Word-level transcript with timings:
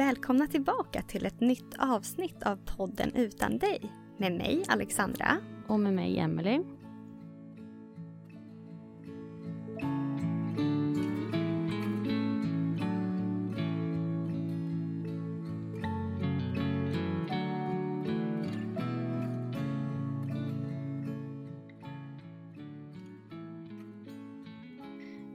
Välkomna 0.00 0.46
tillbaka 0.46 1.02
till 1.02 1.26
ett 1.26 1.40
nytt 1.40 1.74
avsnitt 1.78 2.42
av 2.42 2.56
podden 2.76 3.14
Utan 3.14 3.58
dig. 3.58 3.92
Med 4.18 4.32
mig 4.32 4.64
Alexandra. 4.68 5.36
Och 5.66 5.80
med 5.80 5.94
mig 5.94 6.18
Emelie. 6.18 6.62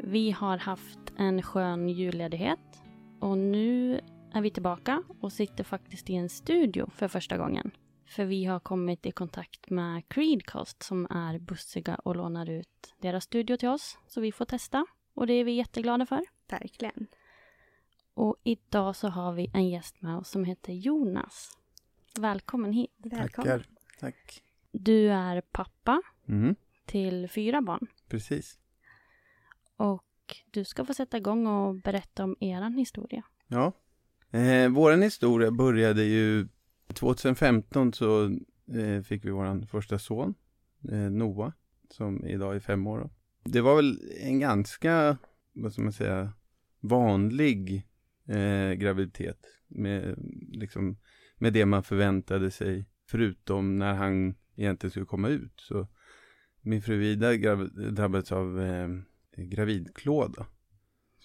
Vi 0.04 0.32
har 0.32 0.58
haft 0.58 1.00
en 1.18 1.42
skön 1.42 1.90
julledighet 1.90 2.60
och 3.20 3.38
nu 3.38 4.02
är 4.36 4.42
vi 4.42 4.52
tillbaka 4.52 5.04
och 5.22 5.34
sitter 5.34 5.64
faktiskt 5.64 6.10
i 6.10 6.16
en 6.16 6.30
studio 6.30 6.90
för 6.96 7.08
första 7.08 7.38
gången. 7.38 7.72
För 8.06 8.26
vi 8.26 8.46
har 8.46 8.60
kommit 8.60 9.06
i 9.06 9.12
kontakt 9.12 9.70
med 9.70 10.10
Creedcast 10.10 10.84
som 10.84 11.06
är 11.10 11.40
bussiga 11.40 11.96
och 11.96 12.16
lånar 12.16 12.50
ut 12.50 12.94
deras 12.98 13.24
studio 13.24 13.58
till 13.58 13.70
oss. 13.70 13.98
Så 14.08 14.22
vi 14.22 14.32
får 14.32 14.46
testa 14.46 14.86
och 15.14 15.28
det 15.28 15.34
är 15.34 15.44
vi 15.44 15.52
jätteglada 15.52 16.06
för. 16.06 16.22
Verkligen. 16.50 17.08
Och 18.14 18.36
idag 18.44 18.96
så 18.96 19.08
har 19.08 19.34
vi 19.34 19.52
en 19.54 19.70
gäst 19.70 20.02
med 20.02 20.18
oss 20.18 20.30
som 20.30 20.46
heter 20.46 20.74
Jonas. 20.74 21.58
Välkommen 22.20 22.74
hit. 22.74 22.92
Välkommen. 22.98 23.30
Tackar. 23.60 23.68
Tack. 24.00 24.44
Du 24.72 25.12
är 25.12 25.42
pappa 25.42 26.02
Mm, 26.28 26.56
till 26.86 27.30
fyra 27.30 27.62
barn 27.62 27.88
precis. 28.08 28.60
och 29.78 30.04
du 30.52 30.64
ska 30.64 30.86
få 30.86 30.94
sätta 30.94 31.18
igång 31.18 31.48
och 31.48 31.76
berätta 31.76 32.24
om 32.24 32.36
eran 32.40 32.78
historia. 32.78 33.24
Ja. 33.48 33.72
Eh, 34.36 34.70
våran 34.70 35.02
historia 35.02 35.52
började 35.52 36.04
ju 36.04 36.48
2015 36.94 37.94
så 37.94 38.26
eh, 38.74 39.02
fick 39.04 39.26
vi 39.26 39.30
våran 39.30 39.68
första 39.68 40.00
son, 40.00 40.34
eh, 40.92 40.98
Noah, 40.98 41.52
som 41.90 42.26
idag 42.26 42.56
är 42.56 42.60
fem 42.60 42.88
år. 42.88 43.00
Då. 43.00 43.10
Det 43.44 43.62
var 43.62 43.76
väl 43.76 44.00
en 44.22 44.40
ganska, 44.40 45.18
vad 45.54 45.74
ska 45.74 45.82
man 45.82 45.94
säga, 45.94 46.34
vanlig 46.80 47.88
eh, 48.28 48.72
graviditet 48.72 49.40
med, 49.68 50.16
liksom, 50.52 50.98
med 51.38 51.54
det 51.54 51.66
man 51.66 51.84
förväntade 51.84 52.52
sig, 52.52 52.86
förutom 53.10 53.80
när 53.80 53.94
han 53.94 54.36
egentligen 54.56 54.92
skulle 54.92 55.06
komma 55.06 55.30
ut. 55.30 55.54
Så 55.56 55.88
min 56.62 56.82
fru 56.82 57.04
Ida 57.04 57.56
drabbades 57.92 58.32
av 58.32 58.62
eh, 58.62 58.90
gravidklåda. 59.38 60.46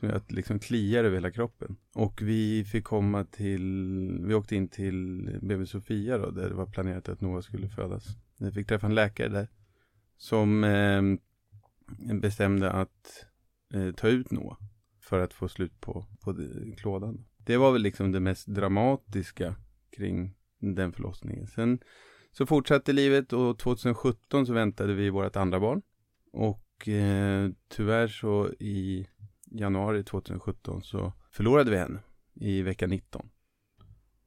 Som 0.01 0.09
gör 0.09 0.17
att 0.17 0.29
det 0.29 0.35
liksom 0.35 0.59
kliar 0.59 1.05
över 1.05 1.17
hela 1.17 1.31
kroppen. 1.31 1.77
Och 1.95 2.23
vi 2.23 2.65
fick 2.65 2.85
komma 2.85 3.25
till, 3.25 4.21
vi 4.23 4.35
åkte 4.35 4.57
in 4.57 4.69
till 4.69 5.31
BB 5.43 5.67
Sofia 5.67 6.19
då, 6.19 6.31
där 6.31 6.49
det 6.49 6.55
var 6.55 6.67
planerat 6.67 7.09
att 7.09 7.21
Noah 7.21 7.41
skulle 7.41 7.69
födas. 7.69 8.07
Vi 8.39 8.53
fick 8.53 8.69
träffa 8.69 8.87
en 8.87 8.95
läkare 8.95 9.29
där. 9.29 9.49
Som 10.17 10.65
eh, 10.65 11.03
bestämde 12.15 12.71
att 12.71 13.27
eh, 13.75 13.93
ta 13.93 14.09
ut 14.09 14.31
Noah. 14.31 14.57
För 15.01 15.19
att 15.19 15.35
få 15.35 15.49
slut 15.49 15.81
på, 15.81 16.07
på 16.21 16.37
klådan. 16.77 17.25
Det 17.37 17.57
var 17.57 17.73
väl 17.73 17.83
liksom 17.83 18.13
det 18.13 18.21
mest 18.21 18.47
dramatiska 18.47 19.55
kring 19.97 20.35
den 20.59 20.93
förlossningen. 20.93 21.47
Sen 21.47 21.79
så 22.33 22.47
fortsatte 22.47 22.93
livet 22.93 23.33
och 23.33 23.59
2017 23.59 24.47
så 24.47 24.53
väntade 24.53 24.95
vi 24.95 25.11
vårt 25.11 25.37
andra 25.37 25.61
barn. 25.61 25.83
Och 26.33 26.89
eh, 26.89 27.51
tyvärr 27.69 28.09
så 28.09 28.51
i 28.59 29.07
januari 29.51 30.05
2017 30.05 30.83
så 30.83 31.13
förlorade 31.31 31.71
vi 31.71 31.77
henne 31.77 31.99
i 32.35 32.63
vecka 32.63 32.87
19. 32.87 33.29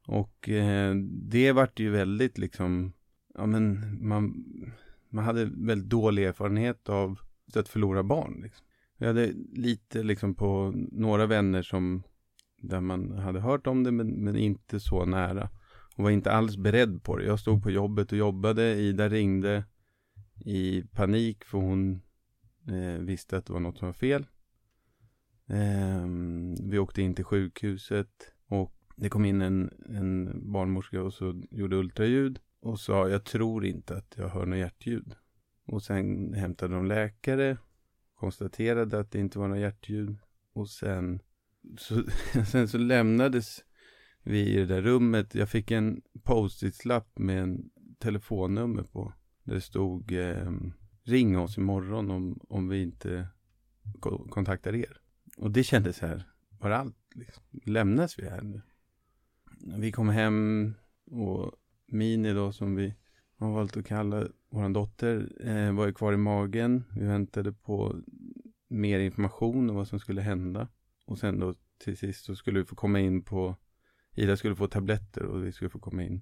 Och 0.08 0.50
eh, 0.50 0.96
det 1.12 1.52
vart 1.52 1.80
ju 1.80 1.90
väldigt 1.90 2.38
liksom, 2.38 2.94
ja 3.34 3.46
men 3.46 3.98
man, 4.08 4.46
man 5.10 5.26
hade 5.26 5.46
väldigt 5.46 5.90
dålig 5.90 6.24
erfarenhet 6.24 6.90
av 6.90 7.20
att 7.56 7.70
förlora 7.70 8.04
barn. 8.04 8.40
Liksom. 8.44 8.66
Jag 8.98 9.08
hade 9.08 9.34
lite 9.54 10.04
liksom 10.04 10.36
på 10.36 10.74
några 10.92 11.26
vänner 11.26 11.62
som, 11.62 12.04
där 12.62 12.82
man 12.82 13.18
hade 13.18 13.40
hört 13.40 13.68
om 13.68 13.84
det 13.84 13.92
men, 13.92 14.08
men 14.08 14.36
inte 14.36 14.80
så 14.80 15.06
nära. 15.06 15.50
Och 15.96 16.04
var 16.04 16.12
inte 16.12 16.32
alls 16.32 16.58
beredd 16.58 17.04
på 17.04 17.18
det. 17.18 17.26
Jag 17.26 17.40
stod 17.40 17.64
på 17.64 17.72
jobbet 17.72 18.12
och 18.12 18.18
jobbade, 18.18 18.76
Ida 18.76 19.10
ringde 19.10 19.64
i 20.46 20.84
panik 20.92 21.44
för 21.44 21.58
hon 21.58 22.02
eh, 22.68 23.02
visste 23.02 23.38
att 23.38 23.46
det 23.46 23.54
var 23.54 23.60
något 23.60 23.78
som 23.78 23.88
var 23.88 23.94
fel. 23.94 24.26
Ehm, 25.48 26.56
vi 26.70 26.80
åkte 26.80 27.02
in 27.02 27.16
till 27.16 27.26
sjukhuset 27.26 28.34
och 28.48 28.74
det 28.96 29.10
kom 29.10 29.26
in 29.26 29.42
en, 29.42 29.72
en 29.90 30.42
barnmorska 30.52 31.02
och 31.02 31.14
så 31.14 31.42
gjorde 31.52 31.76
ultraljud 31.76 32.40
och 32.60 32.80
sa 32.80 33.10
jag 33.10 33.24
tror 33.24 33.66
inte 33.66 33.98
att 33.98 34.14
jag 34.18 34.30
hör 34.30 34.46
något 34.46 34.60
hjärtljud. 34.60 35.16
Och 35.66 35.84
sen 35.84 36.34
hämtade 36.34 36.76
de 36.76 36.86
läkare, 36.86 37.58
konstaterade 38.16 39.00
att 39.00 39.12
det 39.12 39.20
inte 39.20 39.40
var 39.40 39.48
något 39.48 39.60
hjärtljud 39.60 40.18
och 40.54 40.70
sen 40.70 41.22
så, 41.78 42.04
sen 42.52 42.68
så 42.68 42.78
lämnades 42.78 43.64
vi 44.24 44.50
i 44.50 44.56
det 44.56 44.66
där 44.66 44.82
rummet. 44.82 45.36
Jag 45.36 45.50
fick 45.50 45.72
en 45.72 46.02
post-it-lapp 46.24 47.20
med 47.20 47.44
en 47.44 47.70
telefonnummer 48.00 48.84
på. 48.84 49.14
Där 49.44 49.56
det 49.56 49.62
stod 49.62 50.12
eh, 50.12 50.52
ring 51.04 51.38
oss 51.38 51.58
imorgon 51.58 52.12
om, 52.12 52.40
om 52.50 52.68
vi 52.68 52.82
inte 52.82 53.28
kontaktar 54.30 54.76
er. 54.76 55.03
Och 55.38 55.52
det 55.52 55.64
kändes 55.64 55.98
så 55.98 56.08
här, 56.08 56.24
var 56.60 56.70
allt 56.70 56.96
liksom, 57.16 57.44
lämnas 57.66 58.20
vi 58.20 58.30
här 58.30 58.42
nu? 58.42 58.62
Vi 59.78 59.92
kom 59.92 60.10
hem 60.10 60.74
och 61.06 61.52
Mini 61.88 62.34
då 62.34 62.52
som 62.52 62.76
vi 62.76 62.96
har 63.38 63.52
valt 63.52 63.78
att 63.78 63.86
kalla 63.86 64.28
vår 64.50 64.70
dotter 64.70 65.32
eh, 65.40 65.74
var 65.74 65.86
ju 65.86 65.94
kvar 65.94 66.14
i 66.14 66.18
magen. 66.18 66.84
Vi 66.96 67.06
väntade 67.06 67.54
på 67.54 68.02
mer 68.68 69.00
information 69.00 69.70
om 69.70 69.76
vad 69.76 69.88
som 69.88 70.00
skulle 70.00 70.22
hända. 70.22 70.68
Och 71.06 71.20
sen 71.20 71.40
då 71.40 71.54
till 71.78 71.98
sist 71.98 72.26
så 72.26 72.36
skulle 72.36 72.60
vi 72.60 72.66
få 72.66 72.76
komma 72.76 73.00
in 73.00 73.24
på 73.24 73.56
Ida 74.16 74.38
skulle 74.38 74.56
få 74.56 74.68
tabletter 74.68 75.26
och 75.26 75.46
vi 75.46 75.52
skulle 75.52 75.70
få 75.70 75.80
komma 75.80 76.04
in. 76.04 76.22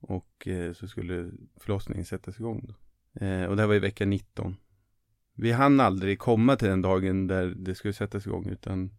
Och 0.00 0.48
eh, 0.48 0.72
så 0.72 0.88
skulle 0.88 1.30
förlossningen 1.56 2.04
sättas 2.04 2.40
igång 2.40 2.66
då. 2.66 2.74
Eh, 3.26 3.44
och 3.44 3.56
det 3.56 3.62
här 3.62 3.66
var 3.66 3.74
i 3.74 3.78
vecka 3.78 4.06
19 4.06 4.56
vi 5.38 5.52
hann 5.52 5.80
aldrig 5.80 6.18
komma 6.18 6.56
till 6.56 6.68
den 6.68 6.82
dagen 6.82 7.26
där 7.26 7.54
det 7.56 7.74
skulle 7.74 7.94
sättas 7.94 8.26
igång 8.26 8.48
utan 8.48 8.90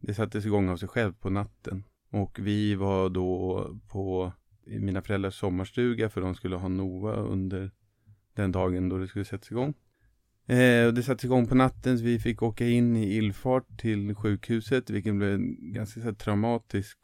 det 0.00 0.14
sattes 0.14 0.46
igång 0.46 0.68
av 0.68 0.76
sig 0.76 0.88
själv 0.88 1.12
på 1.12 1.30
natten. 1.30 1.84
Och 2.10 2.38
vi 2.42 2.74
var 2.74 3.08
då 3.08 3.66
på 3.88 4.32
mina 4.64 5.02
föräldrars 5.02 5.34
sommarstuga 5.34 6.10
för 6.10 6.20
de 6.20 6.34
skulle 6.34 6.56
ha 6.56 6.68
Nova 6.68 7.14
under 7.14 7.70
den 8.34 8.52
dagen 8.52 8.88
då 8.88 8.98
det 8.98 9.08
skulle 9.08 9.24
sättas 9.24 9.50
igång. 9.50 9.74
Eh, 10.46 10.86
och 10.86 10.94
det 10.94 11.02
sattes 11.02 11.24
igång 11.24 11.46
på 11.46 11.54
natten 11.54 11.98
så 11.98 12.04
vi 12.04 12.18
fick 12.18 12.42
åka 12.42 12.68
in 12.68 12.96
i 12.96 13.16
illfart 13.16 13.78
till 13.78 14.14
sjukhuset 14.14 14.90
vilket 14.90 15.14
blev 15.14 15.34
en 15.34 15.72
ganska 15.72 16.00
så 16.00 16.06
här, 16.06 16.12
traumatisk 16.12 16.98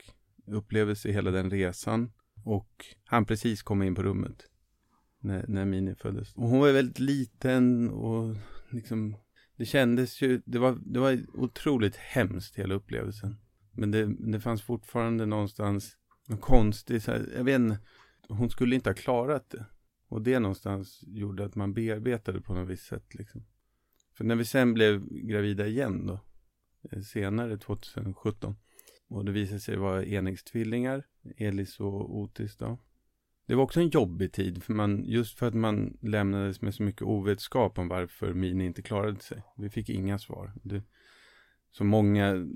upplevelse 0.47 1.09
i 1.09 1.13
hela 1.13 1.31
den 1.31 1.51
resan. 1.51 2.13
Och 2.45 2.85
han 3.05 3.25
precis 3.25 3.63
kom 3.63 3.83
in 3.83 3.95
på 3.95 4.03
rummet 4.03 4.45
när, 5.21 5.45
när 5.49 5.65
Mini 5.65 5.95
föddes. 5.95 6.35
Och 6.35 6.49
hon 6.49 6.61
var 6.61 6.73
väldigt 6.73 6.99
liten 6.99 7.91
och 7.91 8.37
liksom 8.71 9.17
det 9.57 9.65
kändes 9.65 10.23
ju, 10.23 10.43
det 10.45 10.59
var, 10.59 10.79
det 10.87 11.01
var 11.01 11.19
otroligt 11.35 11.97
hemskt 11.97 12.57
hela 12.57 12.75
upplevelsen. 12.75 13.37
Men 13.73 13.91
det, 13.91 14.15
det 14.33 14.41
fanns 14.41 14.63
fortfarande 14.63 15.27
någonstans 15.27 15.97
något 16.29 16.41
konstigt, 16.41 17.05
så 17.05 17.11
här, 17.11 17.33
jag 17.37 17.45
vet 17.45 17.61
inte, 17.61 17.79
hon 18.29 18.51
skulle 18.51 18.75
inte 18.75 18.91
ha 18.91 18.95
klarat 18.95 19.51
det. 19.51 19.67
Och 20.09 20.23
det 20.23 20.39
någonstans 20.39 21.05
gjorde 21.07 21.45
att 21.45 21.55
man 21.55 21.75
bearbetade 21.75 22.41
på 22.41 22.55
något 22.55 22.69
visst 22.69 22.87
sätt 22.87 23.15
liksom. 23.15 23.45
För 24.17 24.25
när 24.25 24.37
vi 24.37 24.45
sen 24.45 24.75
blev 24.75 25.09
gravida 25.09 25.67
igen 25.67 26.07
då, 26.07 26.21
eh, 26.91 27.01
senare 27.01 27.59
2017, 27.59 28.57
och 29.09 29.25
det 29.25 29.33
visade 29.33 29.61
sig 29.61 29.77
vara 29.77 30.05
enäggstvillingar, 30.05 31.07
Elis 31.37 31.81
och 31.81 32.19
Otis 32.19 32.57
då. 32.57 32.79
Det 33.49 33.55
var 33.55 33.65
också 33.65 33.81
en 33.81 33.89
jobbig 33.89 34.33
tid, 34.33 34.63
för 34.63 34.75
man, 34.75 35.05
just 35.05 35.39
för 35.39 35.47
att 35.47 35.55
man 35.55 35.99
lämnades 36.01 36.63
med 36.63 36.75
så 36.75 36.83
mycket 36.83 37.03
ovetskap 37.03 37.79
om 37.79 37.89
varför 37.89 38.35
Mini 38.35 38.67
inte 38.67 38.83
klarade 38.83 39.21
sig. 39.21 39.43
Vi 39.57 39.71
fick 39.71 39.89
inga 39.89 40.19
svar. 40.19 40.53
Det, 40.63 40.83
så 41.71 41.85
många, 41.85 42.47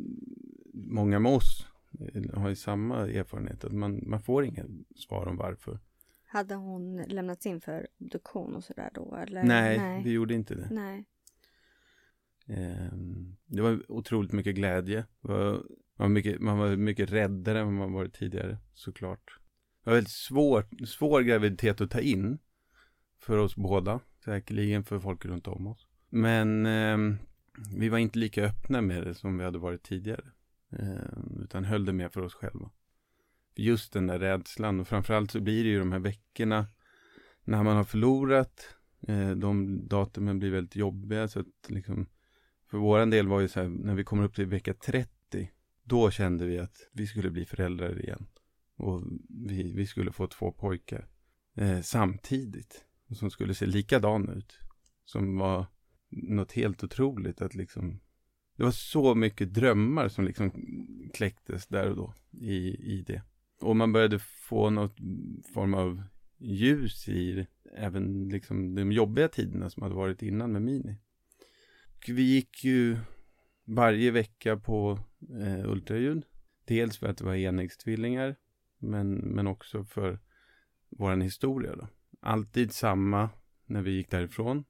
många 0.75 1.19
med 1.19 1.33
oss 1.33 1.67
eh, 2.15 2.41
har 2.41 2.49
ju 2.49 2.57
samma 2.57 2.97
erfarenhet, 2.97 3.65
att 3.65 3.73
man, 3.73 4.03
man 4.07 4.23
får 4.23 4.45
inga 4.45 4.65
svar 4.97 5.27
om 5.29 5.37
varför. 5.37 5.81
Hade 6.27 6.55
hon 6.55 6.97
lämnats 6.97 7.47
in 7.47 7.61
för 7.61 7.87
obduktion 7.99 8.55
och 8.55 8.65
sådär 8.65 8.91
då? 8.95 9.15
Eller? 9.15 9.43
Nej, 9.43 9.79
Nej, 9.79 10.03
vi 10.05 10.13
gjorde 10.13 10.35
inte 10.35 10.55
det. 10.55 10.69
Nej. 10.71 11.05
Ehm, 12.47 13.37
det 13.47 13.63
var 13.63 13.93
otroligt 13.93 14.33
mycket 14.33 14.55
glädje. 14.55 15.07
Var, 15.21 15.53
man, 15.53 15.63
var 15.97 16.09
mycket, 16.09 16.41
man 16.41 16.59
var 16.59 16.77
mycket 16.77 17.13
räddare 17.13 17.61
än 17.61 17.75
man 17.75 17.93
varit 17.93 18.15
tidigare, 18.15 18.59
såklart. 18.75 19.39
Det 19.85 19.91
var 19.91 19.95
väldigt 19.95 20.13
svår, 20.13 20.87
svår 20.87 21.21
graviditet 21.21 21.81
att 21.81 21.91
ta 21.91 22.01
in. 22.01 22.39
För 23.19 23.39
oss 23.39 23.57
båda, 23.57 24.01
säkerligen 24.25 24.85
för 24.85 24.99
folk 24.99 25.25
runt 25.25 25.47
om 25.47 25.67
oss. 25.67 25.87
Men 26.09 26.67
eh, 26.67 27.19
vi 27.77 27.89
var 27.89 27.99
inte 27.99 28.19
lika 28.19 28.45
öppna 28.45 28.81
med 28.81 29.07
det 29.07 29.15
som 29.15 29.39
vi 29.39 29.45
hade 29.45 29.59
varit 29.59 29.83
tidigare. 29.83 30.25
Eh, 30.73 31.43
utan 31.43 31.65
höll 31.65 31.85
det 31.85 31.93
mer 31.93 32.09
för 32.09 32.21
oss 32.21 32.35
själva. 32.35 32.71
Just 33.55 33.93
den 33.93 34.07
där 34.07 34.19
rädslan 34.19 34.81
och 34.81 34.89
framförallt 34.89 35.31
så 35.31 35.41
blir 35.41 35.65
det 35.65 35.71
ju 35.71 35.79
de 35.79 35.93
här 35.93 35.99
veckorna 35.99 36.67
när 37.45 37.63
man 37.63 37.77
har 37.77 37.85
förlorat. 37.85 38.77
Eh, 39.09 39.31
de 39.31 39.81
datumen 39.89 40.39
blir 40.39 40.51
väldigt 40.51 40.77
jobbiga 40.77 41.29
så 41.29 41.41
att 41.41 41.47
liksom 41.69 42.07
för 42.71 42.79
våran 42.79 43.11
del 43.11 43.29
var 43.29 43.41
ju 43.41 43.49
så 43.49 43.61
här 43.61 43.69
när 43.69 43.95
vi 43.95 44.05
kommer 44.05 44.25
upp 44.25 44.35
till 44.35 44.47
vecka 44.47 44.75
30 44.75 45.51
då 45.85 46.11
kände 46.11 46.47
vi 46.47 46.59
att 46.59 46.89
vi 46.93 47.07
skulle 47.07 47.31
bli 47.31 47.45
föräldrar 47.45 48.05
igen. 48.05 48.27
Och 48.83 49.03
vi, 49.29 49.73
vi 49.73 49.87
skulle 49.87 50.13
få 50.13 50.27
två 50.27 50.53
pojkar 50.53 51.09
eh, 51.57 51.81
samtidigt. 51.81 52.85
Som 53.11 53.31
skulle 53.31 53.55
se 53.55 53.67
likadana 53.67 54.33
ut. 54.33 54.59
Som 55.05 55.39
var 55.39 55.67
något 56.11 56.53
helt 56.53 56.85
otroligt 56.85 57.43
att 57.43 57.55
liksom 57.55 58.01
det 58.57 58.65
var 58.65 58.71
så 58.71 59.15
mycket 59.15 59.55
drömmar 59.55 60.09
som 60.09 60.25
liksom 60.25 60.53
kläcktes 61.15 61.67
där 61.67 61.91
och 61.91 61.97
då 61.97 62.15
i, 62.41 62.57
i 62.97 63.05
det. 63.07 63.23
Och 63.61 63.77
man 63.77 63.93
började 63.93 64.19
få 64.19 64.71
något 64.71 64.97
form 65.55 65.75
av 65.75 66.03
ljus 66.39 67.09
i 67.09 67.47
även 67.77 68.29
liksom 68.29 68.75
de 68.75 68.93
jobbiga 68.93 69.29
tiderna 69.29 69.71
som 69.71 69.83
hade 69.83 69.95
varit 69.95 70.23
innan 70.23 70.53
med 70.53 70.63
Mini. 70.63 70.97
Och 71.97 72.09
vi 72.09 72.23
gick 72.23 72.65
ju 72.65 72.97
varje 73.65 74.11
vecka 74.11 74.57
på 74.57 74.99
eh, 75.41 75.71
ultraljud. 75.71 76.25
Dels 76.65 76.99
för 76.99 77.09
att 77.09 77.19
det 77.19 77.25
var 77.25 77.35
enäggstvillingar 77.35 78.37
men, 78.83 79.15
men 79.15 79.47
också 79.47 79.85
för 79.85 80.19
vår 80.89 81.17
historia 81.17 81.77
då. 81.77 81.89
Alltid 82.21 82.73
samma 82.73 83.31
när 83.67 83.83
vi 83.83 83.91
gick 83.91 84.11
därifrån 84.11 84.65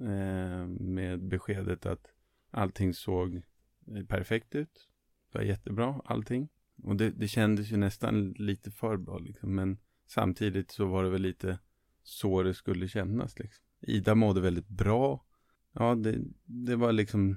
eh, 0.00 0.66
med 0.66 1.24
beskedet 1.24 1.86
att 1.86 2.06
allting 2.50 2.94
såg 2.94 3.42
eh, 3.86 4.04
perfekt 4.06 4.54
ut. 4.54 4.88
Det 5.32 5.38
var 5.38 5.44
jättebra 5.44 6.00
allting. 6.04 6.48
Och 6.82 6.96
det, 6.96 7.10
det 7.10 7.28
kändes 7.28 7.72
ju 7.72 7.76
nästan 7.76 8.32
lite 8.32 8.70
för 8.70 8.96
bra 8.96 9.18
liksom. 9.18 9.54
Men 9.54 9.78
samtidigt 10.06 10.70
så 10.70 10.86
var 10.86 11.04
det 11.04 11.10
väl 11.10 11.22
lite 11.22 11.58
så 12.02 12.42
det 12.42 12.54
skulle 12.54 12.88
kännas 12.88 13.38
liksom. 13.38 13.64
Ida 13.80 14.14
mådde 14.14 14.40
väldigt 14.40 14.68
bra. 14.68 15.24
Ja, 15.72 15.94
det, 15.94 16.18
det 16.44 16.76
var 16.76 16.92
liksom, 16.92 17.36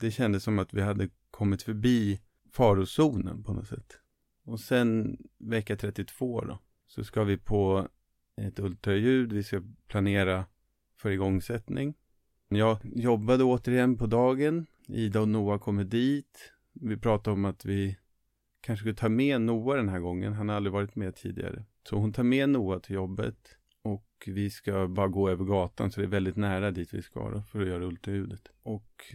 det 0.00 0.10
kändes 0.10 0.42
som 0.42 0.58
att 0.58 0.74
vi 0.74 0.80
hade 0.80 1.08
kommit 1.30 1.62
förbi 1.62 2.20
farozonen 2.50 3.44
på 3.44 3.52
något 3.52 3.68
sätt. 3.68 4.01
Och 4.44 4.60
sen 4.60 5.18
vecka 5.38 5.76
32 5.76 6.40
då, 6.40 6.58
så 6.86 7.04
ska 7.04 7.24
vi 7.24 7.36
på 7.36 7.88
ett 8.36 8.58
ultraljud. 8.58 9.32
Vi 9.32 9.42
ska 9.42 9.62
planera 9.86 10.44
för 10.96 11.10
igångsättning. 11.10 11.94
Jag 12.48 12.78
jobbade 12.82 13.44
återigen 13.44 13.96
på 13.96 14.06
dagen. 14.06 14.66
Ida 14.88 15.20
och 15.20 15.28
Noah 15.28 15.58
kommer 15.58 15.84
dit. 15.84 16.52
Vi 16.72 16.96
pratade 16.96 17.34
om 17.34 17.44
att 17.44 17.64
vi 17.64 17.98
kanske 18.60 18.82
skulle 18.82 18.94
ta 18.94 19.08
med 19.08 19.40
Noah 19.40 19.76
den 19.76 19.88
här 19.88 20.00
gången. 20.00 20.32
Han 20.32 20.48
har 20.48 20.56
aldrig 20.56 20.72
varit 20.72 20.96
med 20.96 21.14
tidigare. 21.14 21.64
Så 21.88 21.96
hon 21.96 22.12
tar 22.12 22.22
med 22.22 22.48
Noah 22.48 22.80
till 22.80 22.94
jobbet. 22.94 23.56
Och 23.82 24.08
vi 24.26 24.50
ska 24.50 24.88
bara 24.88 25.08
gå 25.08 25.28
över 25.28 25.44
gatan 25.44 25.90
så 25.90 26.00
det 26.00 26.06
är 26.06 26.10
väldigt 26.10 26.36
nära 26.36 26.70
dit 26.70 26.94
vi 26.94 27.02
ska 27.02 27.30
då, 27.30 27.42
för 27.42 27.62
att 27.62 27.68
göra 27.68 27.84
ultraljudet. 27.84 28.48
Och 28.62 29.14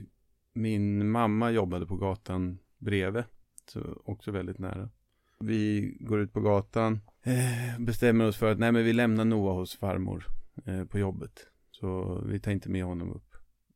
min 0.54 1.10
mamma 1.10 1.52
jobbade 1.52 1.86
på 1.86 1.96
gatan 1.96 2.60
bredvid. 2.78 3.24
Så 3.66 4.02
också 4.06 4.32
väldigt 4.32 4.60
nära. 4.60 4.90
Vi 5.39 5.98
går 6.00 6.19
ut 6.19 6.34
på 6.34 6.42
gatan, 6.42 7.00
eh, 7.24 7.80
bestämmer 7.80 8.28
oss 8.28 8.38
för 8.38 8.51
att 8.51 8.60
nej 8.60 8.72
men 8.72 8.84
vi 8.84 8.94
lämnar 8.94 9.25
Noah 9.25 9.56
hos 9.56 9.75
farmor 9.75 10.28
eh, 10.66 10.86
på 10.86 11.00
jobbet. 11.00 11.48
Så 11.72 12.22
vi 12.25 12.39
tar 12.39 12.51
inte 12.51 12.69
med 12.69 12.84
honom 12.84 13.12
upp. 13.12 13.36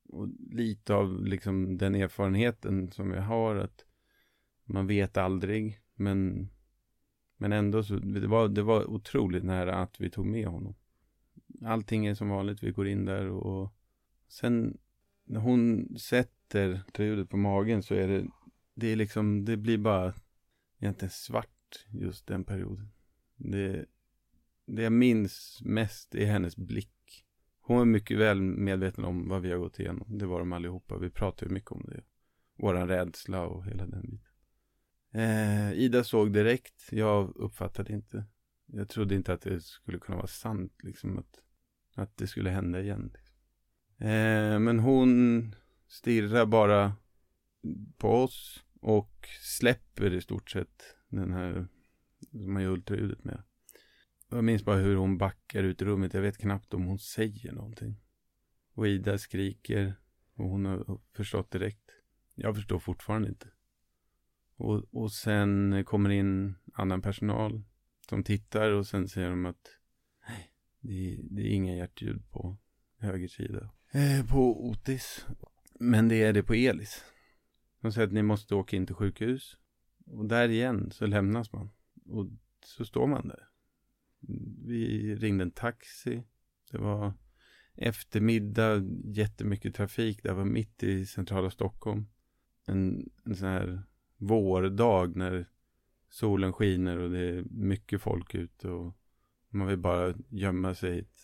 Och 0.09 0.27
lite 0.49 0.93
av 0.93 1.25
liksom 1.25 1.77
den 1.77 1.95
erfarenheten 1.95 2.91
som 2.91 3.11
jag 3.11 3.21
har 3.21 3.55
att 3.55 3.85
man 4.65 4.87
vet 4.87 5.17
aldrig 5.17 5.79
men 5.95 6.49
men 7.37 7.51
ändå 7.51 7.83
så 7.83 7.95
det 7.95 8.27
var, 8.27 8.47
det 8.47 8.61
var 8.61 8.89
otroligt 8.89 9.43
nära 9.43 9.75
att 9.75 9.99
vi 9.99 10.09
tog 10.09 10.25
med 10.25 10.47
honom. 10.47 10.75
Allting 11.65 12.05
är 12.05 12.13
som 12.13 12.29
vanligt, 12.29 12.63
vi 12.63 12.71
går 12.71 12.87
in 12.87 13.05
där 13.05 13.27
och 13.27 13.73
sen 14.27 14.77
när 15.25 15.39
hon 15.39 15.89
sätter 15.99 16.81
ljudet 16.97 17.29
på 17.29 17.37
magen 17.37 17.83
så 17.83 17.95
är 17.95 18.07
det 18.07 18.27
det 18.73 18.87
är 18.87 18.95
liksom, 18.95 19.45
det 19.45 19.57
blir 19.57 19.77
bara 19.77 20.13
egentligen 20.81 21.11
svart 21.11 21.85
just 21.89 22.27
den 22.27 22.43
perioden. 22.43 22.91
Det, 23.35 23.85
det 24.65 24.81
jag 24.81 24.93
minns 24.93 25.61
mest 25.63 26.15
är 26.15 26.25
hennes 26.25 26.57
blick. 26.57 27.25
Hon 27.61 27.81
är 27.81 27.85
mycket 27.85 28.17
väl 28.17 28.41
medveten 28.41 29.05
om 29.05 29.29
vad 29.29 29.41
vi 29.41 29.51
har 29.51 29.57
gått 29.57 29.79
igenom. 29.79 30.17
Det 30.17 30.25
var 30.25 30.39
de 30.39 30.53
allihopa. 30.53 30.97
Vi 30.97 31.09
pratade 31.09 31.49
ju 31.49 31.53
mycket 31.53 31.71
om 31.71 31.85
det. 31.87 32.03
Våran 32.57 32.87
rädsla 32.87 33.41
och 33.47 33.65
hela 33.65 33.85
den 33.85 34.01
biten. 34.01 34.31
Eh, 35.13 35.73
Ida 35.73 36.03
såg 36.03 36.33
direkt. 36.33 36.89
Jag 36.91 37.35
uppfattade 37.35 37.93
inte. 37.93 38.25
Jag 38.65 38.89
trodde 38.89 39.15
inte 39.15 39.33
att 39.33 39.41
det 39.41 39.61
skulle 39.61 39.99
kunna 39.99 40.17
vara 40.17 40.27
sant. 40.27 40.73
Liksom 40.83 41.17
att, 41.17 41.41
att 41.95 42.17
det 42.17 42.27
skulle 42.27 42.49
hända 42.49 42.81
igen. 42.81 43.17
Eh, 43.97 44.59
men 44.59 44.79
hon 44.79 45.55
stirrar 45.87 46.45
bara 46.45 46.95
på 47.97 48.09
oss. 48.09 48.63
Och 48.81 49.27
släpper 49.41 50.13
i 50.13 50.21
stort 50.21 50.49
sett 50.49 50.95
den 51.09 51.33
här 51.33 51.67
som 52.31 52.53
man 52.53 52.63
gör 52.63 52.69
ultraljudet 52.69 53.23
med. 53.23 53.43
Jag 54.29 54.43
minns 54.43 54.65
bara 54.65 54.77
hur 54.77 54.95
hon 54.95 55.17
backar 55.17 55.63
ut 55.63 55.81
i 55.81 55.85
rummet. 55.85 56.13
Jag 56.13 56.21
vet 56.21 56.37
knappt 56.37 56.73
om 56.73 56.85
hon 56.85 56.99
säger 56.99 57.51
någonting. 57.51 57.95
Och 58.73 58.87
Ida 58.87 59.17
skriker. 59.17 59.95
Och 60.35 60.49
hon 60.49 60.65
har 60.65 61.01
förstått 61.13 61.51
direkt. 61.51 61.89
Jag 62.35 62.55
förstår 62.55 62.79
fortfarande 62.79 63.29
inte. 63.29 63.47
Och, 64.55 64.83
och 64.91 65.11
sen 65.11 65.83
kommer 65.85 66.09
in 66.09 66.55
annan 66.73 67.01
personal 67.01 67.63
som 68.09 68.23
tittar 68.23 68.71
och 68.71 68.87
sen 68.87 69.07
säger 69.07 69.29
de 69.29 69.45
att 69.45 69.77
nej, 70.27 70.51
det, 70.79 71.19
det 71.23 71.41
är 71.41 71.53
inga 71.53 71.75
hjärtljud 71.75 72.29
på 72.29 72.57
höger 72.97 73.27
sida. 73.27 73.69
Eh, 73.91 74.25
på 74.29 74.67
Otis. 74.67 75.25
Men 75.79 76.07
det 76.07 76.23
är 76.23 76.33
det 76.33 76.43
på 76.43 76.53
Elis. 76.53 77.03
De 77.81 77.91
säger 77.91 78.07
att 78.07 78.13
ni 78.13 78.23
måste 78.23 78.55
åka 78.55 78.75
in 78.75 78.85
till 78.85 78.95
sjukhus. 78.95 79.57
Och 80.05 80.25
där 80.25 80.49
igen 80.49 80.91
så 80.91 81.05
lämnas 81.05 81.53
man. 81.53 81.69
Och 82.05 82.27
så 82.65 82.85
står 82.85 83.07
man 83.07 83.27
där. 83.27 83.47
Vi 84.65 85.15
ringde 85.15 85.43
en 85.43 85.51
taxi. 85.51 86.23
Det 86.71 86.77
var 86.77 87.13
eftermiddag, 87.75 88.83
jättemycket 89.03 89.75
trafik. 89.75 90.23
Det 90.23 90.33
var 90.33 90.45
mitt 90.45 90.83
i 90.83 91.05
centrala 91.05 91.49
Stockholm. 91.49 92.07
En, 92.65 93.09
en 93.25 93.35
sån 93.35 93.47
här 93.47 93.83
vårdag 94.17 95.15
när 95.15 95.49
solen 96.09 96.53
skiner 96.53 96.97
och 96.97 97.11
det 97.11 97.19
är 97.19 97.43
mycket 97.43 98.01
folk 98.01 98.35
ute 98.35 98.69
och 98.69 98.97
man 99.49 99.67
vill 99.67 99.77
bara 99.77 100.13
gömma 100.29 100.75
sig 100.75 100.95
i 100.95 100.99
ett, 100.99 101.19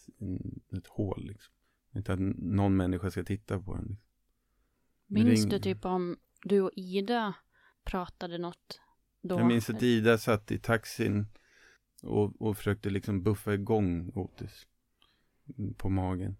ett 0.78 0.88
hål 0.88 1.26
liksom. 1.28 1.54
Inte 1.96 2.14
att 2.14 2.20
någon 2.38 2.76
människa 2.76 3.12
ska 3.12 3.24
titta 3.24 3.60
på 3.60 3.74
en. 3.74 3.98
Liksom. 5.08 5.30
Minns 5.30 5.46
du 5.46 5.60
typ 5.60 5.86
om 5.86 6.18
du 6.44 6.62
och 6.62 6.72
Ida 6.76 7.34
pratade 7.84 8.38
något 8.38 8.80
då? 9.22 9.40
Jag 9.40 9.48
minns 9.48 9.70
att 9.70 9.84
Ida 9.84 10.18
satt 10.18 10.52
i 10.52 10.60
taxin 10.60 11.26
och, 12.04 12.42
och 12.42 12.58
försökte 12.58 12.90
liksom 12.90 13.24
buffa 13.24 13.54
igång 13.54 14.12
Otis 14.16 14.68
på 15.78 15.90
magen. 15.90 16.38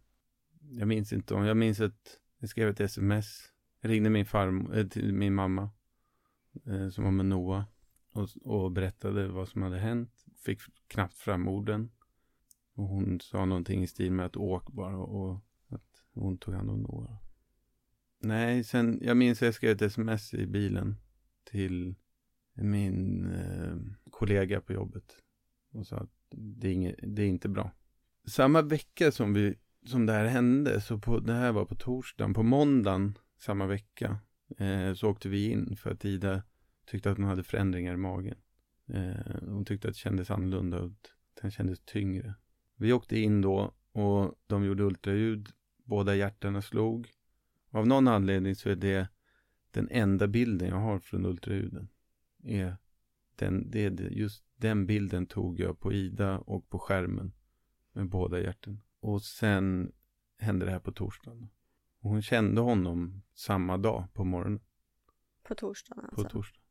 Jag 0.70 0.88
minns 0.88 1.14
inte 1.14 1.34
om, 1.34 1.46
jag 1.46 1.58
minns 1.58 1.80
att 1.80 2.20
jag 2.40 2.50
skrev 2.50 2.70
ett 2.70 2.80
sms. 2.80 3.54
Jag 3.82 3.92
ringde 3.92 4.10
min 4.10 4.26
farm, 4.26 4.72
äh, 4.72 4.88
till 4.88 5.14
min 5.14 5.34
mamma 5.34 5.70
eh, 6.66 6.90
som 6.90 7.04
var 7.04 7.12
med 7.12 7.26
Noah 7.26 7.64
och, 8.12 8.30
och 8.44 8.72
berättade 8.72 9.28
vad 9.28 9.50
som 9.50 9.62
hade 9.62 9.78
hänt. 9.78 10.26
Fick 10.46 10.60
knappt 10.88 11.18
fram 11.18 11.48
orden. 11.48 11.92
Och 12.74 12.88
hon 12.88 13.20
sa 13.20 13.46
någonting 13.46 13.84
i 13.84 13.88
stil 13.88 14.12
med 14.12 14.26
att 14.26 14.36
åk 14.36 14.72
bara 14.72 14.98
och 14.98 15.40
att 15.70 16.04
hon 16.14 16.38
tog 16.38 16.54
hand 16.54 16.70
om 16.70 16.82
Noah. 16.82 17.27
Nej, 18.20 18.64
sen, 18.64 19.00
jag 19.02 19.18
minns 19.18 19.42
att 19.42 19.46
jag 19.46 19.54
skrev 19.54 19.72
ett 19.72 19.82
sms 19.82 20.34
i 20.34 20.48
bilen 20.48 20.96
till 21.44 21.96
min 22.54 23.26
eh, 23.34 23.78
kollega 24.12 24.62
på 24.62 24.74
jobbet 24.74 25.18
och 25.72 25.88
sa 25.88 25.98
att 25.98 26.12
det 26.32 26.68
är, 26.68 26.74
inget, 26.74 26.96
det 27.04 27.22
är 27.22 27.28
inte 27.28 27.50
bra. 27.50 27.72
Samma 28.28 28.62
vecka 28.62 29.12
som, 29.12 29.34
vi, 29.34 29.56
som 29.86 30.06
det 30.06 30.14
här 30.14 30.26
hände, 30.26 30.82
så 30.82 30.98
på, 30.98 31.20
det 31.20 31.34
här 31.34 31.52
var 31.52 31.66
på 31.66 31.76
torsdagen, 31.76 32.34
på 32.34 32.44
måndagen 32.44 33.18
samma 33.40 33.66
vecka 33.66 34.20
eh, 34.58 34.94
så 34.94 35.10
åkte 35.10 35.30
vi 35.30 35.52
in 35.52 35.76
för 35.78 35.92
att 35.92 36.06
Ida 36.06 36.44
tyckte 36.86 37.12
att 37.12 37.18
hon 37.18 37.26
hade 37.26 37.44
förändringar 37.44 37.94
i 37.94 37.98
magen. 37.98 38.38
Eh, 38.88 39.42
hon 39.42 39.66
tyckte 39.66 39.88
att 39.88 39.94
det 39.94 40.00
kändes 40.00 40.32
annorlunda 40.32 40.80
och 40.80 40.86
att 40.86 41.12
den 41.42 41.52
kändes 41.52 41.80
tyngre. 41.86 42.34
Vi 42.76 42.94
åkte 42.94 43.20
in 43.20 43.42
då 43.42 43.74
och 43.92 44.36
de 44.48 44.66
gjorde 44.66 44.84
ultraljud. 44.84 45.50
Båda 45.84 46.16
hjärtarna 46.16 46.62
slog. 46.62 47.10
Av 47.70 47.88
någon 47.88 48.08
anledning 48.08 48.56
så 48.56 48.70
är 48.70 48.76
det 48.76 49.08
den 49.72 49.90
enda 49.92 50.28
bilden 50.28 50.70
jag 50.70 50.76
har 50.76 51.00
från 51.00 51.26
ultraljuden. 51.26 51.90
Är 52.44 52.78
den, 53.36 53.72
det 53.72 53.86
är 53.86 53.92
just 53.92 54.44
den 54.56 54.86
bilden 54.86 55.26
tog 55.26 55.60
jag 55.60 55.80
på 55.80 55.94
Ida 55.94 56.38
och 56.40 56.70
på 56.70 56.80
skärmen 56.80 57.34
med 57.94 58.10
båda 58.10 58.40
hjärtan. 58.40 58.82
Och 59.00 59.22
sen 59.22 59.92
hände 60.38 60.66
det 60.66 60.72
här 60.72 60.80
på 60.80 60.92
torsdagen. 60.92 61.50
Och 62.00 62.10
hon 62.10 62.22
kände 62.22 62.62
honom 62.62 63.24
samma 63.34 63.78
dag 63.78 64.14
på 64.14 64.24
morgonen. 64.24 64.60
På 65.44 65.56
torsdagen 65.56 66.06
alltså? 66.06 66.24
På 66.24 66.30
torsdagen. 66.30 66.64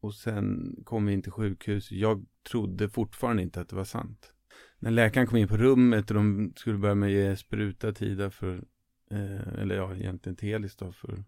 Och 0.00 0.14
sen 0.14 0.76
kom 0.84 1.06
vi 1.06 1.12
in 1.12 1.22
till 1.22 1.32
sjukhus. 1.32 1.92
Jag 1.92 2.26
trodde 2.50 2.88
fortfarande 2.88 3.42
inte 3.42 3.60
att 3.60 3.68
det 3.68 3.76
var 3.76 3.84
sant. 3.84 4.34
När 4.78 4.90
läkaren 4.90 5.26
kom 5.26 5.38
in 5.38 5.48
på 5.48 5.56
rummet 5.56 6.10
och 6.10 6.14
de 6.14 6.52
skulle 6.56 6.78
börja 6.78 6.94
med 6.94 7.06
att 7.06 7.12
ge 7.12 7.36
spruta 7.36 7.92
tida 7.92 8.30
för, 8.30 8.64
eh, 9.10 9.60
eller 9.60 9.74
ja, 9.74 9.96
egentligen 9.96 10.36
Telis 10.36 10.76
då 10.76 10.92
för 10.92 11.24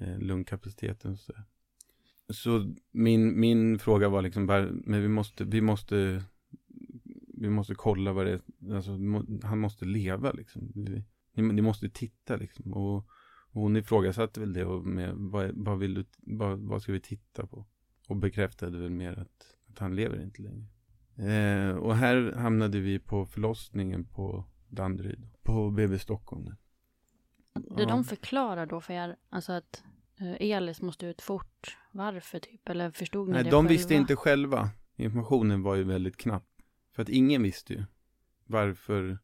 eh, 0.00 0.18
lungkapaciteten. 0.18 1.16
Så, 1.16 1.32
så 2.28 2.74
min, 2.90 3.40
min 3.40 3.78
fråga 3.78 4.08
var 4.08 4.22
liksom 4.22 4.46
bara, 4.46 4.68
men 4.72 5.02
vi 5.02 5.08
måste, 5.08 5.44
vi 5.44 5.60
måste, 5.60 6.22
vi 7.26 7.50
måste 7.50 7.74
kolla 7.74 8.12
vad 8.12 8.26
det 8.26 8.32
är, 8.32 8.74
alltså 8.74 8.90
han 9.42 9.58
måste 9.58 9.84
leva 9.84 10.32
liksom. 10.32 10.72
Vi, 10.74 11.04
ni, 11.32 11.42
ni 11.42 11.62
måste 11.62 11.88
titta 11.88 12.36
liksom. 12.36 12.72
Och, 12.72 12.96
och 13.52 13.62
hon 13.62 13.76
ifrågasatte 13.76 14.40
väl 14.40 14.52
det 14.52 14.64
och 14.64 14.86
med, 14.86 15.14
vad, 15.14 15.50
vad 15.54 15.78
vill 15.78 15.94
du, 15.94 16.04
vad, 16.18 16.58
vad 16.58 16.82
ska 16.82 16.92
vi 16.92 17.00
titta 17.00 17.46
på? 17.46 17.66
Och 18.08 18.16
bekräftade 18.16 18.78
väl 18.78 18.90
mer 18.90 19.12
att, 19.12 19.56
att 19.68 19.78
han 19.78 19.96
lever 19.96 20.22
inte 20.22 20.42
längre. 20.42 20.66
Eh, 21.16 21.76
och 21.76 21.96
här 21.96 22.32
hamnade 22.36 22.80
vi 22.80 22.98
på 22.98 23.26
förlossningen 23.26 24.04
på 24.04 24.44
Danderyd. 24.68 25.28
På 25.42 25.70
BB 25.70 25.98
Stockholm. 25.98 26.50
Det 27.68 27.84
de 27.84 28.04
förklarar 28.04 28.66
då 28.66 28.80
för 28.80 28.94
er, 28.94 29.16
alltså 29.28 29.52
att 29.52 29.84
eh, 30.20 30.50
Elis 30.50 30.82
måste 30.82 31.06
ut 31.06 31.22
fort. 31.22 31.76
Varför 31.92 32.38
typ? 32.38 32.68
Eller 32.68 32.90
förstod 32.90 33.28
ni 33.28 33.32
Nej, 33.32 33.44
det 33.44 33.50
de 33.50 33.56
själva? 33.56 33.68
visste 33.68 33.94
inte 33.94 34.16
själva. 34.16 34.70
Informationen 34.96 35.62
var 35.62 35.74
ju 35.74 35.84
väldigt 35.84 36.16
knapp. 36.16 36.46
För 36.92 37.02
att 37.02 37.08
ingen 37.08 37.42
visste 37.42 37.72
ju 37.72 37.84
varför 38.46 39.18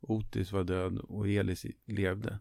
Otis 0.00 0.52
var 0.52 0.64
död 0.64 0.98
och 0.98 1.28
Elis 1.28 1.66
levde. 1.86 2.38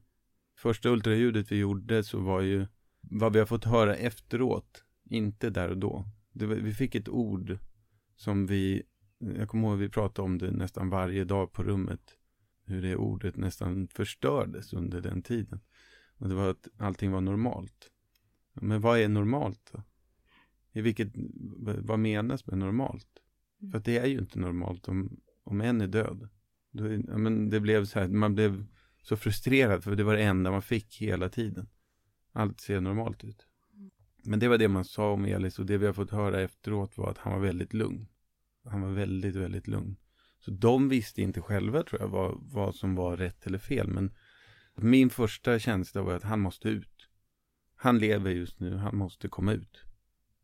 Första 0.56 0.90
ultraljudet 0.90 1.52
vi 1.52 1.56
gjorde 1.56 2.04
så 2.04 2.20
var 2.20 2.42
ju 2.42 2.68
vad 3.02 3.34
vi 3.34 3.40
har 3.40 3.46
fått 3.46 3.66
höra 3.66 3.96
efteråt 3.96 4.84
inte 5.10 5.50
där 5.50 5.70
och 5.70 5.78
då. 5.78 6.06
Var, 6.32 6.56
vi 6.56 6.74
fick 6.74 6.96
ett 6.96 7.10
ord 7.10 7.58
som 8.16 8.46
vi, 8.48 8.84
jag 9.18 9.50
kommer 9.50 9.68
ihåg 9.68 9.78
vi 9.78 9.90
pratade 9.90 10.26
om 10.26 10.38
det 10.38 10.52
nästan 10.52 10.90
varje 10.90 11.24
dag 11.24 11.52
på 11.52 11.64
rummet. 11.64 12.19
Hur 12.70 12.82
det 12.82 12.96
ordet 12.96 13.38
nästan 13.38 13.88
förstördes 13.88 14.74
under 14.74 15.02
den 15.02 15.22
tiden. 15.22 15.60
Och 16.18 16.30
det 16.30 16.36
var 16.36 16.50
att 16.50 16.68
allting 16.78 17.12
var 17.12 17.22
normalt. 17.22 17.92
Men 18.54 18.82
vad 18.82 19.00
är 19.00 19.08
normalt 19.08 19.70
då? 19.72 19.84
I 20.72 20.82
vilket, 20.82 21.12
vad 21.58 22.00
menas 22.00 22.46
med 22.46 22.58
normalt? 22.58 23.08
För 23.72 23.78
att 23.78 23.86
det 23.86 23.98
är 23.98 24.06
ju 24.06 24.18
inte 24.18 24.40
normalt 24.40 24.88
om, 24.88 25.20
om 25.44 25.62
en 25.62 25.82
är 25.82 25.88
död. 25.88 26.30
Då, 26.72 26.94
ja, 26.94 27.18
men 27.18 27.50
det 27.50 27.60
blev 27.60 27.86
så 27.86 28.00
här, 28.00 28.08
man 28.08 28.36
blev 28.36 28.66
så 29.02 29.18
frustrerad 29.18 29.84
för 29.84 29.96
det 29.96 30.04
var 30.04 30.14
det 30.14 30.24
enda 30.24 30.52
man 30.52 30.62
fick 30.62 31.02
hela 31.02 31.30
tiden. 31.30 31.68
Allt 32.32 32.60
ser 32.60 32.82
normalt 32.82 33.24
ut. 33.24 33.48
Men 34.24 34.40
det 34.40 34.48
var 34.48 34.58
det 34.58 34.68
man 34.68 34.86
sa 34.86 35.12
om 35.12 35.26
Elis 35.26 35.60
och 35.60 35.66
det 35.66 35.78
vi 35.78 35.86
har 35.86 35.94
fått 35.94 36.12
höra 36.12 36.42
efteråt 36.42 36.98
var 36.98 37.12
att 37.12 37.18
han 37.18 37.34
var 37.34 37.40
väldigt 37.40 37.74
lugn. 37.74 38.08
Han 38.64 38.82
var 38.82 38.90
väldigt, 38.90 39.36
väldigt 39.36 39.68
lugn. 39.68 39.96
Så 40.40 40.52
de 40.52 40.90
visste 40.90 41.22
inte 41.22 41.42
själva 41.42 41.84
tror 41.84 42.02
jag 42.02 42.08
vad, 42.08 42.40
vad 42.42 42.76
som 42.76 42.96
var 42.96 43.18
rätt 43.18 43.48
eller 43.48 43.58
fel. 43.58 43.88
Men 43.88 44.12
min 44.76 45.10
första 45.10 45.60
känsla 45.60 46.02
var 46.02 46.14
att 46.14 46.24
han 46.24 46.40
måste 46.40 46.70
ut. 46.70 47.10
Han 47.76 48.00
lever 48.00 48.32
just 48.32 48.60
nu, 48.60 48.76
han 48.76 48.98
måste 48.98 49.28
komma 49.28 49.54
ut. 49.54 49.86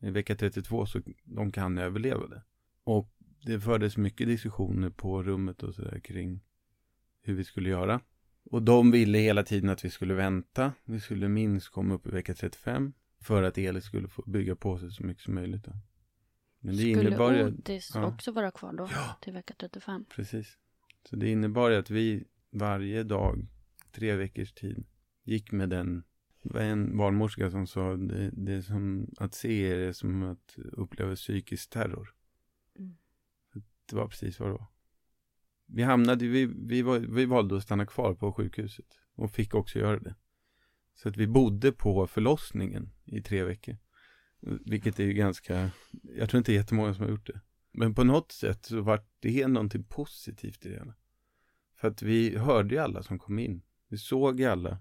I 0.02 0.10
vecka 0.10 0.36
32 0.36 0.86
så 0.86 1.02
de 1.24 1.52
kan 1.52 1.78
överleva 1.78 2.28
det. 2.28 2.44
Och 2.84 3.12
det 3.46 3.60
fördes 3.60 3.98
mycket 3.98 4.28
diskussioner 4.28 4.90
på 4.90 5.24
rummet 5.24 5.64
och 5.64 5.76
sådär 5.76 6.00
kring 6.00 6.42
hur 7.22 7.34
vi 7.34 7.44
skulle 7.44 7.70
göra. 7.70 8.02
Och 8.52 8.64
de 8.64 8.92
ville 8.92 9.18
hela 9.18 9.44
tiden 9.44 9.70
att 9.70 9.86
vi 9.86 9.90
skulle 9.90 10.14
vänta. 10.14 10.74
Vi 10.86 11.00
skulle 11.00 11.28
minst 11.28 11.70
komma 11.70 11.94
upp 11.94 12.08
i 12.08 12.10
vecka 12.10 12.34
35. 12.34 12.94
För 13.22 13.44
att 13.44 13.58
Elis 13.58 13.84
skulle 13.84 14.08
få 14.08 14.24
bygga 14.28 14.56
på 14.56 14.80
sig 14.80 14.92
så 14.92 15.04
mycket 15.04 15.24
som 15.24 15.36
möjligt. 15.36 15.64
Då. 15.64 15.72
Men 16.66 16.76
det 16.76 16.82
skulle 16.82 17.08
innebar 17.08 17.34
ju... 17.34 17.48
Otis 17.48 17.92
ja. 17.94 18.06
också 18.06 18.32
vara 18.32 18.52
kvar 18.52 18.74
då? 18.74 18.90
Ja. 18.92 19.18
Till 19.22 19.34
vecka 19.34 19.54
35? 19.58 20.06
Precis. 20.10 20.58
Så 21.10 21.16
det 21.16 21.30
innebar 21.30 21.70
ju 21.70 21.76
att 21.76 21.90
vi 21.90 22.24
varje 22.50 23.04
dag, 23.04 23.48
tre 23.92 24.16
veckors 24.16 24.54
tid, 24.54 24.86
gick 25.24 25.52
med 25.52 25.70
den 25.70 26.04
det 26.42 26.54
var 26.54 26.62
en 26.62 26.98
barnmorska 26.98 27.52
som 27.52 27.68
sa 27.68 27.96
det, 27.96 28.30
det 28.34 28.54
är 28.54 28.62
som 28.62 29.10
att 29.18 29.34
se 29.34 29.62
er 29.62 29.78
är 29.78 29.94
som 29.94 30.24
att 30.24 30.56
uppleva 30.58 31.16
psykisk 31.16 31.70
terror. 31.70 32.14
Mm. 32.80 32.98
Det 33.86 33.96
var 33.96 34.08
precis 34.08 34.40
vad 34.40 34.50
det 34.50 34.54
var. 34.54 34.68
Vi 35.66 35.84
hamnade, 35.84 36.28
vi, 36.28 36.46
vi, 36.46 36.82
var, 36.82 37.00
vi 37.00 37.26
valde 37.26 37.58
att 37.58 37.64
stanna 37.64 37.86
kvar 37.86 38.14
på 38.14 38.34
sjukhuset 38.34 38.86
och 39.16 39.32
fick 39.32 39.54
också 39.54 39.80
göra 39.80 40.00
det. 40.00 40.16
Så 40.96 41.10
att 41.10 41.18
vi 41.18 41.28
bodde 41.28 41.72
på 41.72 42.08
förlossningen 42.08 42.90
i 43.06 43.22
tre 43.22 43.44
veckor. 43.44 43.78
Vilket 44.46 45.00
är 45.00 45.04
ju 45.04 45.14
ganska, 45.14 45.72
jag 46.18 46.30
tror 46.30 46.38
inte 46.38 46.54
jättemånga 46.54 46.94
som 46.94 47.04
har 47.04 47.12
gjort 47.12 47.28
det. 47.28 47.42
Men 47.72 47.96
på 47.96 48.04
något 48.04 48.32
sätt 48.32 48.66
så 48.66 48.82
var 48.82 49.06
det 49.20 49.48
någonting 49.48 49.84
positivt 49.84 50.66
i 50.66 50.70
det 50.70 50.76
hela. 50.76 50.94
För 51.76 51.88
att 51.88 52.02
vi 52.02 52.38
hörde 52.38 52.76
ju 52.76 52.82
alla 52.82 53.04
som 53.04 53.20
kom 53.20 53.40
in. 53.40 53.62
Vi 53.88 53.98
såg 53.98 54.40
ju 54.40 54.46
alla. 54.46 54.78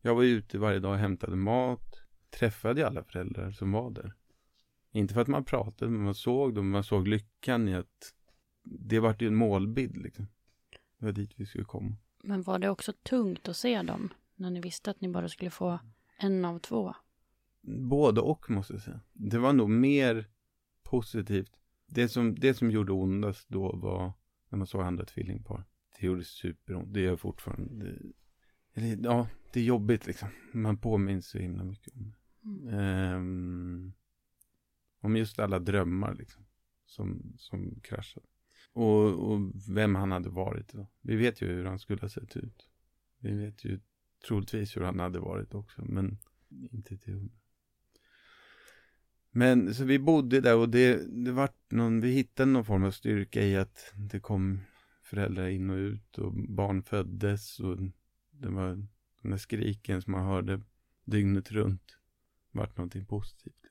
Jag 0.00 0.14
var 0.14 0.22
ute 0.22 0.58
varje 0.58 0.78
dag 0.78 0.92
och 0.92 0.98
hämtade 0.98 1.36
mat. 1.36 2.00
Träffade 2.30 2.80
ju 2.80 2.86
alla 2.86 3.04
föräldrar 3.04 3.50
som 3.50 3.72
var 3.72 3.90
där. 3.90 4.14
Inte 4.92 5.14
för 5.14 5.20
att 5.20 5.28
man 5.28 5.44
pratade, 5.44 5.90
men 5.90 6.02
man 6.02 6.14
såg 6.14 6.54
dem. 6.54 6.70
Man 6.70 6.84
såg 6.84 7.08
lyckan 7.08 7.68
i 7.68 7.74
att 7.74 8.14
det 8.62 9.00
vart 9.00 9.22
ju 9.22 9.26
en 9.26 9.34
målbild 9.34 9.96
liksom. 9.96 10.26
Det 10.98 11.04
var 11.04 11.12
dit 11.12 11.32
vi 11.36 11.46
skulle 11.46 11.64
komma. 11.64 11.96
Men 12.22 12.42
var 12.42 12.58
det 12.58 12.70
också 12.70 12.92
tungt 12.92 13.48
att 13.48 13.56
se 13.56 13.82
dem? 13.82 14.14
När 14.34 14.50
ni 14.50 14.60
visste 14.60 14.90
att 14.90 15.00
ni 15.00 15.08
bara 15.08 15.28
skulle 15.28 15.50
få 15.50 15.78
en 16.18 16.44
av 16.44 16.58
två? 16.58 16.94
Både 17.66 18.20
och 18.20 18.50
måste 18.50 18.72
jag 18.72 18.82
säga. 18.82 19.00
Det 19.12 19.38
var 19.38 19.52
nog 19.52 19.70
mer 19.70 20.28
positivt. 20.82 21.52
Det 21.86 22.08
som, 22.08 22.34
det 22.34 22.54
som 22.54 22.70
gjorde 22.70 22.92
ondast 22.92 23.48
då 23.48 23.76
var 23.76 24.12
när 24.48 24.56
man 24.58 24.66
såg 24.66 24.82
andra 24.82 25.04
tvillingpar. 25.04 25.64
Det 26.00 26.06
gjorde 26.06 26.24
superont. 26.24 26.94
Det 26.94 27.00
gör 27.00 27.16
fortfarande. 27.16 27.84
Det, 27.84 27.98
eller, 28.74 29.04
ja, 29.04 29.28
det 29.52 29.60
är 29.60 29.64
jobbigt 29.64 30.06
liksom. 30.06 30.28
Man 30.52 30.76
påminns 30.76 31.28
så 31.28 31.38
himla 31.38 31.64
mycket 31.64 31.94
om 31.94 32.10
det. 32.10 32.16
Mm. 32.44 33.14
Um, 33.16 33.92
om 35.00 35.16
just 35.16 35.38
alla 35.38 35.58
drömmar 35.58 36.14
liksom. 36.14 36.44
Som, 36.86 37.34
som 37.38 37.80
kraschade. 37.80 38.26
Och, 38.72 39.32
och 39.32 39.52
vem 39.68 39.94
han 39.94 40.12
hade 40.12 40.28
varit 40.28 40.72
då. 40.72 40.86
Vi 41.00 41.16
vet 41.16 41.42
ju 41.42 41.46
hur 41.46 41.64
han 41.64 41.78
skulle 41.78 42.00
ha 42.00 42.08
sett 42.08 42.36
ut. 42.36 42.68
Vi 43.18 43.36
vet 43.44 43.64
ju 43.64 43.80
troligtvis 44.26 44.76
hur 44.76 44.82
han 44.82 44.98
hade 44.98 45.20
varit 45.20 45.54
också, 45.54 45.84
men 45.84 46.18
inte 46.48 46.96
till 46.96 47.14
hundra. 47.14 47.36
Men 49.36 49.74
så 49.74 49.84
vi 49.84 49.98
bodde 49.98 50.40
där 50.40 50.56
och 50.56 50.68
det, 50.68 51.02
det 51.24 51.32
vart 51.32 51.70
någon, 51.70 52.00
vi 52.00 52.10
hittade 52.10 52.50
någon 52.50 52.64
form 52.64 52.84
av 52.84 52.90
styrka 52.90 53.42
i 53.42 53.56
att 53.56 53.92
det 53.94 54.20
kom 54.20 54.60
föräldrar 55.02 55.48
in 55.48 55.70
och 55.70 55.76
ut 55.76 56.18
och 56.18 56.32
barn 56.34 56.82
föddes 56.82 57.60
och 57.60 57.76
det 58.30 58.48
var 58.48 58.66
den 59.22 59.30
där 59.30 59.36
skriken 59.36 60.02
som 60.02 60.12
man 60.12 60.26
hörde 60.26 60.60
dygnet 61.04 61.52
runt 61.52 61.86
Det 62.52 62.58
vart 62.58 62.76
någonting 62.76 63.06
positivt. 63.06 63.64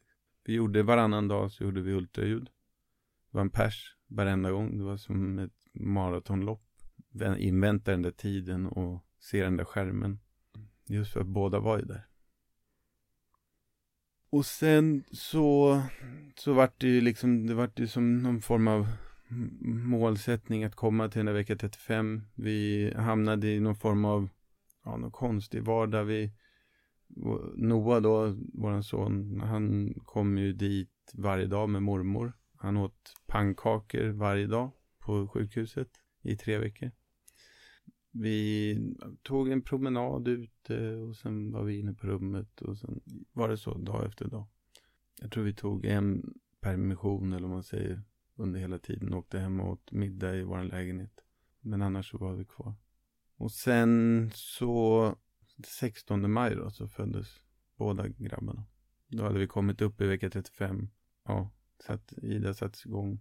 Vi 0.44 0.54
gjorde 0.54 0.84
varannan 0.84 1.28
dag 1.28 1.52
så 1.52 1.64
gjorde 1.64 1.82
vi 1.82 1.92
ultraljud. 1.92 2.46
Det 2.46 3.38
var 3.38 3.42
en 3.42 3.50
pers 3.50 3.98
varenda 4.08 4.52
gång. 4.52 4.78
Det 4.78 4.84
var 4.84 4.98
som 4.98 5.40
ett 5.40 5.68
maratonlopp. 5.74 6.64
Invänta 7.38 7.92
den 7.92 8.02
där 8.02 8.12
tiden 8.12 8.68
och 8.68 9.06
se 9.20 9.44
den 9.44 9.58
där 9.58 9.66
skärmen. 9.66 10.20
Just 10.86 11.14
för 11.14 11.22
att 11.22 11.28
båda 11.28 11.60
var 11.60 11.80
ju 11.80 11.86
där. 11.86 12.08
Och 14.34 14.46
sen 14.46 15.04
så, 15.12 15.82
så 16.36 16.54
vart 16.54 16.80
det 16.82 16.88
ju 16.88 17.02
liksom, 17.02 17.48
det 17.48 17.54
vart 17.54 17.80
ju 17.80 17.88
som 17.88 18.18
någon 18.18 18.42
form 18.42 18.68
av 18.68 18.88
målsättning 19.62 20.64
att 20.64 20.76
komma 20.76 21.10
till 21.10 21.20
den 21.20 21.26
där 21.26 21.34
vecka 21.34 21.56
35. 21.56 22.22
Vi 22.36 22.94
hamnade 22.96 23.48
i 23.48 23.60
någon 23.60 23.76
form 23.76 24.06
av, 24.06 24.30
ja, 24.86 24.98
någon 24.98 25.12
konstig 25.12 25.64
vardag. 25.64 26.04
Vi, 26.04 26.32
Noah 27.56 28.02
då, 28.02 28.36
våran 28.54 28.84
son, 28.84 29.42
han 29.42 29.94
kom 30.06 30.38
ju 30.38 30.54
dit 30.54 31.12
varje 31.14 31.46
dag 31.46 31.70
med 31.70 31.84
mormor. 31.84 32.34
Han 32.58 32.78
åt 32.78 33.14
pannkakor 33.28 34.10
varje 34.10 34.48
dag 34.48 34.72
på 35.00 35.28
sjukhuset 35.28 35.90
i 36.24 36.38
tre 36.38 36.58
veckor. 36.58 36.92
Vi 38.16 38.78
tog 39.22 39.52
en 39.52 39.62
promenad 39.62 40.28
ute 40.28 40.96
och 40.96 41.16
sen 41.16 41.52
var 41.52 41.64
vi 41.64 41.80
inne 41.80 41.94
på 41.94 42.08
rummet 42.08 42.62
och 42.62 42.78
sen 42.78 43.02
var 43.32 43.50
det 43.50 43.58
så 43.58 43.78
dag 43.78 44.06
efter 44.06 44.28
dag. 44.28 44.48
Jag 45.22 45.32
tror 45.32 45.44
vi 45.44 45.54
tog 45.54 45.86
en 45.86 46.34
permission 46.62 47.34
eller 47.34 47.48
vad 47.48 47.56
man 47.56 47.64
säger 47.64 48.02
under 48.36 48.60
hela 48.60 48.80
tiden 48.80 49.14
och 49.14 49.20
åkte 49.20 49.40
hem 49.40 49.60
och 49.60 49.72
åt 49.72 49.92
middag 49.92 50.36
i 50.36 50.44
vår 50.44 50.64
lägenhet. 50.64 51.24
Men 51.62 51.82
annars 51.82 52.12
så 52.12 52.18
var 52.18 52.34
vi 52.34 52.46
kvar. 52.46 52.76
Och 53.36 53.52
sen 53.52 54.32
så 54.34 55.16
16 55.68 56.32
maj 56.32 56.56
då 56.56 56.70
så 56.70 56.88
föddes 56.88 57.28
båda 57.76 58.08
grabbarna. 58.08 58.66
Då 59.08 59.24
hade 59.24 59.40
vi 59.40 59.48
kommit 59.48 59.82
upp 59.82 60.02
i 60.02 60.08
vecka 60.08 60.30
35. 60.30 60.90
Ja, 61.24 61.52
så 61.86 61.94
att 61.94 62.14
Ida 62.14 62.54
sattes 62.54 62.86
igång. 62.86 63.20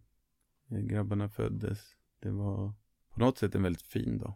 Eh, 0.70 0.78
grabbarna 0.78 1.28
föddes. 1.28 1.96
Det 2.20 2.30
var 2.30 2.74
på 3.10 3.20
något 3.20 3.38
sätt 3.38 3.54
en 3.54 3.62
väldigt 3.62 3.82
fin 3.82 4.18
dag. 4.18 4.34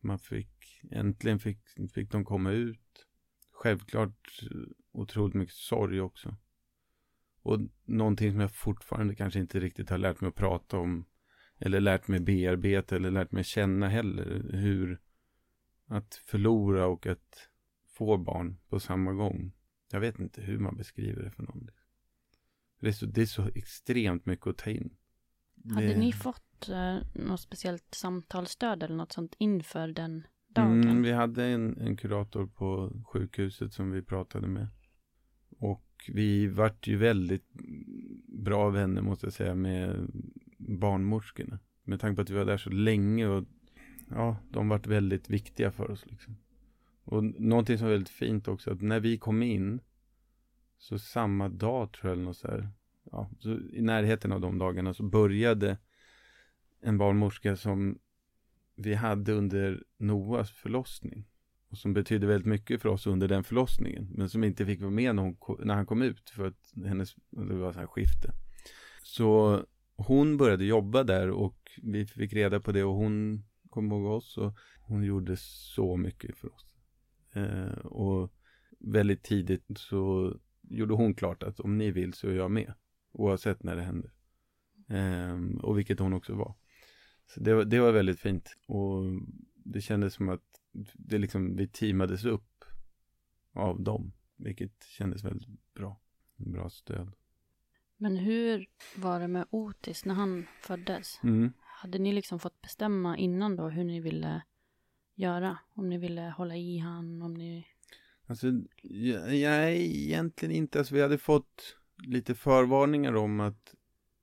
Man 0.00 0.18
fick, 0.18 0.80
äntligen 0.90 1.38
fick, 1.38 1.58
fick 1.94 2.10
de 2.10 2.24
komma 2.24 2.50
ut. 2.50 3.06
Självklart 3.50 4.40
otroligt 4.92 5.34
mycket 5.34 5.54
sorg 5.54 6.00
också. 6.00 6.36
Och 7.42 7.60
någonting 7.84 8.30
som 8.30 8.40
jag 8.40 8.54
fortfarande 8.54 9.14
kanske 9.14 9.40
inte 9.40 9.60
riktigt 9.60 9.90
har 9.90 9.98
lärt 9.98 10.20
mig 10.20 10.28
att 10.28 10.34
prata 10.34 10.78
om. 10.78 11.04
Eller 11.58 11.80
lärt 11.80 12.08
mig 12.08 12.20
bearbeta 12.20 12.96
eller 12.96 13.10
lärt 13.10 13.32
mig 13.32 13.44
känna 13.44 13.88
heller. 13.88 14.50
Hur 14.52 15.00
att 15.86 16.14
förlora 16.14 16.86
och 16.86 17.06
att 17.06 17.48
få 17.86 18.16
barn 18.16 18.58
på 18.68 18.80
samma 18.80 19.12
gång. 19.12 19.52
Jag 19.90 20.00
vet 20.00 20.18
inte 20.18 20.42
hur 20.42 20.58
man 20.58 20.76
beskriver 20.76 21.22
det 21.22 21.30
för 21.30 21.42
någon. 21.42 21.70
Det 22.80 22.88
är 22.88 22.92
så, 22.92 23.06
det 23.06 23.22
är 23.22 23.26
så 23.26 23.48
extremt 23.54 24.26
mycket 24.26 24.46
att 24.46 24.58
ta 24.58 24.70
in. 24.70 24.96
Hade 25.74 25.86
det... 25.86 25.98
ni 25.98 26.12
fått 26.12 26.51
Eh, 26.68 26.96
något 27.14 27.40
speciellt 27.40 27.94
samtalsstöd 27.94 28.82
eller 28.82 28.96
något 28.96 29.12
sånt 29.12 29.34
inför 29.38 29.88
den 29.88 30.26
dagen? 30.48 30.82
Mm, 30.82 31.02
vi 31.02 31.12
hade 31.12 31.44
en, 31.44 31.78
en 31.80 31.96
kurator 31.96 32.46
på 32.46 32.92
sjukhuset 33.12 33.72
som 33.72 33.90
vi 33.90 34.02
pratade 34.02 34.46
med. 34.46 34.68
Och 35.58 35.86
vi 36.08 36.46
vart 36.46 36.86
ju 36.86 36.96
väldigt 36.96 37.52
bra 38.26 38.70
vänner 38.70 39.02
måste 39.02 39.26
jag 39.26 39.32
säga 39.32 39.54
med 39.54 40.10
barnmorskorna. 40.58 41.58
Med 41.84 42.00
tanke 42.00 42.16
på 42.16 42.22
att 42.22 42.30
vi 42.30 42.34
var 42.34 42.44
där 42.44 42.56
så 42.56 42.70
länge 42.70 43.26
och 43.26 43.44
ja, 44.10 44.36
de 44.50 44.68
vart 44.68 44.86
väldigt 44.86 45.30
viktiga 45.30 45.70
för 45.70 45.90
oss 45.90 46.06
liksom. 46.06 46.36
Och 47.04 47.24
någonting 47.24 47.78
som 47.78 47.86
var 47.86 47.92
väldigt 47.92 48.08
fint 48.08 48.48
också, 48.48 48.70
att 48.70 48.82
när 48.82 49.00
vi 49.00 49.18
kom 49.18 49.42
in 49.42 49.80
så 50.78 50.98
samma 50.98 51.48
dag 51.48 51.92
tror 51.92 52.10
jag 52.10 52.12
eller 52.12 52.24
något 52.24 52.36
så 52.36 52.48
här, 52.48 52.68
ja, 53.10 53.30
så 53.38 53.58
i 53.72 53.82
närheten 53.82 54.32
av 54.32 54.40
de 54.40 54.58
dagarna 54.58 54.94
så 54.94 55.02
började 55.02 55.78
en 56.82 56.98
barnmorska 56.98 57.56
som 57.56 57.98
vi 58.74 58.94
hade 58.94 59.32
under 59.32 59.82
Noas 59.98 60.50
förlossning 60.50 61.28
och 61.70 61.78
som 61.78 61.92
betydde 61.92 62.26
väldigt 62.26 62.46
mycket 62.46 62.82
för 62.82 62.88
oss 62.88 63.06
under 63.06 63.28
den 63.28 63.44
förlossningen 63.44 64.08
men 64.14 64.28
som 64.28 64.44
inte 64.44 64.66
fick 64.66 64.80
vara 64.80 64.90
med 64.90 65.14
när, 65.14 65.22
hon, 65.22 65.36
när 65.66 65.74
han 65.74 65.86
kom 65.86 66.02
ut 66.02 66.30
för 66.30 66.46
att 66.46 66.72
hennes, 66.86 67.14
det 67.30 67.54
var 67.54 67.72
så 67.72 67.78
här 67.78 67.86
skifte. 67.86 68.32
Så 69.02 69.60
hon 69.96 70.36
började 70.36 70.64
jobba 70.64 71.04
där 71.04 71.30
och 71.30 71.70
vi 71.82 72.06
fick 72.06 72.32
reda 72.32 72.60
på 72.60 72.72
det 72.72 72.84
och 72.84 72.94
hon 72.94 73.44
kom 73.70 73.92
ihåg 73.92 74.04
oss 74.04 74.38
och 74.38 74.56
hon 74.80 75.02
gjorde 75.02 75.36
så 75.36 75.96
mycket 75.96 76.36
för 76.36 76.54
oss. 76.54 76.76
Eh, 77.32 77.86
och 77.86 78.32
väldigt 78.78 79.22
tidigt 79.22 79.64
så 79.76 80.34
gjorde 80.62 80.94
hon 80.94 81.14
klart 81.14 81.42
att 81.42 81.60
om 81.60 81.78
ni 81.78 81.90
vill 81.90 82.12
så 82.12 82.28
är 82.28 82.34
jag 82.34 82.50
med. 82.50 82.74
Oavsett 83.12 83.62
när 83.62 83.76
det 83.76 83.82
händer. 83.82 84.12
Eh, 84.88 85.60
och 85.62 85.78
vilket 85.78 85.98
hon 85.98 86.12
också 86.12 86.34
var. 86.34 86.54
Så 87.34 87.40
det, 87.40 87.54
var, 87.54 87.64
det 87.64 87.80
var 87.80 87.92
väldigt 87.92 88.20
fint. 88.20 88.56
Och 88.66 89.02
det 89.54 89.80
kändes 89.80 90.14
som 90.14 90.28
att 90.28 90.42
det 90.94 91.18
liksom, 91.18 91.56
vi 91.56 91.68
teamades 91.68 92.24
upp 92.24 92.64
av 93.52 93.82
dem. 93.82 94.12
Vilket 94.36 94.84
kändes 94.84 95.24
väldigt 95.24 95.74
bra. 95.74 96.00
Bra 96.36 96.70
stöd. 96.70 97.12
Men 97.96 98.16
hur 98.16 98.66
var 98.96 99.20
det 99.20 99.28
med 99.28 99.46
Otis 99.50 100.04
när 100.04 100.14
han 100.14 100.46
föddes? 100.62 101.20
Mm. 101.22 101.52
Hade 101.58 101.98
ni 101.98 102.12
liksom 102.12 102.38
fått 102.38 102.62
bestämma 102.62 103.18
innan 103.18 103.56
då 103.56 103.68
hur 103.68 103.84
ni 103.84 104.00
ville 104.00 104.42
göra? 105.14 105.58
Om 105.74 105.88
ni 105.88 105.98
ville 105.98 106.34
hålla 106.36 106.56
i 106.56 106.78
han, 106.78 107.22
om 107.22 107.34
ni... 107.34 107.66
Alltså, 108.26 108.46
nej, 109.26 110.04
egentligen 110.04 110.54
inte. 110.54 110.78
Alltså, 110.78 110.94
vi 110.94 111.02
hade 111.02 111.18
fått 111.18 111.76
lite 112.02 112.34
förvarningar 112.34 113.14
om 113.16 113.40
att 113.40 113.74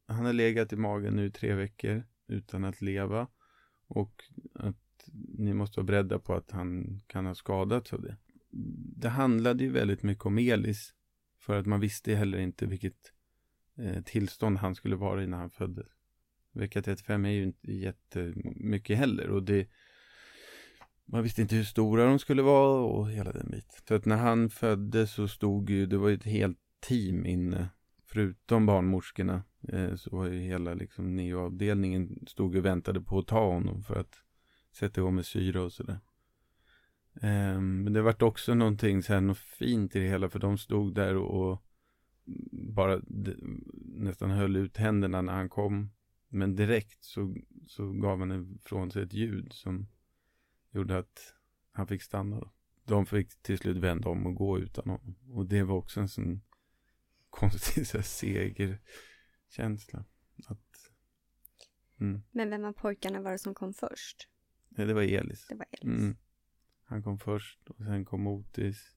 han 0.08 0.26
har 0.26 0.34
legat 0.34 0.74
i 0.74 0.76
magen 0.76 1.16
nu 1.16 1.30
tre 1.30 1.56
veckor 1.56 2.04
utan 2.30 2.64
att 2.64 2.82
leva. 2.82 3.28
Och 3.88 4.24
att 4.54 4.76
ni 5.38 5.54
måste 5.54 5.80
vara 5.80 5.86
beredda 5.86 6.20
på 6.20 6.34
att 6.34 6.52
han 6.52 7.00
kan 7.08 7.26
ha 7.26 7.36
skadats 7.36 7.94
av 7.94 8.02
det. 8.02 8.18
Det 8.98 9.10
handlade 9.10 9.64
ju 9.64 9.72
väldigt 9.72 10.04
mycket 10.04 10.26
om 10.26 10.38
Elis. 10.38 10.94
För 11.40 11.60
att 11.60 11.66
man 11.66 11.80
visste 11.80 12.16
heller 12.16 12.38
inte 12.38 12.66
vilket 12.66 13.14
eh, 13.78 14.04
tillstånd 14.04 14.58
han 14.58 14.76
skulle 14.76 14.96
vara 14.96 15.24
i 15.24 15.28
när 15.28 15.38
han 15.38 15.50
föddes. 15.50 15.88
Vecka 16.52 16.82
35 16.82 17.26
är 17.26 17.30
ju 17.30 17.44
inte 17.44 17.74
jättemycket 17.74 18.98
heller 18.98 19.30
och 19.30 19.44
det 19.44 19.70
man 21.06 21.24
visste 21.24 21.42
inte 21.42 21.56
hur 21.56 21.64
stora 21.64 22.06
de 22.06 22.20
skulle 22.20 22.42
vara 22.42 22.82
och 22.82 23.12
hela 23.12 23.32
den 23.32 23.50
biten. 23.52 23.80
Så 23.88 23.96
att 23.96 24.06
när 24.06 24.18
han 24.18 24.50
föddes 24.50 25.12
så 25.12 25.28
stod 25.28 25.70
ju, 25.70 25.86
det 25.86 25.98
var 25.98 26.10
ju 26.10 26.16
ett 26.16 26.24
helt 26.24 26.60
team 26.80 27.26
inne. 27.26 27.70
Förutom 28.06 28.66
barnmorskorna 28.66 29.44
Eh, 29.62 29.96
så 29.96 30.18
var 30.18 30.28
ju 30.28 30.40
hela 30.40 30.74
liksom 30.74 31.16
neoavdelningen 31.16 32.26
stod 32.28 32.56
och 32.56 32.66
väntade 32.66 33.02
på 33.02 33.20
att 33.20 33.28
ta 33.28 33.54
honom 33.54 33.84
för 33.84 33.96
att 33.96 34.24
sätta 34.72 35.02
igång 35.02 35.16
med 35.16 35.26
syra 35.26 35.62
och 35.62 35.74
sådär. 35.74 36.00
Ehm, 37.22 37.84
men 37.84 37.94
det 37.94 38.02
vart 38.02 38.22
också 38.22 38.54
någonting 38.54 39.04
så 39.04 39.14
här, 39.14 39.22
något 39.22 39.38
fint 39.38 39.96
i 39.96 40.00
det 40.00 40.08
hela 40.08 40.30
för 40.30 40.40
de 40.40 40.58
stod 40.58 40.96
där 40.96 41.16
och, 41.16 41.64
bara 42.52 43.02
nästan 43.74 44.30
höll 44.30 44.56
ut 44.56 44.78
händerna 44.78 45.22
när 45.22 45.34
han 45.34 45.50
kom. 45.50 45.90
Men 46.28 46.56
direkt 46.56 47.04
så, 47.04 47.36
så 47.68 47.92
gav 47.92 48.20
han 48.20 48.56
ifrån 48.56 48.92
sig 48.92 49.04
ett 49.04 49.14
ljud 49.14 49.54
som 49.54 49.88
gjorde 50.72 50.98
att 50.98 51.34
han 51.72 51.88
fick 51.88 52.02
stanna. 52.02 52.40
Då. 52.40 52.52
De 52.86 53.06
fick 53.06 53.42
till 53.42 53.58
slut 53.58 53.78
vända 53.78 54.10
om 54.10 54.26
och 54.26 54.36
gå 54.36 54.60
utan 54.60 54.90
honom. 54.90 55.16
Och 55.32 55.46
det 55.46 55.64
var 55.64 55.76
också 55.76 56.00
en 56.00 56.10
sån 56.10 56.42
konstig 57.30 57.88
så 57.88 57.98
här, 57.98 58.04
segerkänsla. 59.50 60.06
Att, 60.46 60.92
mm. 62.00 62.22
Men 62.32 62.50
vem 62.50 62.66
av 62.66 62.74
pojkarna 62.74 63.22
var 63.22 63.32
det 63.32 63.40
som 63.40 63.54
kom 63.54 63.74
först? 63.74 64.28
Nej, 64.70 64.88
det 64.88 64.94
var 64.94 65.02
Elis. 65.02 65.48
Det 65.50 65.56
var 65.56 65.66
Elis. 65.72 66.00
Mm. 66.00 66.18
Han 66.84 67.04
kom 67.04 67.20
först 67.20 67.70
och 67.70 67.78
sen 67.78 68.06
kom 68.06 68.28
Otis. 68.28 68.96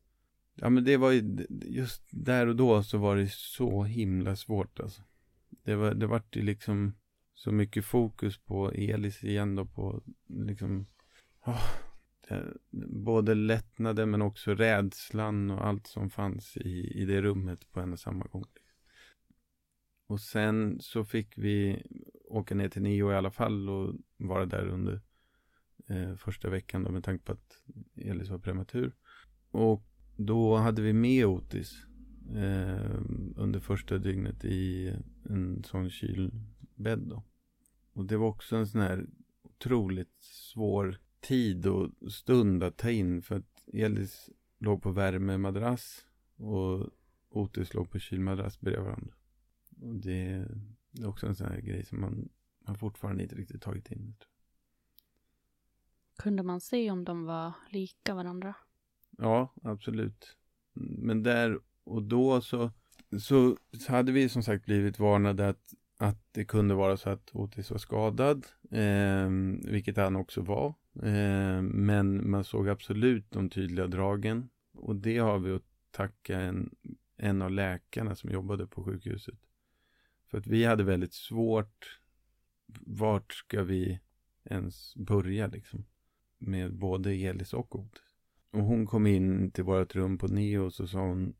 Ja 0.54 0.70
men 0.70 0.84
det 0.84 0.96
var 0.96 1.10
ju, 1.10 1.46
just 1.50 2.02
där 2.10 2.46
och 2.46 2.56
då 2.56 2.82
så 2.82 2.98
var 2.98 3.16
det 3.16 3.32
så 3.32 3.84
himla 3.84 4.36
svårt 4.36 4.80
alltså. 4.80 5.02
Det 5.64 5.74
var, 5.74 5.94
det 5.94 6.06
vart 6.06 6.36
ju 6.36 6.42
liksom 6.42 6.94
så 7.34 7.52
mycket 7.52 7.84
fokus 7.84 8.38
på 8.38 8.70
Elis 8.70 9.24
igen 9.24 9.54
då 9.54 9.66
på 9.66 10.02
liksom 10.26 10.86
oh, 11.46 11.70
det, 12.28 12.56
både 12.88 13.34
lättnaden 13.34 14.10
men 14.10 14.22
också 14.22 14.54
rädslan 14.54 15.50
och 15.50 15.66
allt 15.66 15.86
som 15.86 16.10
fanns 16.10 16.56
i, 16.56 17.02
i 17.02 17.04
det 17.04 17.22
rummet 17.22 17.72
på 17.72 17.80
en 17.80 17.92
och 17.92 18.00
samma 18.00 18.24
gång. 18.24 18.44
Och 20.12 20.20
sen 20.20 20.80
så 20.80 21.04
fick 21.04 21.38
vi 21.38 21.82
åka 22.28 22.54
ner 22.54 22.68
till 22.68 22.82
Nio 22.82 23.12
i 23.12 23.14
alla 23.14 23.30
fall 23.30 23.68
och 23.68 23.94
vara 24.16 24.46
där 24.46 24.66
under 24.66 25.00
eh, 25.86 26.14
första 26.14 26.50
veckan 26.50 26.84
då 26.84 26.90
med 26.90 27.04
tanke 27.04 27.24
på 27.24 27.32
att 27.32 27.62
Elis 27.96 28.28
var 28.28 28.38
prematur. 28.38 28.94
Och 29.50 29.84
då 30.16 30.56
hade 30.56 30.82
vi 30.82 30.92
med 30.92 31.26
Otis 31.26 31.86
eh, 32.34 33.00
under 33.36 33.60
första 33.60 33.98
dygnet 33.98 34.44
i 34.44 34.94
en 35.24 35.64
sån 35.64 35.90
kylbädd 35.90 36.98
då. 36.98 37.22
Och 37.92 38.04
det 38.04 38.16
var 38.16 38.28
också 38.28 38.56
en 38.56 38.66
sån 38.66 38.80
här 38.80 39.06
otroligt 39.42 40.22
svår 40.22 40.98
tid 41.20 41.66
och 41.66 42.12
stund 42.12 42.62
att 42.62 42.76
ta 42.76 42.90
in 42.90 43.22
för 43.22 43.36
att 43.36 43.68
Elis 43.72 44.30
låg 44.58 44.82
på 44.82 44.90
värmemadrass 44.90 46.06
och 46.36 46.88
Otis 47.30 47.74
låg 47.74 47.90
på 47.90 47.98
kylmadrass 47.98 48.60
bredvid 48.60 48.84
varandra. 48.84 49.14
Och 49.82 49.94
det, 49.94 50.48
det 50.90 51.02
är 51.02 51.08
också 51.08 51.26
en 51.26 51.34
sån 51.34 51.46
här 51.46 51.60
grej 51.60 51.84
som 51.84 52.00
man, 52.00 52.28
man 52.66 52.78
fortfarande 52.78 53.22
inte 53.22 53.34
riktigt 53.34 53.62
tagit 53.62 53.92
in. 53.92 54.14
Kunde 56.18 56.42
man 56.42 56.60
se 56.60 56.90
om 56.90 57.04
de 57.04 57.24
var 57.24 57.52
lika 57.70 58.14
varandra? 58.14 58.54
Ja, 59.18 59.54
absolut. 59.62 60.36
Men 60.74 61.22
där 61.22 61.60
och 61.84 62.02
då 62.02 62.40
så, 62.40 62.70
så, 63.20 63.56
så 63.78 63.92
hade 63.92 64.12
vi 64.12 64.28
som 64.28 64.42
sagt 64.42 64.64
blivit 64.64 64.98
varnade 64.98 65.48
att, 65.48 65.74
att 65.96 66.18
det 66.32 66.44
kunde 66.44 66.74
vara 66.74 66.96
så 66.96 67.10
att 67.10 67.30
Otis 67.34 67.70
var 67.70 67.78
skadad, 67.78 68.46
eh, 68.70 69.30
vilket 69.72 69.96
han 69.96 70.16
också 70.16 70.40
var. 70.40 70.74
Eh, 71.02 71.62
men 71.62 72.30
man 72.30 72.44
såg 72.44 72.68
absolut 72.68 73.30
de 73.30 73.50
tydliga 73.50 73.86
dragen 73.86 74.48
och 74.72 74.96
det 74.96 75.18
har 75.18 75.38
vi 75.38 75.52
att 75.52 75.62
tacka 75.90 76.40
en, 76.40 76.74
en 77.16 77.42
av 77.42 77.50
läkarna 77.50 78.14
som 78.14 78.30
jobbade 78.30 78.66
på 78.66 78.84
sjukhuset. 78.84 79.38
För 80.32 80.38
att 80.38 80.46
vi 80.46 80.64
hade 80.64 80.84
väldigt 80.84 81.12
svårt, 81.12 82.00
vart 82.80 83.32
ska 83.32 83.62
vi 83.62 84.00
ens 84.44 84.96
börja 84.96 85.46
liksom? 85.46 85.84
Med 86.38 86.74
både 86.74 87.12
Elis 87.14 87.54
och 87.54 87.76
Otis. 87.76 88.02
Och 88.50 88.64
hon 88.64 88.86
kom 88.86 89.06
in 89.06 89.50
till 89.50 89.64
vårt 89.64 89.94
rum 89.94 90.18
på 90.18 90.28
Neo 90.28 90.64
och 90.64 90.74
så 90.74 90.86
sa 90.86 91.00
hon, 91.00 91.34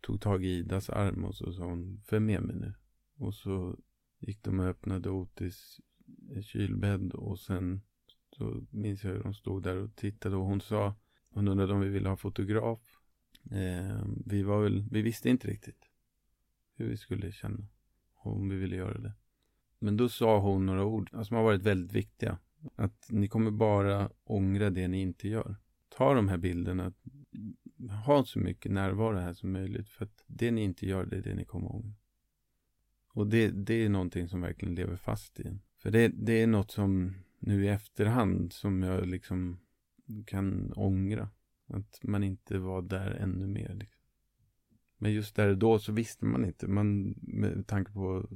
tog 0.00 0.20
tag 0.20 0.44
i 0.44 0.48
Idas 0.48 0.90
arm 0.90 1.24
och 1.24 1.34
så 1.34 1.52
sa 1.52 1.64
hon, 1.64 2.02
följ 2.06 2.20
med 2.20 2.42
mig 2.42 2.56
nu. 2.56 2.74
Och 3.16 3.34
så 3.34 3.76
gick 4.18 4.42
de 4.42 4.60
och 4.60 4.66
öppnade 4.66 5.10
Otis 5.10 5.80
kylbädd 6.42 7.12
och 7.12 7.38
sen 7.38 7.80
så 8.36 8.66
minns 8.70 9.04
jag 9.04 9.10
hur 9.10 9.22
de 9.22 9.34
stod 9.34 9.62
där 9.62 9.76
och 9.76 9.96
tittade 9.96 10.36
och 10.36 10.44
hon 10.44 10.60
sa, 10.60 10.94
hon 11.28 11.48
undrade 11.48 11.72
om 11.72 11.80
vi 11.80 11.88
ville 11.88 12.08
ha 12.08 12.16
fotograf. 12.16 12.80
Eh, 13.50 14.06
vi 14.26 14.42
var 14.42 14.62
väl, 14.62 14.84
vi 14.90 15.02
visste 15.02 15.28
inte 15.28 15.48
riktigt 15.48 15.90
hur 16.74 16.88
vi 16.88 16.96
skulle 16.96 17.32
känna 17.32 17.66
om 18.26 18.48
vi 18.48 18.56
ville 18.56 18.76
göra 18.76 18.98
det. 18.98 19.12
Men 19.78 19.96
då 19.96 20.08
sa 20.08 20.38
hon 20.38 20.66
några 20.66 20.84
ord 20.84 21.10
alltså, 21.12 21.28
som 21.28 21.36
har 21.36 21.44
varit 21.44 21.62
väldigt 21.62 21.92
viktiga. 21.92 22.38
Att 22.74 23.06
ni 23.10 23.28
kommer 23.28 23.50
bara 23.50 24.10
ångra 24.24 24.70
det 24.70 24.88
ni 24.88 25.00
inte 25.00 25.28
gör. 25.28 25.56
Ta 25.88 26.14
de 26.14 26.28
här 26.28 26.36
bilderna, 26.36 26.92
ha 28.06 28.24
så 28.24 28.38
mycket 28.38 28.72
närvaro 28.72 29.18
här 29.18 29.32
som 29.32 29.52
möjligt. 29.52 29.88
För 29.88 30.04
att 30.04 30.24
det 30.26 30.50
ni 30.50 30.62
inte 30.62 30.86
gör, 30.86 31.06
det 31.06 31.16
är 31.16 31.22
det 31.22 31.34
ni 31.34 31.44
kommer 31.44 31.74
ångra. 31.74 31.94
Och 33.08 33.26
det, 33.26 33.50
det 33.50 33.74
är 33.74 33.88
någonting 33.88 34.28
som 34.28 34.40
verkligen 34.40 34.74
lever 34.74 34.96
fast 34.96 35.40
i 35.40 35.46
en. 35.46 35.60
För 35.78 35.90
det, 35.90 36.08
det 36.08 36.42
är 36.42 36.46
något 36.46 36.70
som 36.70 37.14
nu 37.38 37.64
i 37.64 37.68
efterhand 37.68 38.52
som 38.52 38.82
jag 38.82 39.06
liksom 39.06 39.58
kan 40.26 40.72
ångra. 40.72 41.30
Att 41.66 42.00
man 42.02 42.24
inte 42.24 42.58
var 42.58 42.82
där 42.82 43.10
ännu 43.10 43.46
mer. 43.46 43.74
Liksom. 43.74 43.95
Men 44.98 45.12
just 45.12 45.36
där 45.36 45.48
och 45.48 45.58
då 45.58 45.78
så 45.78 45.92
visste 45.92 46.24
man 46.24 46.44
inte. 46.44 46.68
Man, 46.68 47.14
med 47.22 47.66
tanke 47.66 47.92
på 47.92 48.28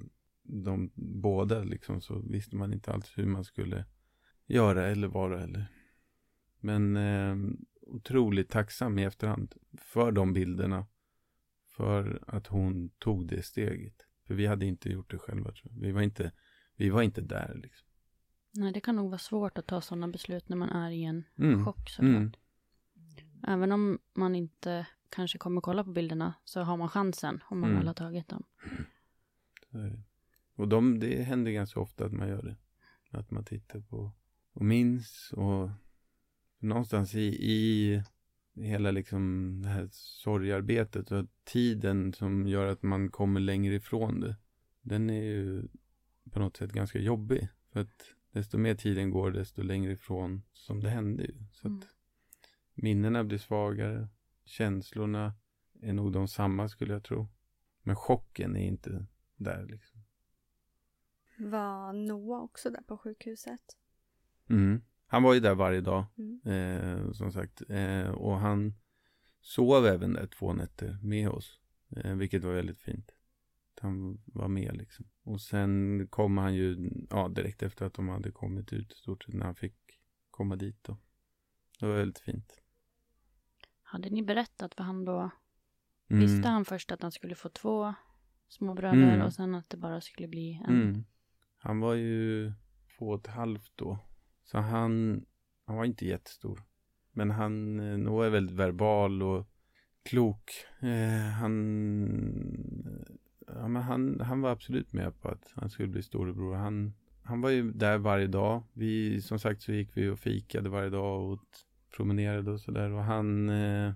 de 0.43 0.91
båda 0.95 1.63
liksom 1.63 2.01
så 2.01 2.19
visste 2.19 2.57
man 2.57 2.73
inte 2.73 2.93
alls 2.93 3.13
hur 3.19 3.27
man 3.27 3.45
skulle 3.45 3.85
göra 4.47 4.87
eller 4.87 5.09
vara 5.09 5.43
eller. 5.43 5.67
Men 6.61 6.97
eh, 6.97 7.37
otroligt 7.83 8.49
tacksam 8.49 8.99
i 8.99 9.05
efterhand 9.05 9.55
för 9.79 10.13
de 10.13 10.33
bilderna. 10.33 10.87
För 11.77 12.25
att 12.27 12.47
hon 12.47 12.91
tog 12.99 13.27
det 13.29 13.43
steget. 13.43 14.07
För 14.27 14.35
vi 14.35 14.47
hade 14.47 14.67
inte 14.67 14.89
gjort 14.89 15.11
det 15.11 15.19
själva. 15.19 15.53
Vi, 15.71 15.93
var 15.93 16.03
inte, 16.03 16.33
vi 16.77 16.91
var 16.91 17.03
inte 17.03 17.21
där 17.21 17.55
liksom. 17.63 17.89
Nej, 18.55 18.73
det 18.73 18.81
kan 18.81 18.97
nog 18.97 19.11
vara 19.11 19.19
svårt 19.19 19.59
att 19.59 19.67
ta 19.67 19.81
sådana 19.81 20.09
beslut 20.09 20.49
när 20.49 20.57
man 20.57 20.69
är 20.69 20.91
i 20.91 21.05
en 21.05 21.25
Mm. 21.39 21.65
chock 21.65 21.91
såklart. 21.91 22.11
Mm. 22.11 22.33
Även 23.47 23.73
om 23.73 23.99
man 24.15 24.35
inte 24.35 24.87
kanske 25.11 25.39
kommer 25.39 25.61
kolla 25.61 25.85
på 25.85 25.91
bilderna 25.91 26.35
så 26.45 26.61
har 26.61 26.77
man 26.77 26.89
chansen 26.89 27.41
om 27.51 27.61
man 27.61 27.71
Mm. 27.71 27.79
väl 27.79 27.87
har 27.87 27.95
tagit 27.95 28.29
dem. 28.29 28.43
Och 30.55 30.69
de, 30.69 30.99
det 31.01 31.23
händer 31.23 31.51
ganska 31.51 31.81
ofta 31.81 32.05
att 32.05 32.13
man 32.13 32.29
gör 32.29 32.43
det. 32.43 32.57
Att 33.19 33.31
man 33.31 33.45
tittar 33.45 33.81
på 33.81 34.13
och 34.53 34.65
minns 34.65 35.33
och 35.37 35.71
någonstans 36.59 37.15
i, 37.15 37.21
i 37.53 38.03
hela 38.55 38.91
liksom 38.91 39.53
det 39.63 39.69
här 39.69 39.89
sorgarbetet 39.93 41.13
och 41.13 41.27
tiden 41.45 42.13
som 42.13 42.47
gör 42.47 42.67
att 42.67 42.83
man 42.83 43.11
kommer 43.11 43.41
längre 43.41 43.75
ifrån 43.75 44.21
det. 44.21 44.37
Den 44.83 45.11
är 45.11 45.23
ju 45.23 45.63
på 46.31 46.39
något 46.41 46.57
sätt 46.57 46.73
ganska 46.73 46.99
jobbig. 46.99 47.49
För 47.73 47.81
att 47.81 48.15
desto 48.33 48.59
mer 48.59 48.75
tiden 48.75 49.11
går 49.11 49.31
desto 49.31 49.63
längre 49.63 49.93
ifrån 49.93 50.43
som 50.53 50.81
det 50.81 50.91
hände 50.91 51.23
ju. 51.23 51.35
Så 51.53 51.69
Mm. 51.69 51.79
att 51.79 51.87
minnena 52.75 53.25
blir 53.25 53.39
svagare. 53.39 54.09
Känslorna 54.51 55.35
är 55.83 55.93
nog 55.93 56.13
de 56.13 56.29
samma 56.29 56.69
skulle 56.69 56.93
jag 56.93 57.05
tro. 57.05 57.29
Men 57.83 57.97
chocken 57.97 58.57
är 58.57 58.67
inte 58.67 59.07
där 59.37 59.67
liksom. 59.67 60.01
Var 61.39 61.93
Noah 61.93 62.43
också 62.43 62.71
där 62.71 62.83
på 62.83 62.99
sjukhuset? 62.99 63.61
Mm. 64.49 64.83
Han 65.07 65.23
var 65.23 65.35
ju 65.35 65.41
där 65.41 65.55
varje 65.55 65.81
dag, 65.81 66.05
Mm. 66.19 66.41
eh, 66.45 67.13
som 67.13 67.33
sagt. 67.33 67.63
Eh, 67.69 68.11
och 68.11 68.39
han 68.39 68.75
sov 69.41 69.87
även 69.87 70.13
där 70.13 70.27
två 70.27 70.53
nätter 70.53 70.99
med 71.03 71.29
oss. 71.29 71.61
Eh, 71.97 72.15
vilket 72.15 72.45
var 72.45 72.53
väldigt 72.53 72.81
fint. 72.81 73.11
Han 73.81 74.23
var 74.27 74.49
med 74.49 74.77
liksom. 74.77 75.07
Och 75.23 75.41
sen 75.41 76.07
kom 76.11 76.39
han 76.39 76.55
ju, 76.55 76.91
ja 77.11 77.29
direkt 77.29 77.63
efter 77.63 77.87
att 77.87 77.95
de 77.95 78.09
hade 78.09 78.31
kommit 78.33 78.73
ut, 78.73 78.93
stort 78.93 79.25
sett 79.25 79.35
när 79.35 79.47
han 79.47 79.55
fick 79.55 79.77
komma 80.31 80.57
dit 80.57 80.85
då. 80.85 80.97
Det 81.81 81.87
var 81.87 81.95
väldigt 81.97 82.19
fint. 82.19 82.60
Hade 83.93 84.11
ni 84.11 84.23
berättat 84.23 84.75
för 84.75 84.85
han 84.85 85.05
då? 85.05 85.31
Mm. 86.11 86.21
Visste 86.21 86.49
han 86.49 86.65
först 86.65 86.93
att 86.93 87.03
han 87.03 87.13
skulle 87.13 87.35
få 87.35 87.49
två 87.49 87.95
små 88.49 88.75
bröder 88.75 89.15
Mm. 89.15 89.23
och 89.27 89.33
sen 89.33 89.55
att 89.55 89.71
det 89.71 89.77
bara 89.77 90.01
skulle 90.01 90.29
bli 90.29 90.63
en? 90.69 90.83
Mm. 90.83 91.05
Han 91.59 91.81
var 91.81 91.95
ju 91.95 92.53
två 92.99 93.09
och 93.09 93.21
ett 93.21 93.27
halvt 93.27 93.73
då. 93.77 93.99
Så 94.45 94.59
han, 94.59 95.25
han 95.67 95.77
var 95.77 95.85
inte 95.85 96.07
jättestor. 96.07 96.63
Men 97.13 97.31
han 97.31 97.81
eh, 97.81 97.99
nog 97.99 98.25
är 98.25 98.31
väldigt 98.31 98.57
verbal 98.57 99.23
och 99.23 99.47
klok. 100.03 100.51
Eh, 100.81 101.31
han, 101.41 101.55
ja, 103.47 103.69
men 103.69 103.83
han, 103.83 104.21
han 104.21 104.41
var 104.41 104.51
absolut 104.51 104.93
med 104.93 105.21
på 105.21 105.29
att 105.29 105.53
han 105.55 105.71
skulle 105.71 105.89
bli 105.89 106.03
storebror. 106.03 106.55
Han, 106.55 106.95
han 107.23 107.41
var 107.41 107.51
ju 107.51 107.73
där 107.73 107.99
varje 107.99 108.27
dag. 108.27 108.63
Vi, 108.73 109.23
som 109.23 109.39
sagt 109.39 109.63
så 109.63 109.73
gick 109.73 109.97
vi 109.97 110.09
och 110.09 110.19
fikade 110.19 110.69
varje 110.69 110.91
dag 110.91 111.21
och 111.23 111.31
åt- 111.31 111.67
promenerade 111.97 112.51
och 112.51 112.61
sådär. 112.61 112.91
Och 112.91 113.05
han, 113.05 113.49
eh, 113.49 113.93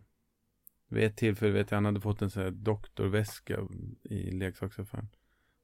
vid 0.88 1.04
ett 1.04 1.16
tillfälle 1.16 1.52
vet 1.52 1.70
jag, 1.70 1.76
han 1.76 1.85
hade 1.85 2.00
fått 2.00 2.22
en 2.22 2.30
sån 2.30 2.42
här 2.42 2.50
doktorväska 2.50 3.68
i 4.02 4.30
leksaksaffären. 4.30 5.09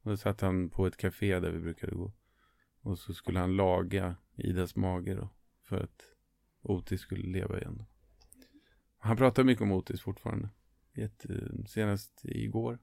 Och 0.03 0.11
då 0.11 0.17
satt 0.17 0.41
han 0.41 0.71
på 0.71 0.87
ett 0.87 0.97
café 0.97 1.41
där 1.41 1.51
vi 1.51 1.61
brukade 1.61 1.95
gå. 1.95 2.13
Och 2.81 2.99
så 2.99 3.15
skulle 3.15 3.39
han 3.39 3.57
laga 3.57 4.17
Idas 4.37 4.77
mage 4.77 5.15
då. 5.15 5.29
För 5.65 5.81
att 5.81 6.03
Otis 6.63 7.01
skulle 7.01 7.29
leva 7.29 7.59
igen. 7.59 7.85
Han 8.99 9.17
pratar 9.17 9.45
mycket 9.45 9.63
om 9.63 9.73
Otis 9.73 10.01
fortfarande. 10.01 10.49
Jätte, 10.95 11.35
eh, 11.35 11.65
senast 11.67 12.21
igår. 12.25 12.79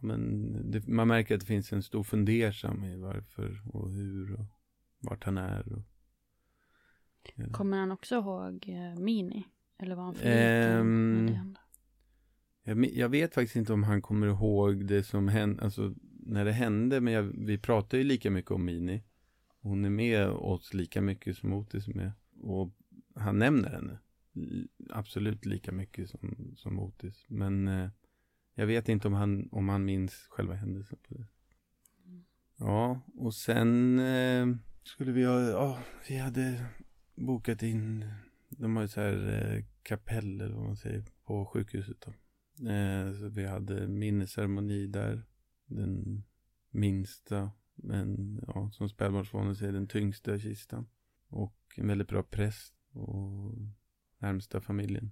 Men 0.00 0.52
det, 0.70 0.86
man 0.86 1.08
märker 1.08 1.34
att 1.34 1.40
det 1.40 1.46
finns 1.46 1.72
en 1.72 1.82
stor 1.82 2.02
fundersam 2.02 2.84
i 2.84 2.96
varför 2.96 3.62
och 3.72 3.92
hur 3.92 4.34
och 4.34 4.46
vart 4.98 5.24
han 5.24 5.38
är. 5.38 5.72
Och, 5.72 5.82
Kommer 7.52 7.78
han 7.78 7.92
också 7.92 8.14
ihåg 8.14 8.68
eh, 8.68 9.00
Mini? 9.00 9.44
Eller 9.78 9.94
var 9.94 10.04
han 10.04 10.14
för 10.14 10.24
när 10.24 11.26
det 11.26 11.32
hände? 11.32 11.60
Jag, 12.62 12.84
jag 12.84 13.08
vet 13.08 13.34
faktiskt 13.34 13.56
inte 13.56 13.72
om 13.72 13.82
han 13.82 14.02
kommer 14.02 14.26
ihåg 14.26 14.86
det 14.86 15.02
som 15.02 15.28
hände, 15.28 15.62
alltså 15.62 15.94
när 16.26 16.44
det 16.44 16.52
hände, 16.52 17.00
men 17.00 17.12
jag, 17.12 17.22
vi 17.22 17.58
pratar 17.58 17.98
ju 17.98 18.04
lika 18.04 18.30
mycket 18.30 18.50
om 18.50 18.64
Mini. 18.64 19.02
Hon 19.60 19.84
är 19.84 19.90
med 19.90 20.28
oss 20.28 20.74
lika 20.74 21.00
mycket 21.00 21.36
som 21.36 21.52
Otis 21.52 21.88
är 21.88 21.94
med. 21.94 22.12
Och 22.42 22.72
han 23.14 23.38
nämner 23.38 23.70
henne. 23.70 23.98
Absolut 24.90 25.44
lika 25.44 25.72
mycket 25.72 26.10
som, 26.10 26.54
som 26.56 26.78
Otis. 26.78 27.24
Men 27.28 27.68
eh, 27.68 27.90
jag 28.54 28.66
vet 28.66 28.88
inte 28.88 29.08
om 29.08 29.14
han, 29.14 29.48
om 29.52 29.68
han 29.68 29.84
minns 29.84 30.12
själva 30.12 30.54
händelsen 30.54 30.98
på 31.08 31.14
det. 31.14 31.26
Ja, 32.56 33.00
och 33.14 33.34
sen 33.34 33.98
eh, 33.98 34.46
skulle 34.82 35.12
vi 35.12 35.24
ha, 35.24 35.40
ja, 35.40 35.78
vi 36.08 36.16
hade 36.16 36.64
bokat 37.18 37.62
in, 37.62 38.04
de 38.48 38.76
har 38.76 38.82
ju 38.82 38.88
så 38.88 39.00
här 39.00 39.28
eh, 39.28 39.64
kapell 39.82 40.40
eller 40.40 40.54
vad 40.54 40.64
man 40.64 40.76
säger, 40.76 41.04
på 41.24 41.46
sjukhuset 41.46 41.96
då. 42.00 42.10
Eh, 42.70 43.12
så 43.12 43.28
vi 43.28 43.46
hade 43.46 43.88
minnesceremoni 43.88 44.86
där. 44.86 45.22
Den 45.66 46.24
minsta, 46.70 47.50
men 47.74 48.40
ja, 48.46 48.70
som 48.72 48.88
spädbarnsbarnet 48.88 49.58
säger, 49.58 49.72
den 49.72 49.88
tyngsta 49.88 50.38
kistan. 50.38 50.88
Och 51.28 51.56
en 51.76 51.88
väldigt 51.88 52.08
bra 52.08 52.22
präst 52.22 52.74
och 52.92 53.54
närmsta 54.18 54.60
familjen. 54.60 55.10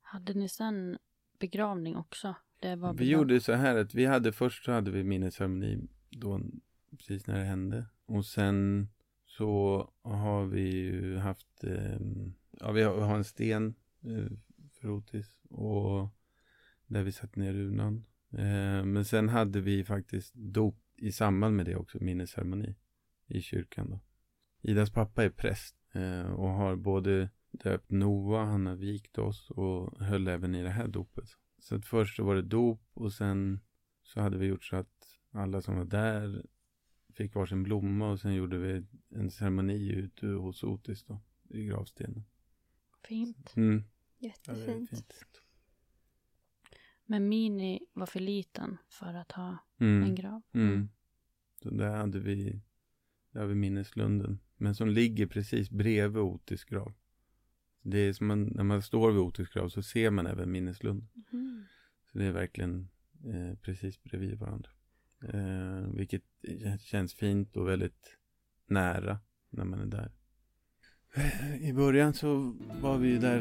Hade 0.00 0.34
ni 0.34 0.48
sen 0.48 0.98
begravning 1.38 1.96
också? 1.96 2.34
Det 2.60 2.76
var 2.76 2.94
Vi 2.94 3.10
gjorde 3.10 3.40
så 3.40 3.52
här 3.52 3.76
att 3.76 3.94
vi 3.94 4.04
hade 4.04 4.32
först 4.32 4.64
så 4.64 4.72
hade 4.72 4.90
vi 4.90 5.04
minnesceremoni 5.04 5.88
då 6.10 6.40
precis 6.90 7.26
när 7.26 7.38
det 7.38 7.44
hände. 7.44 7.86
Och 8.06 8.26
sen 8.26 8.88
så 9.38 9.90
har 10.02 10.46
vi 10.46 10.60
ju 10.60 11.16
haft, 11.16 11.64
eh, 11.64 11.98
ja 12.50 12.72
vi 12.72 12.82
har, 12.82 12.94
vi 12.94 13.02
har 13.02 13.16
en 13.16 13.24
sten 13.24 13.74
eh, 14.04 14.32
för 14.72 14.90
Otis 14.90 15.38
och 15.50 16.08
där 16.86 17.02
vi 17.02 17.12
satte 17.12 17.40
ner 17.40 17.52
runan. 17.52 18.04
Eh, 18.32 18.84
men 18.84 19.04
sen 19.04 19.28
hade 19.28 19.60
vi 19.60 19.84
faktiskt 19.84 20.34
dop 20.34 20.78
i 20.96 21.12
samband 21.12 21.56
med 21.56 21.66
det 21.66 21.76
också, 21.76 21.98
minnesceremoni 22.00 22.76
i 23.26 23.40
kyrkan 23.40 23.90
då. 23.90 24.00
Idas 24.62 24.90
pappa 24.90 25.24
är 25.24 25.30
präst 25.30 25.76
eh, 25.92 26.30
och 26.32 26.48
har 26.48 26.76
både 26.76 27.30
döpt 27.50 27.90
Noah, 27.90 28.46
han 28.46 28.66
har 28.66 28.76
vikt 28.76 29.18
oss 29.18 29.50
och 29.50 30.00
höll 30.00 30.28
även 30.28 30.54
i 30.54 30.62
det 30.62 30.70
här 30.70 30.88
dopet. 30.88 31.28
Så 31.58 31.74
att 31.74 31.86
först 31.86 32.16
så 32.16 32.24
var 32.24 32.34
det 32.34 32.42
dop 32.42 32.82
och 32.94 33.12
sen 33.12 33.60
så 34.02 34.20
hade 34.20 34.38
vi 34.38 34.46
gjort 34.46 34.64
så 34.64 34.76
att 34.76 35.18
alla 35.32 35.60
som 35.60 35.76
var 35.76 35.84
där 35.84 36.46
fick 37.18 37.34
varsin 37.34 37.62
blomma 37.62 38.10
och 38.10 38.20
sen 38.20 38.34
gjorde 38.34 38.58
vi 38.58 38.84
en 39.08 39.30
ceremoni 39.30 39.92
ute 39.92 40.26
hos 40.26 40.62
Otis 40.64 41.04
då, 41.04 41.20
i 41.48 41.64
gravstenen. 41.64 42.24
Fint. 43.04 43.56
Mm. 43.56 43.84
Ja, 44.18 44.28
Jättefint. 44.28 44.90
fint. 44.90 45.42
Men 47.06 47.28
Mini 47.28 47.80
var 47.92 48.06
för 48.06 48.20
liten 48.20 48.76
för 48.88 49.14
att 49.14 49.32
ha 49.32 49.58
Mm. 49.80 50.02
en 50.02 50.14
grav. 50.14 50.42
Mm. 50.52 50.88
Så 51.62 51.70
där 51.70 51.96
hade 51.96 52.20
vi, 52.20 52.60
där 53.30 53.40
har 53.40 53.46
vi 53.46 53.54
minneslunden. 53.54 54.38
Men 54.56 54.74
som 54.74 54.88
ligger 54.88 55.26
precis 55.26 55.70
bredvid 55.70 56.22
Otis 56.22 56.64
grav. 56.64 56.94
Det 57.82 57.98
är 57.98 58.12
som 58.12 58.26
man, 58.26 58.44
när 58.44 58.64
man 58.64 58.82
står 58.82 59.10
vid 59.12 59.20
Otis 59.20 59.48
grav 59.48 59.68
så 59.68 59.82
ser 59.82 60.10
man 60.10 60.26
även 60.26 60.50
minneslunden. 60.52 61.08
Mm. 61.32 61.64
Så 62.12 62.18
det 62.18 62.24
är 62.24 62.32
verkligen 62.32 62.88
eh, 63.24 63.54
precis 63.58 64.02
bredvid 64.02 64.38
varandra. 64.38 64.70
Eh, 65.22 65.94
vilket 65.94 66.22
känns 66.80 67.14
fint 67.14 67.56
och 67.56 67.68
väldigt 67.68 68.16
nära 68.66 69.18
när 69.50 69.64
man 69.64 69.80
är 69.80 69.86
där. 69.86 70.12
I 71.60 71.72
början 71.72 72.14
så 72.14 72.56
var 72.82 72.98
vi 72.98 73.08
ju 73.08 73.18
där 73.18 73.40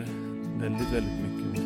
väldigt, 0.60 0.94
väldigt 0.94 1.22
mycket. 1.22 1.62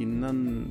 Innan 0.00 0.66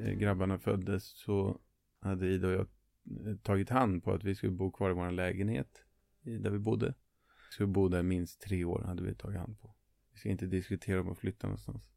eh, 0.00 0.12
grabbarna 0.12 0.58
föddes 0.58 1.04
så 1.04 1.60
hade 2.00 2.26
Ida 2.26 2.46
och 2.46 2.52
jag 2.52 2.60
eh, 2.60 3.36
tagit 3.36 3.70
hand 3.70 4.04
på 4.04 4.12
att 4.12 4.24
vi 4.24 4.34
skulle 4.34 4.52
bo 4.52 4.70
kvar 4.70 4.90
i 4.90 4.94
vår 4.94 5.10
lägenhet 5.10 5.83
där 6.24 6.50
vi 6.50 6.58
bodde. 6.58 6.94
Vi 7.48 7.52
skulle 7.52 7.66
bo 7.66 7.88
där 7.88 8.02
minst 8.02 8.40
tre 8.40 8.64
år 8.64 8.82
hade 8.82 9.02
vi 9.02 9.14
tagit 9.14 9.38
hand 9.38 9.60
på. 9.60 9.74
Vi 10.12 10.18
ska 10.18 10.28
inte 10.28 10.46
diskutera 10.46 11.00
om 11.00 11.08
att 11.12 11.18
flytta 11.18 11.46
någonstans. 11.46 11.90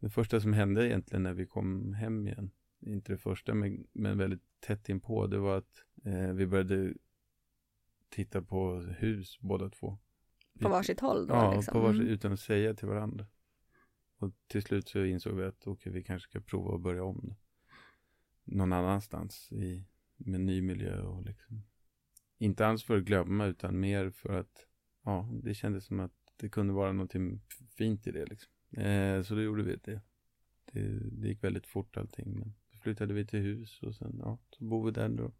Det 0.00 0.10
första 0.10 0.40
som 0.40 0.52
hände 0.52 0.88
egentligen 0.88 1.22
när 1.22 1.34
vi 1.34 1.46
kom 1.46 1.92
hem 1.94 2.26
igen, 2.26 2.50
inte 2.80 3.12
det 3.12 3.18
första 3.18 3.54
men, 3.54 3.86
men 3.92 4.18
väldigt 4.18 4.42
tätt 4.60 4.88
inpå, 4.88 5.26
det 5.26 5.38
var 5.38 5.58
att 5.58 5.84
eh, 6.04 6.32
vi 6.32 6.46
började 6.46 6.94
titta 8.08 8.42
på 8.42 8.76
hus 8.80 9.38
båda 9.40 9.70
två. 9.70 9.98
På 10.60 10.68
varsitt 10.68 11.00
håll 11.00 11.26
då 11.26 11.34
Ja, 11.34 11.54
liksom. 11.54 11.72
på 11.72 11.80
varsitt, 11.80 12.00
Mm. 12.00 12.12
utan 12.14 12.32
att 12.32 12.40
säga 12.40 12.74
till 12.74 12.88
varandra. 12.88 13.26
Och 14.18 14.32
till 14.46 14.62
slut 14.62 14.88
så 14.88 15.04
insåg 15.04 15.36
vi 15.36 15.44
att 15.44 15.66
okej, 15.66 15.92
vi 15.92 16.02
kanske 16.04 16.30
ska 16.30 16.40
prova 16.40 16.74
att 16.74 16.80
börja 16.80 17.04
om 17.04 17.20
det. 17.28 17.36
Någon 18.44 18.72
annanstans 18.72 19.52
i, 19.52 19.84
med 20.16 20.40
ny 20.40 20.62
miljö 20.62 21.00
och 21.02 21.22
liksom. 21.24 21.62
Inte 22.38 22.66
alls 22.66 22.84
för 22.84 22.96
att 22.96 23.04
glömma 23.04 23.46
utan 23.46 23.80
mer 23.80 24.10
för 24.10 24.38
att, 24.38 24.66
ja, 25.04 25.28
det 25.42 25.54
kändes 25.54 25.84
som 25.86 26.00
att 26.00 26.12
det 26.36 26.48
kunde 26.48 26.72
vara 26.72 26.92
någonting 26.92 27.40
fint 27.78 28.06
i 28.06 28.10
det 28.10 28.26
liksom. 28.26 28.52
Eh, 28.82 29.22
så 29.22 29.34
då 29.34 29.42
gjorde 29.42 29.62
vi 29.62 29.76
det. 29.76 30.00
det. 30.72 30.80
Det 31.12 31.28
gick 31.28 31.44
väldigt 31.44 31.66
fort 31.66 31.96
allting. 31.96 32.38
Men 32.38 32.54
så 32.72 32.78
flyttade 32.78 33.14
vi 33.14 33.26
till 33.26 33.40
hus 33.40 33.82
och 33.82 33.94
sen, 33.94 34.20
ja, 34.24 34.38
så 34.50 34.64
bor 34.64 34.84
vi 34.84 34.90
där 34.90 35.08
då. 35.08 35.32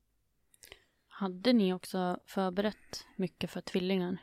Hade 1.08 1.52
ni 1.52 1.72
också 1.72 2.18
förberett 2.26 3.04
mycket 3.16 3.50
för 3.50 3.60
tvillingar? 3.60 4.18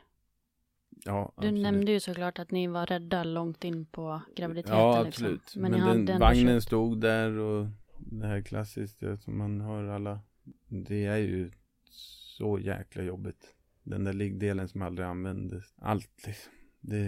Ja, 1.04 1.32
Du 1.36 1.46
absolut. 1.46 1.62
nämnde 1.62 1.92
ju 1.92 2.00
såklart 2.00 2.38
att 2.38 2.50
ni 2.50 2.66
var 2.66 2.86
rädda 2.86 3.24
långt 3.24 3.64
in 3.64 3.86
på 3.86 4.22
graviditeten. 4.36 4.78
Ja, 4.78 5.02
liksom. 5.02 5.08
absolut. 5.26 5.56
Men, 5.56 5.70
Men, 5.70 5.80
hade 5.80 6.04
den, 6.04 6.20
vagnen 6.20 6.46
köpt- 6.60 6.64
stod 6.66 7.00
där 7.00 7.30
och 7.38 7.66
det 7.98 8.26
här 8.26 8.42
klassiska 8.42 9.16
som 9.16 9.38
man 9.38 9.60
hör 9.60 9.84
alla. 9.84 10.20
Det 10.68 11.04
är 11.04 11.16
ju 11.18 11.50
så 12.34 12.58
jäkla 12.58 13.02
jobbigt. 13.02 13.54
Den 13.82 14.04
där 14.04 14.12
liggdelen 14.12 14.68
som 14.68 14.82
aldrig 14.82 15.06
användes. 15.06 15.74
Allt 15.76 16.26
liksom. 16.26 16.52
Det, 16.80 17.00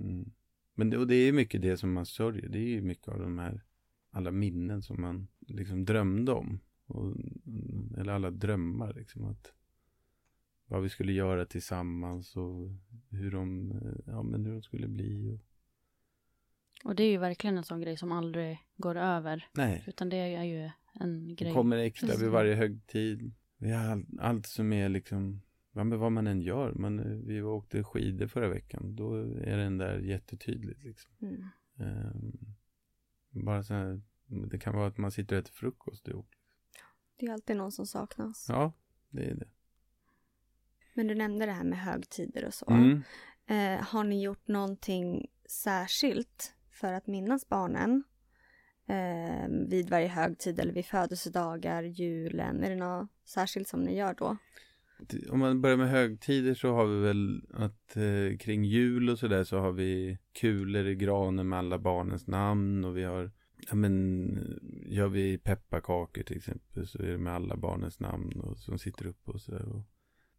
mm. 0.00 0.30
Men 0.74 0.90
det, 0.90 0.98
och 0.98 1.06
det 1.06 1.14
är 1.14 1.26
ju 1.26 1.32
mycket 1.32 1.62
det 1.62 1.76
som 1.76 1.92
man 1.92 2.06
sörjer. 2.06 2.48
Det 2.48 2.58
är 2.58 2.68
ju 2.68 2.82
mycket 2.82 3.08
av 3.08 3.18
de 3.18 3.38
här 3.38 3.62
alla 4.10 4.30
minnen 4.30 4.82
som 4.82 5.00
man 5.00 5.28
liksom 5.40 5.84
drömde 5.84 6.32
om. 6.32 6.60
Och, 6.86 7.16
eller 7.98 8.12
alla 8.12 8.30
drömmar 8.30 8.94
liksom. 8.94 9.24
Att 9.24 9.52
vad 10.66 10.82
vi 10.82 10.88
skulle 10.88 11.12
göra 11.12 11.46
tillsammans 11.46 12.36
och 12.36 12.68
hur 13.10 13.30
de, 13.30 13.72
ja, 14.06 14.22
men 14.22 14.44
hur 14.44 14.52
de 14.52 14.62
skulle 14.62 14.88
bli. 14.88 15.28
Och, 15.28 15.40
Och 16.84 16.94
det 16.94 17.02
är 17.02 17.10
ju 17.10 17.18
verkligen 17.18 17.56
en 17.56 17.64
sån 17.64 17.80
grej 17.80 17.96
som 17.96 18.12
aldrig 18.12 18.58
går 18.76 18.96
över. 18.96 19.48
nej. 19.52 19.84
Utan 19.86 20.08
det 20.08 20.16
är 20.16 20.44
ju 20.44 20.70
en 20.94 21.34
grej. 21.34 21.48
Det 21.48 21.54
kommer 21.54 21.76
extra 21.76 22.16
vid 22.16 22.30
varje 22.30 22.54
högtid. 22.54 23.32
Vi 23.58 23.70
har 23.70 23.84
all, 23.84 24.04
allt 24.18 24.46
som 24.46 24.72
är 24.72 24.88
liksom, 24.88 25.42
ja, 25.72 25.84
men 25.84 25.98
vad 25.98 26.12
man 26.12 26.26
än 26.26 26.40
gör. 26.42 26.72
Man, 26.72 27.24
vi 27.26 27.42
åkte 27.42 27.84
skidor 27.84 28.26
förra 28.26 28.48
veckan. 28.48 28.96
Då 28.96 29.14
är 29.40 29.56
den 29.56 29.78
där 29.78 29.98
jättetydligt 29.98 30.84
liksom. 30.84 31.12
Mm. 31.22 31.44
Ehm, 31.78 32.54
bara 33.30 33.62
så 33.62 33.74
här, 33.74 34.00
det 34.26 34.58
kan 34.58 34.74
vara 34.74 34.86
att 34.86 34.98
man 34.98 35.10
sitter 35.10 35.36
och 35.36 35.40
äter 35.40 35.52
frukost 35.52 36.08
ihop. 36.08 36.30
Det 37.16 37.26
är 37.26 37.32
alltid 37.32 37.56
någon 37.56 37.72
som 37.72 37.86
saknas. 37.86 38.46
Ja, 38.48 38.72
det 39.10 39.30
är 39.30 39.34
det. 39.34 39.48
Men 40.94 41.06
du 41.06 41.14
nämnde 41.14 41.46
det 41.46 41.52
här 41.52 41.64
med 41.64 41.78
högtider 41.78 42.44
och 42.44 42.54
så. 42.54 42.70
Mm. 42.70 43.02
Eh, 43.46 43.84
har 43.84 44.04
ni 44.04 44.22
gjort 44.22 44.48
någonting 44.48 45.26
särskilt 45.48 46.54
för 46.70 46.92
att 46.92 47.06
minnas 47.06 47.48
barnen? 47.48 48.04
Eh, 48.86 49.48
vid 49.48 49.90
varje 49.90 50.08
högtid 50.08 50.60
eller 50.60 50.72
vid 50.72 50.86
födelsedagar, 50.86 51.82
julen? 51.82 52.64
Är 52.64 52.70
det 52.70 52.76
något 52.76 53.10
särskilt 53.28 53.68
som 53.68 53.82
ni 53.82 53.96
gör 53.96 54.14
då? 54.14 54.36
Om 55.30 55.38
man 55.38 55.60
börjar 55.60 55.76
med 55.76 55.90
högtider 55.90 56.54
så 56.54 56.72
har 56.72 56.86
vi 56.86 57.00
väl 57.00 57.42
att 57.54 57.96
eh, 57.96 58.38
kring 58.38 58.64
jul 58.64 59.10
och 59.10 59.18
sådär 59.18 59.44
så 59.44 59.58
har 59.58 59.72
vi 59.72 60.18
kulor 60.32 60.86
i 60.86 60.94
granen 60.94 61.48
med 61.48 61.58
alla 61.58 61.78
barnens 61.78 62.26
namn 62.26 62.84
och 62.84 62.96
vi 62.96 63.04
har 63.04 63.30
Ja 63.70 63.74
men 63.74 64.60
gör 64.86 65.08
vi 65.08 65.38
pepparkakor 65.38 66.22
till 66.22 66.36
exempel 66.36 66.86
så 66.86 67.02
är 67.02 67.06
det 67.06 67.18
med 67.18 67.32
alla 67.32 67.56
barnens 67.56 68.00
namn 68.00 68.40
och 68.40 68.58
som 68.58 68.78
sitter 68.78 69.06
uppe 69.06 69.30
och 69.30 69.40
sådär. 69.40 69.82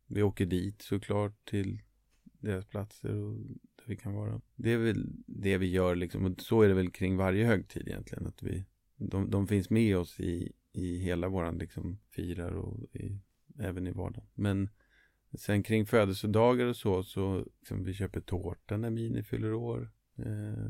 Vi 0.07 0.23
åker 0.23 0.45
dit 0.45 0.81
såklart 0.81 1.45
till 1.45 1.81
deras 2.23 2.65
platser 2.65 3.15
och 3.15 3.35
där 3.75 3.85
vi 3.85 3.95
kan 3.95 4.13
vara. 4.13 4.41
Det 4.55 4.71
är 4.71 4.77
väl 4.77 5.09
det 5.27 5.57
vi 5.57 5.71
gör 5.71 5.95
liksom 5.95 6.25
och 6.25 6.41
så 6.41 6.61
är 6.61 6.67
det 6.67 6.73
väl 6.73 6.91
kring 6.91 7.17
varje 7.17 7.45
högtid 7.45 7.87
egentligen 7.87 8.27
att 8.27 8.43
vi 8.43 8.65
de, 8.95 9.29
de 9.29 9.47
finns 9.47 9.69
med 9.69 9.97
oss 9.97 10.19
i, 10.19 10.51
i 10.73 10.97
hela 10.97 11.27
våran 11.27 11.57
liksom 11.57 11.99
firar 12.09 12.51
och 12.51 12.95
i, 12.95 13.19
även 13.59 13.87
i 13.87 13.91
vardagen. 13.91 14.27
Men 14.33 14.69
sen 15.37 15.63
kring 15.63 15.85
födelsedagar 15.85 16.65
och 16.65 16.75
så 16.75 17.03
så 17.03 17.45
liksom, 17.59 17.83
vi 17.83 17.93
köper 17.93 18.21
tårta 18.21 18.77
när 18.77 18.89
Mini 18.89 19.23
fyller 19.23 19.53
år. 19.53 19.91
Eh, 20.15 20.63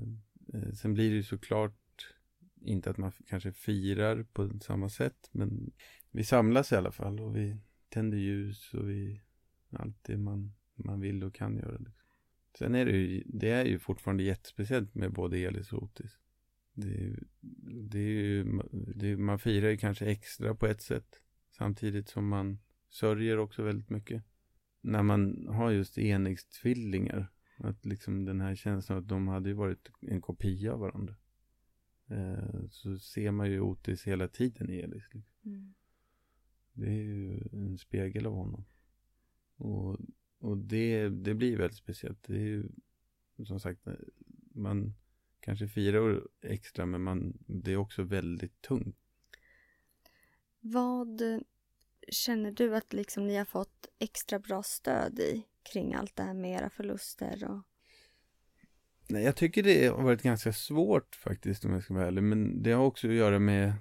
eh 0.54 0.74
sen 0.74 0.94
blir 0.94 1.10
det 1.10 1.16
ju 1.16 1.24
såklart 1.24 1.76
inte 2.62 2.90
att 2.90 2.98
man 2.98 3.12
kanske 3.28 3.52
firar 3.52 4.24
på 4.24 4.60
samma 4.60 4.90
sätt 4.90 5.30
men 5.32 5.72
vi 6.12 6.24
samlas 6.24 6.72
i 6.72 6.76
alla 6.76 6.92
fall 6.92 7.20
och 7.20 7.36
vi 7.36 7.58
tänder 7.90 8.18
ljus 8.18 8.74
och 8.74 8.90
vi 8.90 9.22
allt 9.72 10.04
det 10.04 10.18
man, 10.18 10.54
man 10.76 11.02
vill 11.02 11.24
och 11.24 11.36
kan 11.36 11.58
göra. 11.58 11.78
Liksom. 11.78 11.94
Sen 12.58 12.76
är 12.76 12.86
det 12.86 12.92
ju, 12.92 13.24
det 13.26 13.50
är 13.50 13.66
ju 13.66 13.80
fortfarande 13.80 14.24
jättespeciellt 14.24 14.96
med 14.96 15.14
både 15.14 15.38
Elis 15.38 15.74
och 15.74 15.84
Otis. 15.84 16.18
Det, 16.80 17.15
det 17.89 18.00
ju, 18.00 18.44
det 18.72 19.18
man 19.18 19.39
firar 19.39 19.70
ju 19.70 19.78
kanske 19.78 20.06
extra 20.06 20.56
på 20.56 20.68
ett 20.68 20.82
sätt 20.82 21.22
samtidigt 21.52 22.10
som 22.10 22.28
man 22.28 22.60
sörjer 22.89 23.38
också 23.38 23.63
väldigt 23.63 23.89
mycket. 23.89 24.24
När 24.82 25.04
man 25.04 25.48
har 25.48 25.72
just 25.72 25.98
enäggstvillingar, 25.98 27.32
att 27.58 27.86
liksom 27.86 28.26
den 28.26 28.42
här 28.42 28.56
känslan 28.56 28.98
att 28.98 29.08
de 29.08 29.28
hade 29.28 29.50
ju 29.50 29.56
varit 29.56 29.89
en 30.02 30.22
kopia 30.22 30.74
av 30.74 30.80
varandra. 30.80 31.15
Eh, 32.08 32.68
så 32.70 33.00
ser 33.00 33.32
man 33.32 33.52
ju 33.52 33.60
Otis 33.60 34.04
hela 34.04 34.28
tiden 34.28 34.70
i 34.70 34.78
Elis. 34.78 35.04
Liksom. 35.13 35.74
Det 36.74 36.88
är 36.88 37.04
ju 37.04 37.50
en 37.52 37.78
spegel 37.78 38.26
av 38.26 38.34
honom. 38.34 38.65
Och, 39.56 39.98
och 40.39 40.58
det, 40.58 41.10
det 41.10 41.34
blir 41.34 41.58
väldigt 41.58 41.78
speciellt. 41.78 42.24
Det 42.24 42.36
är 42.36 42.39
ju 42.39 42.63
som 43.46 43.60
sagt, 43.60 43.88
man, 44.54 44.94
kanske 45.39 45.67
fyra 45.67 46.02
år 46.02 46.28
extra 46.41 46.86
men 46.86 47.02
man, 47.02 47.38
det 47.47 47.71
är 47.71 47.78
också 47.78 48.04
väldigt 48.04 48.62
tungt. 48.62 48.97
Vad 50.60 51.21
känner 52.08 52.52
du 52.52 52.75
att 52.75 52.93
liksom 52.93 53.28
ni 53.28 53.36
har 53.36 53.45
fått 53.45 53.88
extra 53.99 54.39
bra 54.39 54.63
stöd 54.63 55.19
i 55.19 55.43
kring 55.73 55.93
allt 55.93 56.15
det 56.15 56.23
här 56.23 56.34
med 56.34 56.52
era 56.52 56.69
förluster? 56.69 57.52
Och... 57.52 57.62
Nej, 59.10 59.23
jag 59.23 59.36
tycker 59.36 59.63
det 59.63 59.88
har 59.88 60.04
varit 60.04 60.21
ganska 60.21 60.54
svårt 60.54 61.15
faktiskt 61.15 61.65
om 61.65 61.73
jag 61.73 61.84
ska 61.84 61.93
vara 61.93 62.08
ärlig. 62.08 62.23
Men 62.23 62.63
det 62.63 62.71
har 62.71 62.86
också 62.86 63.08
att 63.08 63.13
göra 63.13 63.39
med 63.39 63.73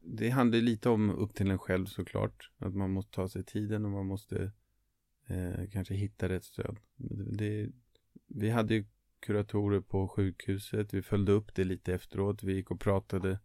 Det 0.00 0.30
handlar 0.30 0.58
lite 0.58 0.88
om 0.88 1.10
upp 1.10 1.34
till 1.34 1.50
en 1.50 1.58
själv 1.58 1.86
såklart. 1.86 2.50
Att 2.58 2.74
man 2.74 2.90
måste 2.90 3.12
ta 3.12 3.28
sig 3.28 3.44
tiden 3.44 3.84
och 3.84 3.90
man 3.90 4.06
måste 4.06 4.52
eh, 5.26 5.70
kanske 5.72 5.94
hitta 5.94 6.28
rätt 6.28 6.44
stöd. 6.44 6.76
Det, 7.32 7.70
vi 8.26 8.50
hade 8.50 8.74
ju 8.74 8.84
kuratorer 9.20 9.80
på 9.80 10.08
sjukhuset. 10.08 10.94
Vi 10.94 11.02
följde 11.02 11.32
upp 11.32 11.54
det 11.54 11.64
lite 11.64 11.94
efteråt. 11.94 12.42
Vi 12.42 12.54
gick 12.54 12.70
och 12.70 12.80
pratade 12.80 13.38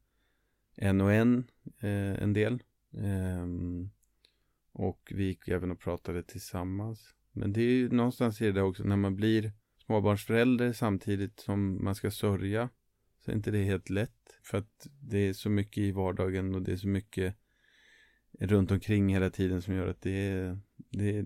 en 0.75 1.01
och 1.01 1.13
en 1.13 1.47
eh, 1.79 2.23
en 2.23 2.33
del. 2.33 2.63
Eh, 2.93 3.47
och 4.71 5.11
vi 5.15 5.23
gick 5.23 5.47
även 5.47 5.71
och 5.71 5.79
pratade 5.79 6.23
tillsammans. 6.23 7.15
Men 7.31 7.53
det 7.53 7.61
är 7.61 7.71
ju 7.71 7.89
någonstans 7.89 8.41
i 8.41 8.51
det 8.51 8.61
också 8.61 8.83
när 8.83 8.97
man 8.97 9.15
blir 9.15 9.51
småbarnsförälder 9.85 10.73
samtidigt 10.73 11.39
som 11.39 11.83
man 11.83 11.95
ska 11.95 12.11
sörja. 12.11 12.69
Så 13.25 13.31
är 13.31 13.35
inte 13.35 13.51
det 13.51 13.63
helt 13.63 13.89
lätt. 13.89 14.39
För 14.43 14.57
att 14.57 14.87
det 14.99 15.17
är 15.17 15.33
så 15.33 15.49
mycket 15.49 15.77
i 15.77 15.91
vardagen 15.91 16.55
och 16.55 16.61
det 16.61 16.71
är 16.71 16.77
så 16.77 16.87
mycket 16.87 17.35
runt 18.39 18.71
omkring 18.71 19.13
hela 19.13 19.29
tiden 19.29 19.61
som 19.61 19.73
gör 19.73 19.87
att 19.87 20.01
det, 20.01 20.57
det 20.89 21.25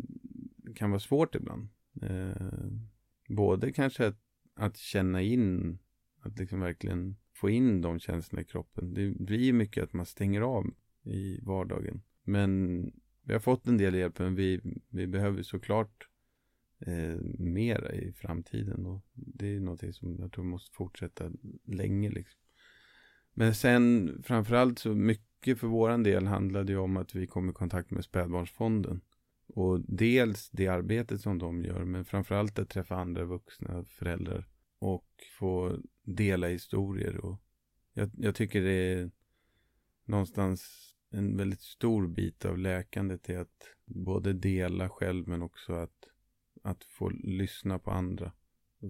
kan 0.75 0.89
vara 0.91 0.99
svårt 0.99 1.35
ibland. 1.35 1.67
Eh, 2.01 2.71
både 3.27 3.71
kanske 3.71 4.07
att, 4.07 4.19
att, 4.57 4.77
känna 4.77 5.21
in, 5.21 5.79
att 6.19 6.39
liksom 6.39 6.59
verkligen 6.59 7.15
få 7.33 7.49
in 7.49 7.81
de 7.81 7.99
känslorna 7.99 8.41
i 8.41 8.45
kroppen. 8.45 8.93
Det 8.93 9.09
blir 9.09 9.53
mycket 9.53 9.83
att 9.83 9.93
man 9.93 10.05
stänger 10.05 10.41
av 10.41 10.65
i 11.03 11.39
vardagen. 11.41 12.01
Men 12.23 12.81
vi 13.23 13.33
har 13.33 13.39
fått 13.39 13.67
en 13.67 13.77
del 13.77 13.95
hjälp, 13.95 14.19
men 14.19 14.35
vi, 14.35 14.61
vi 14.89 15.07
behöver 15.07 15.43
såklart 15.43 16.07
eh, 16.79 17.17
mera 17.37 17.91
i 17.91 18.13
framtiden. 18.13 18.85
Och 18.85 19.01
det 19.13 19.55
är 19.55 19.59
någonting 19.59 19.93
som 19.93 20.17
jag 20.19 20.31
tror 20.31 20.43
måste 20.43 20.75
fortsätta 20.75 21.31
länge. 21.65 22.09
Liksom. 22.09 22.39
Men 23.33 23.55
sen 23.55 24.13
framförallt 24.23 24.79
så 24.79 24.95
mycket 24.95 25.59
för 25.59 25.67
våran 25.67 26.03
del 26.03 26.27
handlade 26.27 26.71
ju 26.71 26.77
om 26.77 26.97
att 26.97 27.15
vi 27.15 27.27
kom 27.27 27.49
i 27.49 27.53
kontakt 27.53 27.91
med 27.91 28.05
Spädbarnsfonden. 28.05 29.01
Och 29.47 29.81
dels 29.87 30.49
det 30.49 30.67
arbetet 30.67 31.21
som 31.21 31.39
de 31.39 31.63
gör, 31.63 31.85
men 31.85 32.05
framförallt 32.05 32.59
att 32.59 32.69
träffa 32.69 32.95
andra 32.95 33.25
vuxna 33.25 33.85
föräldrar 33.85 34.47
och 34.79 35.07
få 35.39 35.79
dela 36.03 36.47
historier. 36.47 37.17
Och 37.17 37.41
jag, 37.93 38.09
jag 38.17 38.35
tycker 38.35 38.61
det 38.61 38.93
är 38.93 39.11
någonstans 40.05 40.87
en 41.09 41.37
väldigt 41.37 41.61
stor 41.61 42.07
bit 42.07 42.45
av 42.45 42.57
läkandet 42.57 43.29
är 43.29 43.39
att 43.39 43.75
både 43.85 44.33
dela 44.33 44.89
själv 44.89 45.27
men 45.27 45.41
också 45.41 45.73
att, 45.73 46.07
att 46.63 46.83
få 46.83 47.09
lyssna 47.09 47.79
på 47.79 47.91
andra. 47.91 48.31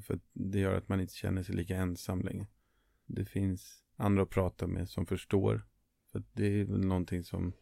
För 0.01 0.19
det 0.33 0.59
gör 0.59 0.75
att 0.75 0.89
man 0.89 1.01
inte 1.01 1.13
känner 1.13 1.43
sig 1.43 1.55
lika 1.55 1.75
ensam 1.77 2.21
längre. 2.21 2.47
Det 3.05 3.25
finns 3.25 3.83
andra 3.95 4.23
att 4.23 4.29
prata 4.29 4.67
med 4.67 4.89
som 4.89 5.05
förstår. 5.05 5.67
För 6.11 6.23
det 6.33 6.45
är 6.45 6.65
väl 6.65 6.85
någonting 6.85 7.23
som, 7.23 7.53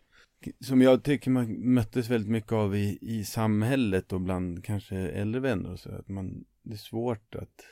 som 0.59 0.81
jag 0.81 1.03
tycker 1.03 1.31
man 1.31 1.73
möttes 1.73 2.09
väldigt 2.09 2.31
mycket 2.31 2.51
av 2.51 2.75
i, 2.75 2.97
i 3.01 3.23
samhället 3.23 4.13
och 4.13 4.21
bland 4.21 4.63
kanske 4.63 4.97
äldre 4.97 5.41
vänner 5.41 5.71
och 5.71 5.79
så. 5.79 5.91
Att 5.91 6.07
man, 6.07 6.45
det 6.63 6.73
är 6.73 6.77
svårt 6.77 7.35
att, 7.35 7.65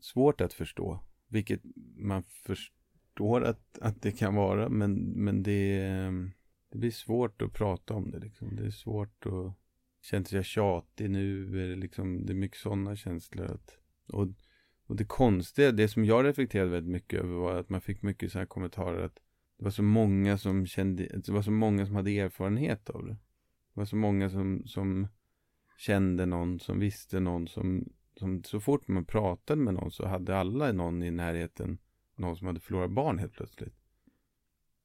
svårt 0.00 0.40
att 0.40 0.52
förstå. 0.52 1.00
Vilket 1.28 1.60
man 1.96 2.22
förstår 2.22 3.44
att, 3.44 3.78
att 3.80 4.02
det 4.02 4.12
kan 4.12 4.34
vara, 4.34 4.68
men, 4.68 4.94
men 4.94 5.42
det, 5.42 5.80
ehm, 5.80 6.30
det 6.72 6.78
blir 6.78 6.90
svårt 6.90 7.42
att 7.42 7.52
prata 7.52 7.94
om 7.94 8.10
det. 8.10 8.18
Liksom. 8.18 8.56
Det 8.56 8.66
är 8.66 8.70
svårt 8.70 9.26
att 9.26 9.56
Känns 10.10 10.32
jag 10.32 10.44
tjatig 10.44 11.10
nu. 11.10 11.62
Är 11.62 11.68
det, 11.68 11.76
liksom, 11.76 12.26
det 12.26 12.32
är 12.32 12.34
mycket 12.34 12.58
sådana 12.58 12.96
känslor. 12.96 13.46
Att, 13.46 13.78
och, 14.08 14.28
och 14.86 14.96
det 14.96 15.04
konstiga, 15.04 15.72
det 15.72 15.88
som 15.88 16.04
jag 16.04 16.24
reflekterade 16.24 16.70
väldigt 16.70 16.92
mycket 16.92 17.20
över 17.20 17.34
var 17.34 17.54
att 17.54 17.68
man 17.68 17.80
fick 17.80 18.02
mycket 18.02 18.32
så 18.32 18.38
här 18.38 18.46
kommentarer 18.46 19.04
att 19.04 19.18
det 19.58 19.64
var 19.64 19.70
så 19.70 19.82
många 19.82 20.38
som 20.38 20.66
kände, 20.66 21.06
det 21.06 21.28
var 21.28 21.42
så 21.42 21.50
många 21.50 21.86
som 21.86 21.94
hade 21.94 22.18
erfarenhet 22.18 22.90
av 22.90 23.06
det. 23.06 23.12
Det 23.12 23.80
var 23.80 23.84
så 23.84 23.96
många 23.96 24.30
som, 24.30 24.62
som 24.66 25.08
kände 25.76 26.26
någon, 26.26 26.60
som 26.60 26.78
visste 26.80 27.20
någon, 27.20 27.48
som, 27.48 27.88
som 28.16 28.44
så 28.44 28.60
fort 28.60 28.88
man 28.88 29.04
pratade 29.04 29.62
med 29.62 29.74
någon 29.74 29.90
så 29.90 30.06
hade 30.06 30.36
alla 30.36 30.72
någon 30.72 31.02
i 31.02 31.10
närheten 31.10 31.78
någon 32.16 32.36
som 32.36 32.46
hade 32.46 32.60
förlorat 32.60 32.90
barn 32.90 33.18
helt 33.18 33.32
plötsligt. 33.32 33.74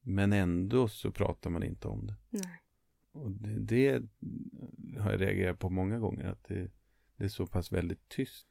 Men 0.01 0.33
ändå 0.33 0.87
så 0.87 1.11
pratar 1.11 1.49
man 1.49 1.63
inte 1.63 1.87
om 1.87 2.07
det. 2.07 2.15
Nej. 2.29 2.61
Och 3.11 3.31
det, 3.31 3.59
det 3.59 4.99
har 4.99 5.11
jag 5.11 5.21
reagerat 5.21 5.59
på 5.59 5.69
många 5.69 5.99
gånger. 5.99 6.25
Att 6.25 6.43
det, 6.43 6.71
det 7.15 7.23
är 7.23 7.29
så 7.29 7.47
pass 7.47 7.71
väldigt 7.71 8.09
tyst. 8.09 8.47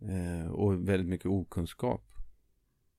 Eh, 0.00 0.50
och 0.50 0.88
väldigt 0.88 1.08
mycket 1.08 1.26
okunskap. 1.26 2.13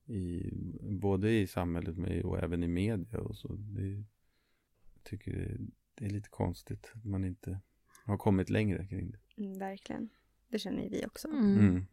I, 0.06 0.50
både 0.82 1.30
i 1.30 1.46
samhället 1.46 1.96
med, 1.96 2.24
och 2.24 2.38
även 2.38 2.62
i 2.62 2.68
media 2.68 3.20
och 3.20 3.36
så. 3.36 3.48
Det, 3.56 3.88
jag 4.94 5.02
tycker 5.02 5.32
det, 5.32 5.58
det 5.94 6.04
är 6.04 6.10
lite 6.10 6.28
konstigt 6.28 6.92
att 6.94 7.04
man 7.04 7.24
inte 7.24 7.60
har 8.04 8.16
kommit 8.16 8.50
längre 8.50 8.86
kring 8.86 9.10
det. 9.10 9.42
Mm, 9.42 9.58
verkligen. 9.58 10.08
Det 10.48 10.58
känner 10.58 10.88
vi 10.88 11.06
också. 11.06 11.28
Mm. 11.28 11.58
Mm. 11.58 11.86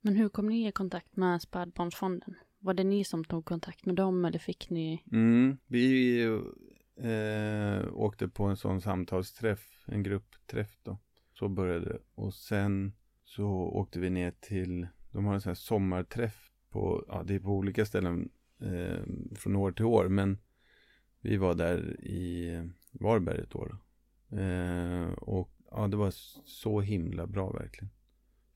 Men 0.00 0.16
hur 0.16 0.28
kom 0.28 0.48
ni 0.48 0.68
i 0.68 0.72
kontakt 0.72 1.16
med 1.16 1.42
Spädbarnsfonden? 1.42 2.34
Var 2.58 2.74
det 2.74 2.84
ni 2.84 3.04
som 3.04 3.24
tog 3.24 3.44
kontakt 3.44 3.86
med 3.86 3.94
dem 3.94 4.24
eller 4.24 4.38
fick 4.38 4.70
ni? 4.70 5.02
Mm, 5.12 5.58
vi 5.66 6.20
eh, 6.96 7.94
åkte 7.94 8.28
på 8.28 8.44
en 8.44 8.56
sån 8.56 8.80
samtalsträff, 8.80 9.84
en 9.86 10.02
gruppträff 10.02 10.78
då. 10.82 10.98
Så 11.32 11.48
började 11.48 11.84
det. 11.84 11.98
Och 12.14 12.34
sen 12.34 12.92
så 13.24 13.46
åkte 13.48 14.00
vi 14.00 14.10
ner 14.10 14.30
till, 14.30 14.86
de 15.12 15.24
har 15.24 15.34
en 15.34 15.40
sån 15.40 15.50
här 15.50 15.54
sommarträff 15.54 16.50
på, 16.74 17.04
ja 17.08 17.22
det 17.22 17.34
är 17.34 17.40
på 17.40 17.50
olika 17.50 17.86
ställen 17.86 18.28
eh, 18.60 19.02
från 19.34 19.56
år 19.56 19.72
till 19.72 19.84
år. 19.84 20.08
Men 20.08 20.38
vi 21.20 21.36
var 21.36 21.54
där 21.54 22.00
i 22.00 22.50
Varberg 22.92 23.40
ett 23.40 23.56
år. 23.56 23.76
Eh, 24.30 25.08
och 25.12 25.50
ja, 25.70 25.88
det 25.88 25.96
var 25.96 26.10
så 26.44 26.80
himla 26.80 27.26
bra 27.26 27.52
verkligen. 27.52 27.90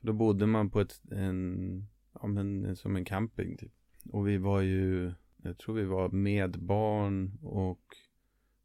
Då 0.01 0.13
bodde 0.13 0.47
man 0.47 0.71
på 0.71 0.81
ett, 0.81 1.01
en, 1.11 1.87
ja 2.13 2.27
men 2.27 2.77
som 2.77 2.97
en 2.97 3.05
camping 3.05 3.57
typ. 3.57 3.73
Och 4.11 4.29
vi 4.29 4.39
var 4.39 4.61
ju, 4.61 5.13
jag 5.37 5.59
tror 5.59 5.75
vi 5.75 5.85
var 5.85 6.09
med 6.09 6.59
barn 6.59 7.39
och 7.43 7.97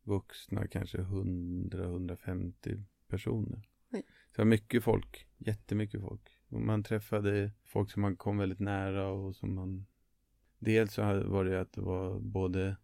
vuxna 0.03 0.67
kanske 0.67 0.97
100-150 0.97 2.83
personer. 3.07 3.69
Oj. 3.91 4.03
Så 4.35 4.45
mycket 4.45 4.83
folk, 4.83 5.27
jättemycket 5.37 6.01
folk. 6.01 6.37
Man 6.59 6.83
träffade 6.83 7.51
folk 7.65 7.91
som 7.91 8.01
man 8.01 8.15
kom 8.15 8.37
väldigt 8.37 8.59
nära 8.59 9.07
och 9.07 9.35
som 9.35 9.55
man 9.55 9.85
Dels 10.59 10.93
så 10.93 11.01
var 11.23 11.45
det 11.45 11.61
att 11.61 11.73
det 11.73 11.81
var 11.81 12.19
både 12.19 12.75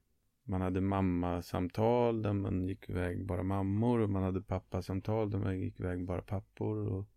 man 0.43 0.61
hade 0.61 0.81
mammasamtal 0.81 2.21
där 2.21 2.33
man 2.33 2.67
gick 2.67 2.89
iväg 2.89 3.25
bara 3.25 3.43
mammor 3.43 3.99
och 3.99 4.09
man 4.09 4.23
hade 4.23 4.41
pappasamtal 4.41 5.31
där 5.31 5.39
man 5.39 5.59
gick 5.59 5.79
iväg 5.79 6.05
bara 6.05 6.21
pappor. 6.21 6.77
Och 6.77 7.09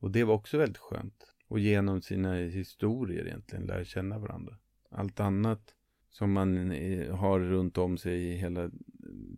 och 0.00 0.10
det 0.10 0.24
var 0.24 0.34
också 0.34 0.58
väldigt 0.58 0.78
skönt. 0.78 1.34
Och 1.48 1.58
genom 1.58 2.02
sina 2.02 2.34
historier 2.34 3.26
egentligen 3.26 3.66
lära 3.66 3.84
känna 3.84 4.18
varandra. 4.18 4.56
Allt 4.90 5.20
annat 5.20 5.74
som 6.10 6.32
man 6.32 6.70
har 7.10 7.40
runt 7.40 7.78
om 7.78 7.98
sig 7.98 8.36
hela 8.36 8.70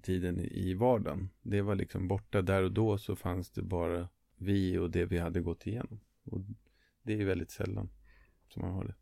tiden 0.03 0.41
i 0.41 0.75
vardagen. 0.75 1.29
Det 1.43 1.63
var 1.63 1.75
liksom 1.75 2.09
borta. 2.09 2.43
Där 2.43 2.63
och 2.63 2.73
då 2.73 2.99
så 2.99 3.17
fanns 3.17 3.51
det 3.51 3.63
bara 3.63 4.09
vi 4.37 4.79
och 4.79 4.91
det 4.91 5.05
vi 5.05 5.19
hade 5.19 5.41
gått 5.41 5.67
igenom. 5.67 6.01
Och 6.25 6.41
det 7.03 7.21
är 7.21 7.25
väldigt 7.25 7.51
sällan 7.51 7.91
som 8.49 8.63
man 8.63 8.73
har 8.73 8.85
det. 8.85 8.95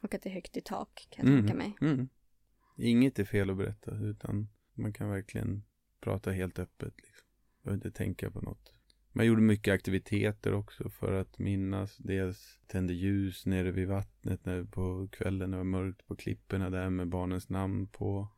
Och 0.00 0.14
att 0.14 0.22
det 0.22 0.28
är 0.28 0.34
högt 0.34 0.56
i 0.56 0.60
tak 0.60 1.08
kan 1.10 1.26
jag 1.26 1.34
mm, 1.34 1.46
tänka 1.46 1.58
mig. 1.58 1.76
Mm. 1.80 2.08
Inget 2.76 3.18
är 3.18 3.24
fel 3.24 3.50
att 3.50 3.56
berätta 3.56 3.94
utan 3.96 4.48
man 4.74 4.92
kan 4.92 5.08
verkligen 5.08 5.64
prata 6.00 6.30
helt 6.30 6.58
öppet. 6.58 6.94
Liksom. 6.96 7.26
Behöver 7.62 7.76
inte 7.76 7.90
tänka 7.90 8.30
på 8.30 8.40
något 8.40 8.72
man 9.12 9.26
gjorde 9.26 9.42
mycket 9.42 9.74
aktiviteter 9.74 10.54
också 10.54 10.90
för 10.90 11.12
att 11.12 11.38
minnas. 11.38 11.96
Dels 11.96 12.60
tände 12.66 12.92
ljus 12.94 13.46
nere 13.46 13.70
vid 13.70 13.88
vattnet 13.88 14.44
när, 14.44 14.64
på 14.64 15.08
kvällen 15.12 15.50
när 15.50 15.58
det 15.58 15.64
var 15.64 15.64
mörkt 15.64 16.06
på 16.06 16.16
klipporna 16.16 16.70
där 16.70 16.90
med 16.90 17.08
barnens 17.08 17.48
namn 17.48 17.86
på. 17.86 18.28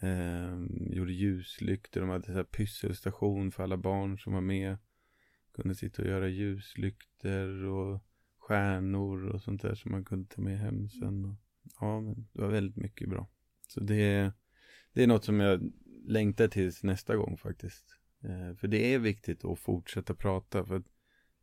Eh, 0.00 0.58
gjorde 0.96 1.12
ljuslyktor. 1.12 2.00
De 2.00 2.10
hade 2.10 2.26
så 2.26 2.32
här 2.32 2.44
pysselstation 2.44 3.52
för 3.52 3.62
alla 3.62 3.76
barn 3.76 4.18
som 4.18 4.32
var 4.32 4.40
med. 4.40 4.76
Kunde 5.52 5.74
sitta 5.74 6.02
och 6.02 6.08
göra 6.08 6.28
ljuslyktor 6.28 7.64
och 7.64 8.04
stjärnor 8.38 9.26
och 9.26 9.42
sånt 9.42 9.62
där 9.62 9.74
som 9.74 9.90
man 9.90 10.04
kunde 10.04 10.28
ta 10.28 10.42
med 10.42 10.58
hem 10.58 10.88
sen. 10.88 11.24
Och, 11.24 11.34
ja, 11.80 12.00
men 12.00 12.28
det 12.32 12.40
var 12.40 12.48
väldigt 12.48 12.76
mycket 12.76 13.08
bra. 13.08 13.28
Så 13.68 13.80
det, 13.80 14.32
det 14.92 15.02
är 15.02 15.06
något 15.06 15.24
som 15.24 15.40
jag 15.40 15.72
längtar 16.06 16.48
tills 16.48 16.82
nästa 16.82 17.16
gång 17.16 17.36
faktiskt. 17.36 17.96
Eh, 18.20 18.56
för 18.56 18.68
det 18.68 18.94
är 18.94 18.98
viktigt 18.98 19.44
att 19.44 19.58
fortsätta 19.58 20.14
prata. 20.14 20.64
För 20.64 20.82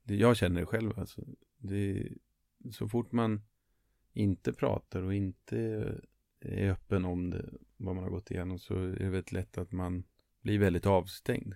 det, 0.04 0.16
jag 0.16 0.38
känner 0.38 0.60
det 0.60 0.66
själv. 0.66 1.00
Alltså. 1.00 1.26
Det, 1.58 2.08
så 2.72 2.90
fort 2.90 3.12
man 3.12 3.42
inte 4.14 4.54
pratar 4.54 5.02
och 5.02 5.14
inte 5.14 5.58
är 6.40 6.70
öppen 6.72 7.06
om 7.06 7.30
det, 7.30 7.50
vad 7.78 7.96
man 7.96 8.04
har 8.04 8.12
gått 8.12 8.32
igenom 8.32 8.60
så 8.60 8.76
är 8.76 8.88
det 8.88 9.10
väldigt 9.10 9.32
lätt 9.32 9.58
att 9.58 9.72
man 9.72 10.04
blir 10.42 10.60
väldigt 10.60 10.86
avstängd. 10.86 11.54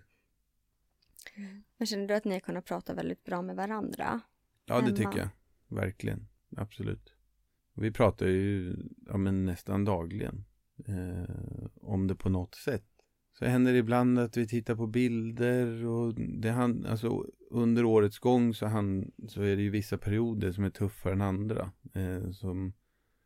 Men 1.78 1.88
känner 1.88 2.08
du 2.08 2.14
att 2.14 2.26
ni 2.26 2.34
har 2.34 2.40
kunnat 2.40 2.66
prata 2.66 2.94
väldigt 2.94 3.24
bra 3.24 3.42
med 3.42 3.56
varandra? 3.56 4.22
Ja, 4.66 4.76
det 4.76 4.82
Hemma. 4.82 4.98
tycker 4.98 5.20
jag. 5.20 5.30
Verkligen. 5.68 6.28
Absolut. 6.58 7.14
Vi 7.74 7.92
pratar 7.92 8.26
ju 8.26 8.76
ja, 9.06 9.18
men 9.18 9.46
nästan 9.46 9.86
dagligen 9.86 10.46
eh, 10.88 11.66
om 11.82 12.08
det 12.08 12.16
på 12.16 12.30
något 12.30 12.56
sätt. 12.56 12.86
Så 13.40 13.46
händer 13.46 13.74
det 13.74 13.78
ibland 13.78 14.20
att 14.20 14.38
vi 14.38 14.48
tittar 14.48 14.76
på 14.76 14.88
bilder 14.88 15.86
och 15.86 16.14
det 16.16 16.50
han, 16.50 16.86
alltså, 16.86 17.26
under 17.50 17.86
årets 17.86 18.20
gång 18.20 18.54
så, 18.54 18.66
han, 18.66 19.12
så 19.28 19.42
är 19.42 19.56
det 19.56 19.62
ju 19.62 19.70
vissa 19.70 19.98
perioder 19.98 20.52
som 20.52 20.64
är 20.64 20.70
tuffare 20.70 21.14
än 21.14 21.22
andra. 21.22 21.72
Eh, 21.94 22.32
som, 22.32 22.74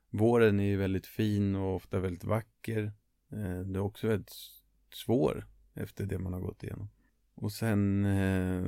våren 0.09 0.59
är 0.59 0.63
ju 0.63 0.77
väldigt 0.77 1.05
fin 1.05 1.55
och 1.55 1.75
ofta 1.75 1.99
väldigt 1.99 2.23
vacker. 2.23 2.83
Eh, 3.31 3.59
det 3.59 3.79
är 3.79 3.83
också 3.83 4.07
väldigt 4.07 4.33
svår 4.93 5.47
efter 5.73 6.05
det 6.05 6.19
man 6.19 6.33
har 6.33 6.41
gått 6.41 6.63
igenom. 6.63 6.89
Och 7.37 7.51
sen 7.51 8.05
eh, 8.05 8.65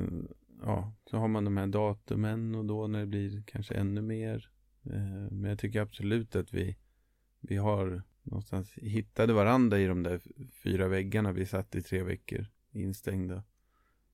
ja, 0.62 0.92
så 1.10 1.18
har 1.18 1.28
man 1.28 1.44
de 1.44 1.56
här 1.56 1.66
datumen 1.66 2.54
och 2.54 2.64
då 2.64 2.86
när 2.86 3.00
det 3.00 3.06
blir 3.06 3.42
kanske 3.46 3.74
ännu 3.74 4.02
mer. 4.02 4.50
Eh, 4.84 5.30
men 5.30 5.44
jag 5.44 5.58
tycker 5.58 5.80
absolut 5.80 6.36
att 6.36 6.54
vi, 6.54 6.76
vi 7.40 7.56
har 7.56 8.02
någonstans 8.22 8.72
hittade 8.72 9.32
varandra 9.32 9.78
i 9.78 9.86
de 9.86 10.02
där 10.02 10.20
fyra 10.62 10.88
väggarna 10.88 11.32
vi 11.32 11.46
satt 11.46 11.74
i 11.74 11.82
tre 11.82 12.02
veckor 12.02 12.46
instängda. 12.72 13.42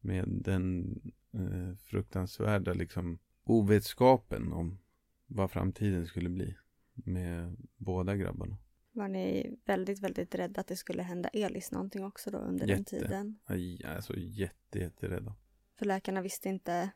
Med 0.00 0.28
den 0.28 0.98
eh, 1.32 1.76
fruktansvärda 1.76 2.72
liksom 2.72 3.18
ovetskapen 3.44 4.52
om 4.52 4.78
vad 5.26 5.50
framtiden 5.50 6.06
skulle 6.06 6.28
bli 6.28 6.56
med 6.94 7.56
båda 7.76 8.16
grabbarna. 8.16 8.56
Var 8.96 9.08
ni 9.08 9.56
väldigt, 9.64 10.00
väldigt 10.00 10.34
rädda 10.34 10.60
att 10.60 10.66
det 10.66 10.76
skulle 10.76 11.02
hända 11.02 11.28
Elis 11.28 11.72
någonting 11.72 12.04
också 12.04 12.30
då 12.30 12.38
under 12.38 12.66
den 12.66 12.78
Jätte. 12.78 12.90
tiden? 12.90 13.38
Aj, 13.44 13.84
Alltså 13.84 14.16
jätte, 14.16 14.78
jätterädda. 14.78 15.34
För 15.78 15.86
läkarna 15.86 16.22
visste 16.22 16.48
inte 16.48 16.90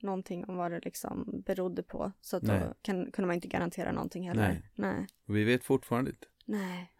någonting 0.00 0.44
om 0.44 0.56
vad 0.56 0.70
det 0.70 0.80
liksom 0.80 1.42
berodde 1.46 1.82
på. 1.82 2.12
Så 2.20 2.36
att 2.36 2.42
Nej. 2.42 2.60
då 2.60 2.74
kan, 2.82 3.10
kunde 3.12 3.26
man 3.26 3.34
inte 3.34 3.48
garantera 3.48 3.92
någonting 3.92 4.28
heller. 4.28 4.48
Nej. 4.48 4.70
Nej. 4.74 5.06
Och 5.26 5.36
vi 5.36 5.44
vet 5.44 5.64
fortfarande 5.64 6.10
inte. 6.10 6.26
Nej. 6.44 6.92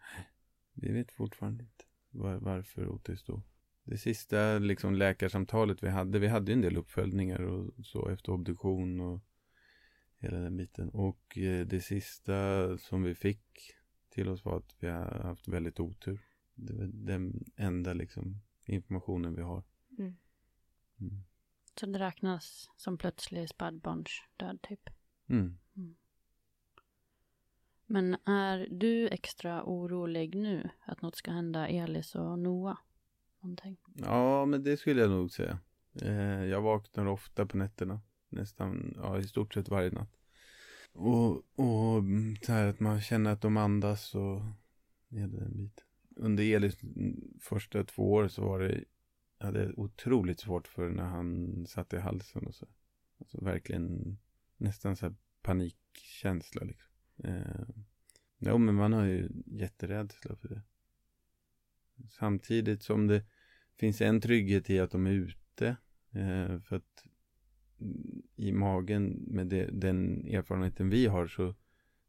Vi 0.73 0.91
vet 0.91 1.11
fortfarande 1.11 1.63
inte 1.63 1.85
var, 2.09 2.35
varför 2.35 2.87
Otis 2.87 3.23
dog. 3.23 3.41
Det 3.83 3.97
sista 3.97 4.59
liksom, 4.59 4.95
läkarsamtalet 4.95 5.83
vi 5.83 5.89
hade, 5.89 6.19
vi 6.19 6.27
hade 6.27 6.51
ju 6.51 6.53
en 6.53 6.61
del 6.61 6.77
uppföljningar 6.77 7.41
och 7.41 7.85
så 7.85 8.09
efter 8.09 8.31
obduktion 8.31 9.01
och 9.01 9.19
hela 10.17 10.37
den 10.37 10.57
biten. 10.57 10.89
Och 10.89 11.37
eh, 11.37 11.65
det 11.65 11.81
sista 11.81 12.33
som 12.77 13.03
vi 13.03 13.15
fick 13.15 13.73
till 14.13 14.29
oss 14.29 14.45
var 14.45 14.57
att 14.57 14.75
vi 14.79 14.87
har 14.87 15.19
haft 15.23 15.47
väldigt 15.47 15.79
otur. 15.79 16.19
Det 16.55 16.73
var 16.73 16.89
den 16.93 17.43
enda 17.55 17.93
liksom, 17.93 18.41
informationen 18.65 19.35
vi 19.35 19.41
har. 19.41 19.63
Mm. 19.97 20.15
Mm. 20.99 21.23
Så 21.79 21.85
det 21.85 21.99
räknas 21.99 22.69
som 22.77 22.97
plötslig 22.97 23.49
spädbarnsdöd 23.49 24.61
typ. 24.61 24.89
Mm. 25.27 25.57
Men 27.85 28.17
är 28.25 28.67
du 28.71 29.07
extra 29.07 29.63
orolig 29.63 30.35
nu 30.35 30.69
att 30.85 31.01
något 31.01 31.15
ska 31.15 31.31
hända 31.31 31.67
Elis 31.67 32.15
och 32.15 32.39
Noah? 32.39 32.77
Någonting? 33.39 33.77
Ja, 33.95 34.45
men 34.45 34.63
det 34.63 34.77
skulle 34.77 35.01
jag 35.01 35.09
nog 35.09 35.31
säga. 35.31 35.59
Eh, 36.01 36.45
jag 36.45 36.61
vaknar 36.61 37.05
ofta 37.05 37.45
på 37.45 37.57
nätterna. 37.57 38.01
Nästan, 38.29 38.93
ja, 38.97 39.19
i 39.19 39.23
stort 39.23 39.53
sett 39.53 39.69
varje 39.69 39.91
natt. 39.91 40.22
Och, 40.93 41.35
och 41.59 42.03
så 42.41 42.51
här 42.51 42.67
att 42.67 42.79
man 42.79 43.01
känner 43.01 43.31
att 43.31 43.41
de 43.41 43.57
andas 43.57 44.15
och 44.15 44.41
hela 45.09 45.41
en 45.41 45.57
bit. 45.57 45.85
Under 46.15 46.43
Elis 46.43 46.77
första 47.39 47.83
två 47.83 48.13
år 48.13 48.27
så 48.27 48.45
var 48.45 48.59
det, 48.59 48.83
jag 49.37 49.45
hade 49.45 49.73
otroligt 49.73 50.39
svårt 50.39 50.67
för 50.67 50.89
när 50.89 51.03
han 51.03 51.65
satt 51.67 51.93
i 51.93 51.97
halsen 51.97 52.47
och 52.47 52.55
så. 52.55 52.67
Alltså 53.19 53.45
verkligen 53.45 54.17
nästan 54.57 54.95
så 54.95 55.05
här 55.05 55.15
panikkänsla 55.41 56.63
liksom. 56.63 56.91
Eh, 57.17 57.65
jo, 58.39 58.57
men 58.57 58.75
man 58.75 58.93
har 58.93 59.05
ju 59.05 59.29
jätterädsla 59.45 60.35
för 60.35 60.47
det. 60.47 60.61
Samtidigt 62.09 62.83
som 62.83 63.07
det 63.07 63.25
finns 63.77 64.01
en 64.01 64.21
trygghet 64.21 64.69
i 64.69 64.79
att 64.79 64.91
de 64.91 65.07
är 65.07 65.11
ute. 65.11 65.77
Eh, 66.11 66.59
för 66.59 66.75
att 66.75 67.05
i 68.35 68.51
magen 68.51 69.23
med 69.27 69.47
det, 69.47 69.65
den 69.65 70.27
erfarenheten 70.27 70.89
vi 70.89 71.05
har 71.07 71.27
så 71.27 71.55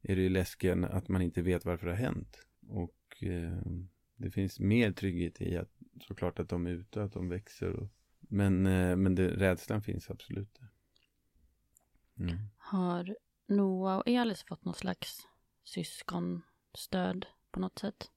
är 0.02 0.16
det 0.16 0.22
ju 0.22 0.28
läskigare 0.28 0.88
att 0.88 1.08
man 1.08 1.22
inte 1.22 1.42
vet 1.42 1.64
varför 1.64 1.86
det 1.86 1.92
har 1.92 1.98
hänt. 1.98 2.46
Och 2.68 3.22
eh, 3.22 3.58
det 4.16 4.30
finns 4.30 4.60
mer 4.60 4.92
trygghet 4.92 5.40
i 5.40 5.56
att 5.56 5.70
såklart 6.00 6.38
att 6.38 6.48
de 6.48 6.66
är 6.66 6.70
ute, 6.70 7.02
att 7.02 7.12
de 7.12 7.28
växer. 7.28 7.70
Och, 7.70 7.88
men 8.20 8.66
eh, 8.66 8.96
men 8.96 9.14
det, 9.14 9.28
rädslan 9.28 9.82
finns 9.82 10.10
absolut. 10.10 10.60
Mm. 12.18 12.36
Har 12.58 13.16
Noah 13.46 13.98
och 13.98 14.08
Elis 14.08 14.42
fått 14.42 14.64
något 14.64 14.76
slags 14.76 15.26
syskonstöd 15.64 17.26
på 17.50 17.60
något 17.60 17.78
sätt? 17.78 18.10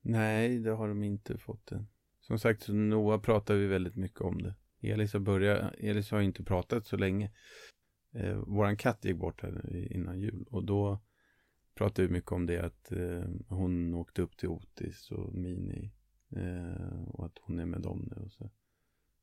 Nej, 0.00 0.58
det 0.58 0.70
har 0.70 0.88
de 0.88 1.02
inte 1.02 1.38
fått 1.38 1.72
än. 1.72 1.88
Som 2.20 2.38
sagt, 2.38 2.62
så 2.62 2.72
Noah 2.72 3.20
pratar 3.20 3.54
vi 3.54 3.66
väldigt 3.66 3.96
mycket 3.96 4.20
om 4.20 4.42
det. 4.42 4.54
Elis 4.82 5.12
har, 5.12 5.20
börjat, 5.20 5.74
Elis 5.78 6.10
har 6.10 6.20
inte 6.20 6.44
pratat 6.44 6.86
så 6.86 6.96
länge. 6.96 7.30
Eh, 8.14 8.36
våran 8.36 8.76
katt 8.76 9.04
gick 9.04 9.16
bort 9.16 9.42
här 9.42 9.76
innan 9.92 10.20
jul 10.20 10.46
och 10.50 10.64
då 10.64 11.00
pratade 11.74 12.08
vi 12.08 12.12
mycket 12.12 12.32
om 12.32 12.46
det 12.46 12.58
att 12.58 12.92
eh, 12.92 13.24
hon 13.48 13.94
åkte 13.94 14.22
upp 14.22 14.36
till 14.36 14.48
Otis 14.48 15.10
och 15.10 15.34
Mini 15.34 15.92
eh, 16.30 17.02
och 17.08 17.26
att 17.26 17.38
hon 17.42 17.58
är 17.58 17.66
med 17.66 17.80
dem 17.80 18.08
nu 18.10 18.22
och 18.22 18.32
så. 18.32 18.50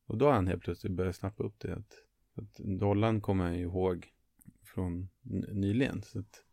Och 0.06 0.18
då 0.18 0.26
har 0.26 0.32
han 0.32 0.46
helt 0.46 0.62
plötsligt 0.62 0.92
börjat 0.92 1.16
snappa 1.16 1.42
upp 1.42 1.60
det 1.60 1.74
att, 1.76 1.94
att 2.34 2.54
dollarn 2.78 3.20
kommer 3.20 3.44
han 3.44 3.58
ju 3.58 3.62
ihåg 3.62 4.08
från 4.62 5.08
nyligen 5.52 6.02
så 6.02 6.18
att 6.18 6.44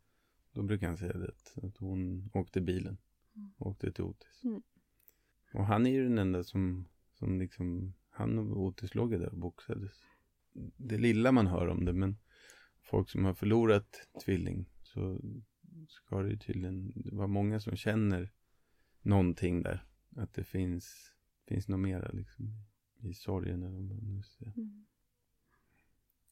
då 0.52 0.64
brukar 0.64 0.88
han 0.88 0.98
säga 0.98 1.18
det 1.18 1.28
att, 1.28 1.78
hon 1.78 2.30
åkte 2.34 2.62
bilen 2.62 2.98
åkte 3.58 3.92
till 3.92 4.04
Otis. 4.04 4.44
Mm. 4.44 4.62
Och 5.54 5.66
han 5.66 5.86
är 5.86 5.92
ju 5.92 6.04
den 6.04 6.18
enda 6.18 6.44
som, 6.44 6.88
som 7.14 7.40
liksom, 7.40 7.94
han 8.18 8.36
låg 8.94 9.14
ju 9.14 9.20
där 9.20 9.30
och 9.30 9.38
boxades. 9.38 9.92
Det 10.78 10.98
lilla 10.98 11.32
man 11.32 11.48
hör 11.48 11.68
om 11.68 11.86
det, 11.86 11.94
men 11.94 12.18
folk 12.82 13.10
som 13.10 13.26
har 13.26 13.34
förlorat 13.34 14.08
tvilling 14.26 14.70
så 14.84 15.22
ska 15.88 16.22
det 16.22 16.30
ju 16.30 16.38
tydligen 16.38 16.94
vara 16.96 17.28
många 17.28 17.60
som 17.60 17.76
känner 17.76 18.32
någonting 19.02 19.64
där. 19.64 19.86
Att 20.16 20.34
det 20.34 20.44
finns, 20.44 21.14
finns 21.48 21.68
något 21.68 21.80
mera 21.80 22.12
liksom 22.12 22.46
i 23.00 23.14
sorgen 23.14 23.64
eller 23.64 23.76
vad 23.76 23.86
man 23.86 24.16
nu 24.16 24.24
säger. 24.24 24.54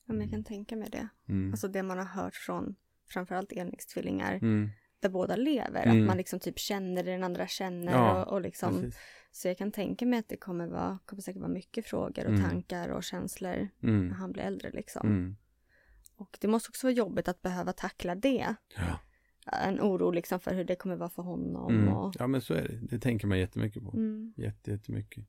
Ja, 0.06 0.14
men 0.14 0.22
jag 0.22 0.30
kan 0.32 0.44
tänka 0.44 0.76
mig 0.76 0.90
det. 0.92 1.10
Mm. 1.26 1.52
Alltså 1.52 1.68
det 1.68 1.84
man 1.84 1.98
har 1.98 2.06
hört 2.06 2.36
från 2.36 2.76
framförallt 3.08 3.52
enäggstvillingar 3.52 4.34
Mm. 4.34 4.70
Där 5.06 5.10
båda 5.12 5.36
lever. 5.36 5.84
Mm. 5.86 6.02
Att 6.02 6.08
man 6.08 6.18
liksom 6.18 6.40
typ 6.40 6.60
känner 6.60 7.04
det 7.04 7.12
den 7.12 7.24
andra 7.24 7.48
känner. 7.48 7.92
Ja, 7.92 8.26
och, 8.26 8.34
och 8.34 8.42
liksom, 8.42 8.74
Precis. 8.74 9.00
så 9.32 9.48
jag 9.48 9.58
kan 9.58 9.72
tänka 9.72 10.06
mig 10.06 10.20
att 10.20 10.30
det 10.30 10.38
kommer, 10.38 10.68
vara, 10.68 11.00
kommer 11.06 11.22
säkert 11.22 11.42
vara 11.42 11.52
mycket 11.52 11.86
frågor 11.86 12.26
och 12.26 12.32
Mm. 12.34 12.44
tankar 12.50 12.90
och 12.90 13.04
känslor 13.04 13.68
när 13.80 13.90
Mm. 13.90 14.12
han 14.12 14.32
blir 14.32 14.44
äldre. 14.44 14.72
Liksom. 14.72 15.08
Mm. 15.08 15.36
Och 16.16 16.38
det 16.42 16.48
måste 16.48 16.70
också 16.70 16.88
vara 16.88 16.94
jobbigt 16.94 17.28
att 17.28 17.42
behöva 17.42 17.74
tackla 17.74 18.16
det. 18.16 18.56
Ja. 18.78 19.00
En 19.52 19.82
oro 19.82 20.12
liksom 20.12 20.40
för 20.40 20.54
hur 20.54 20.64
det 20.64 20.76
kommer 20.76 20.96
vara 20.96 21.10
för 21.10 21.24
honom. 21.24 21.74
Mm. 21.76 21.94
Och, 21.94 22.16
ja, 22.20 22.28
men 22.28 22.42
så 22.42 22.54
är 22.54 22.64
det. 22.68 22.80
Det 22.82 23.00
tänker 23.00 23.28
man 23.28 23.40
jättemycket 23.40 23.84
på. 23.84 23.92
mm. 23.92 24.34
Jätte, 24.38 24.72
jättemycket. 24.72 25.26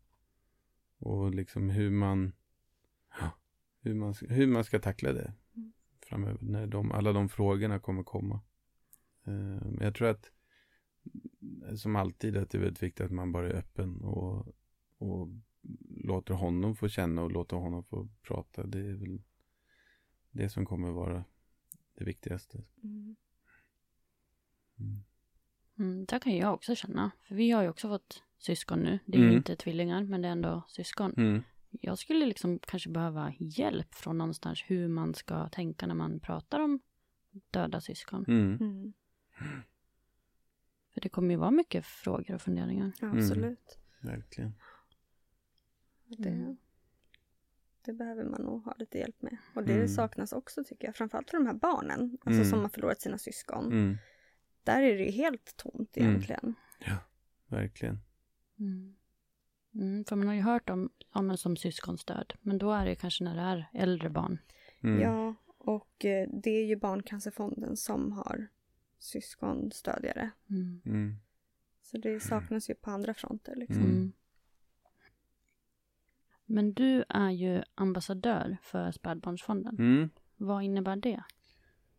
Och 0.98 1.34
liksom 1.34 1.70
hur 1.70 1.90
man, 1.90 2.32
hur 3.82 3.94
man, 3.94 4.14
hur 4.28 4.46
man 4.46 4.64
ska 4.64 4.78
tackla 4.78 5.12
det 5.12 5.32
framöver. 6.06 6.38
När 6.40 6.66
de, 6.66 6.92
alla 6.92 7.12
de 7.12 7.28
frågorna 7.28 7.78
kommer 7.78 8.02
komma. 8.02 8.40
Eh, 9.26 9.32
Men 9.66 9.78
jag 9.80 9.94
tror 9.94 10.08
att 10.08 10.30
som 11.76 11.96
alltid 11.96 12.36
att 12.36 12.50
det 12.50 12.58
är 12.58 12.62
väldigt 12.62 12.82
viktigt 12.82 13.06
att 13.06 13.12
man 13.12 13.32
bara 13.32 13.48
är 13.50 13.54
öppen 13.54 14.00
och, 14.00 14.46
och 14.98 15.28
låter 16.04 16.34
honom 16.34 16.76
få 16.76 16.88
känna 16.88 17.22
och 17.22 17.32
låter 17.32 17.56
honom 17.56 17.84
få 17.84 18.08
prata. 18.22 18.66
Det 18.66 18.78
är 18.78 18.94
väl 18.94 19.22
det 20.30 20.48
som 20.48 20.66
kommer 20.66 20.90
vara 20.90 21.24
det 21.94 22.04
viktigaste. 22.04 22.64
Mm. 22.82 23.16
Mm. 24.78 25.04
Mm, 25.78 26.04
det 26.06 26.20
kan 26.20 26.36
jag 26.36 26.54
också 26.54 26.74
känna. 26.74 27.10
För 27.28 27.34
vi 27.34 27.50
har 27.50 27.62
ju 27.62 27.68
också 27.68 27.88
fått 27.88 28.22
syskon 28.38 28.78
nu. 28.78 28.98
Det 29.06 29.16
är 29.16 29.20
ju 29.20 29.26
Mm. 29.26 29.36
inte 29.36 29.56
tvillingar, 29.56 30.04
men 30.04 30.22
det 30.22 30.28
är 30.28 30.32
ändå 30.32 30.62
syskon. 30.68 31.14
Mm. 31.16 31.42
Jag 31.70 31.98
skulle 31.98 32.26
liksom 32.26 32.58
kanske 32.58 32.90
behöva 32.90 33.32
hjälp 33.38 33.94
från 33.94 34.18
någonstans 34.18 34.64
hur 34.66 34.88
man 34.88 35.14
ska 35.14 35.48
tänka 35.48 35.86
när 35.86 35.94
man 35.94 36.20
pratar 36.20 36.60
om 36.60 36.80
döda 37.50 37.80
syskon. 37.80 38.24
Mm. 39.40 39.52
Mm. 39.52 39.62
För 40.94 41.00
det 41.00 41.08
kommer 41.08 41.30
ju 41.30 41.36
vara 41.36 41.50
mycket 41.50 41.84
frågor 41.84 42.34
och 42.34 42.42
funderingar. 42.42 42.92
Ja, 43.00 43.06
Mm. 43.06 43.18
absolut. 43.18 43.78
Verkligen. 44.02 44.54
Det, 46.18 46.28
Mm. 46.28 46.56
det 47.84 47.92
behöver 47.92 48.24
man 48.24 48.42
nog 48.42 48.64
ha 48.64 48.74
lite 48.78 48.98
hjälp 48.98 49.22
med. 49.22 49.36
Och 49.54 49.64
det 49.64 49.74
Mm. 49.74 49.88
saknas 49.88 50.32
också 50.32 50.64
tycker 50.64 50.88
jag, 50.88 50.96
framförallt 50.96 51.30
för 51.30 51.36
de 51.38 51.46
här 51.46 51.54
barnen, 51.54 52.18
alltså 52.20 52.40
Mm. 52.40 52.44
som 52.50 52.60
har 52.60 52.68
förlorat 52.68 53.00
sina 53.00 53.18
syskon. 53.18 53.64
Mm, 53.66 53.96
Där 54.64 54.82
är 54.82 54.96
det 54.98 55.04
ju 55.04 55.10
helt 55.10 55.56
tomt 55.56 55.96
Mm. 55.96 56.08
egentligen. 56.10 56.54
verkligen. 57.48 57.98
Mm. 58.58 58.96
Mm, 59.74 60.04
för 60.04 60.16
man 60.16 60.26
har 60.26 60.34
ju 60.34 60.40
hört 60.40 60.70
om, 60.70 60.90
om 61.10 61.30
en 61.30 61.38
som 61.38 61.56
syskonstöd. 61.56 62.32
Men 62.40 62.58
då 62.58 62.72
är 62.72 62.86
det 62.86 62.94
kanske 62.94 63.24
när 63.24 63.34
det 63.34 63.40
är 63.40 63.82
äldre 63.82 64.10
barn. 64.10 64.38
Mm. 64.82 65.00
Ja, 65.00 65.34
och 65.58 66.04
eh, 66.04 66.28
det 66.42 66.50
är 66.50 66.64
ju 66.64 66.76
Barncancerfonden 66.76 67.76
som 67.76 68.12
har 68.12 68.46
syskonstödjare. 68.98 70.30
Mm. 70.50 70.80
Mm. 70.84 71.16
Så 71.82 71.98
det 71.98 72.20
saknas 72.20 72.70
ju 72.70 72.74
på 72.74 72.90
andra 72.90 73.14
fronter 73.14 73.56
liksom. 73.56 73.82
Mm. 73.82 73.96
Mm. 73.96 74.12
Men 76.46 76.72
du 76.72 77.04
är 77.08 77.30
ju 77.30 77.62
ambassadör 77.74 78.56
för 78.62 78.92
Spädbarnsfonden. 78.92 79.76
Mm. 79.78 80.10
Vad 80.36 80.62
innebär 80.62 80.96
det? 80.96 81.22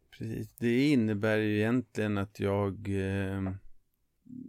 Precis, 0.09 0.55
det 0.55 0.87
innebär 0.89 1.37
ju 1.37 1.57
egentligen 1.57 2.17
att 2.17 2.39
jag 2.39 2.73
eh, 2.89 3.53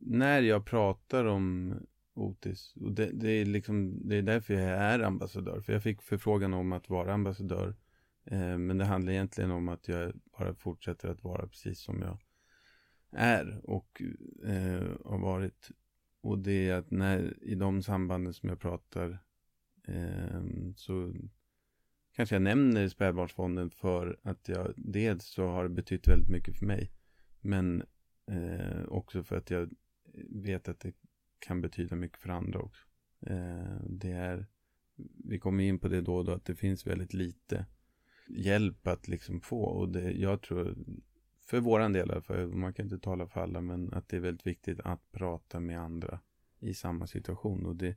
när 0.02 0.42
jag 0.42 0.66
pratar 0.66 1.24
om 1.24 1.74
Otis, 2.14 2.74
och 2.76 2.92
det, 2.92 3.10
det 3.12 3.30
är 3.30 3.44
liksom 3.44 4.08
det 4.08 4.16
är 4.16 4.22
därför 4.22 4.54
jag 4.54 4.70
är 4.70 5.00
ambassadör, 5.00 5.60
för 5.60 5.72
jag 5.72 5.82
fick 5.82 6.02
förfrågan 6.02 6.54
om 6.54 6.72
att 6.72 6.88
vara 6.88 7.14
ambassadör, 7.14 7.76
eh, 8.24 8.58
men 8.58 8.78
det 8.78 8.84
handlar 8.84 9.12
egentligen 9.12 9.50
om 9.50 9.68
att 9.68 9.88
jag 9.88 10.12
bara 10.38 10.54
fortsätter 10.54 11.08
att 11.08 11.24
vara 11.24 11.46
precis 11.46 11.80
som 11.80 12.02
jag 12.02 12.18
är 13.12 13.60
och 13.70 14.02
eh, 14.44 14.88
har 15.04 15.18
varit. 15.18 15.70
Och 16.20 16.38
det 16.38 16.68
är 16.68 16.74
att 16.74 16.90
när 16.90 17.44
i 17.44 17.54
de 17.54 17.82
sambanden 17.82 18.34
som 18.34 18.48
jag 18.48 18.60
pratar 18.60 19.18
eh, 19.88 20.42
så 20.76 21.14
kanske 22.12 22.34
jag 22.34 22.42
nämner 22.42 22.88
spädbarnsfonden 22.88 23.70
för 23.70 24.20
att 24.22 24.48
jag 24.48 24.72
dels 24.76 25.24
så 25.24 25.46
har 25.46 25.62
det 25.62 25.68
betytt 25.68 26.08
väldigt 26.08 26.28
mycket 26.28 26.58
för 26.58 26.66
mig. 26.66 26.92
Men 27.40 27.82
eh, 28.26 28.84
också 28.88 29.22
för 29.22 29.36
att 29.36 29.50
jag 29.50 29.70
vet 30.28 30.68
att 30.68 30.80
det 30.80 30.92
kan 31.38 31.60
betyda 31.60 31.96
mycket 31.96 32.18
för 32.18 32.28
andra 32.28 32.58
också. 32.58 32.86
Eh, 33.20 33.80
det 33.86 34.10
är, 34.10 34.46
vi 35.24 35.38
kommer 35.38 35.64
in 35.64 35.78
på 35.78 35.88
det 35.88 36.00
då 36.00 36.14
och 36.14 36.24
då, 36.24 36.32
att 36.32 36.44
det 36.44 36.54
finns 36.54 36.86
väldigt 36.86 37.14
lite 37.14 37.66
hjälp 38.28 38.86
att 38.86 39.08
liksom 39.08 39.40
få. 39.40 39.62
Och 39.62 39.88
det, 39.88 40.12
jag 40.12 40.42
tror, 40.42 40.76
för 41.48 41.60
våran 41.60 41.92
del, 41.92 42.22
för 42.22 42.46
man 42.46 42.72
kan 42.72 42.86
inte 42.86 42.98
tala 42.98 43.26
för 43.26 43.40
alla, 43.40 43.60
men 43.60 43.92
att 43.92 44.08
det 44.08 44.16
är 44.16 44.20
väldigt 44.20 44.46
viktigt 44.46 44.80
att 44.80 45.12
prata 45.12 45.60
med 45.60 45.80
andra 45.80 46.20
i 46.58 46.74
samma 46.74 47.06
situation. 47.06 47.66
Och 47.66 47.76
det, 47.76 47.96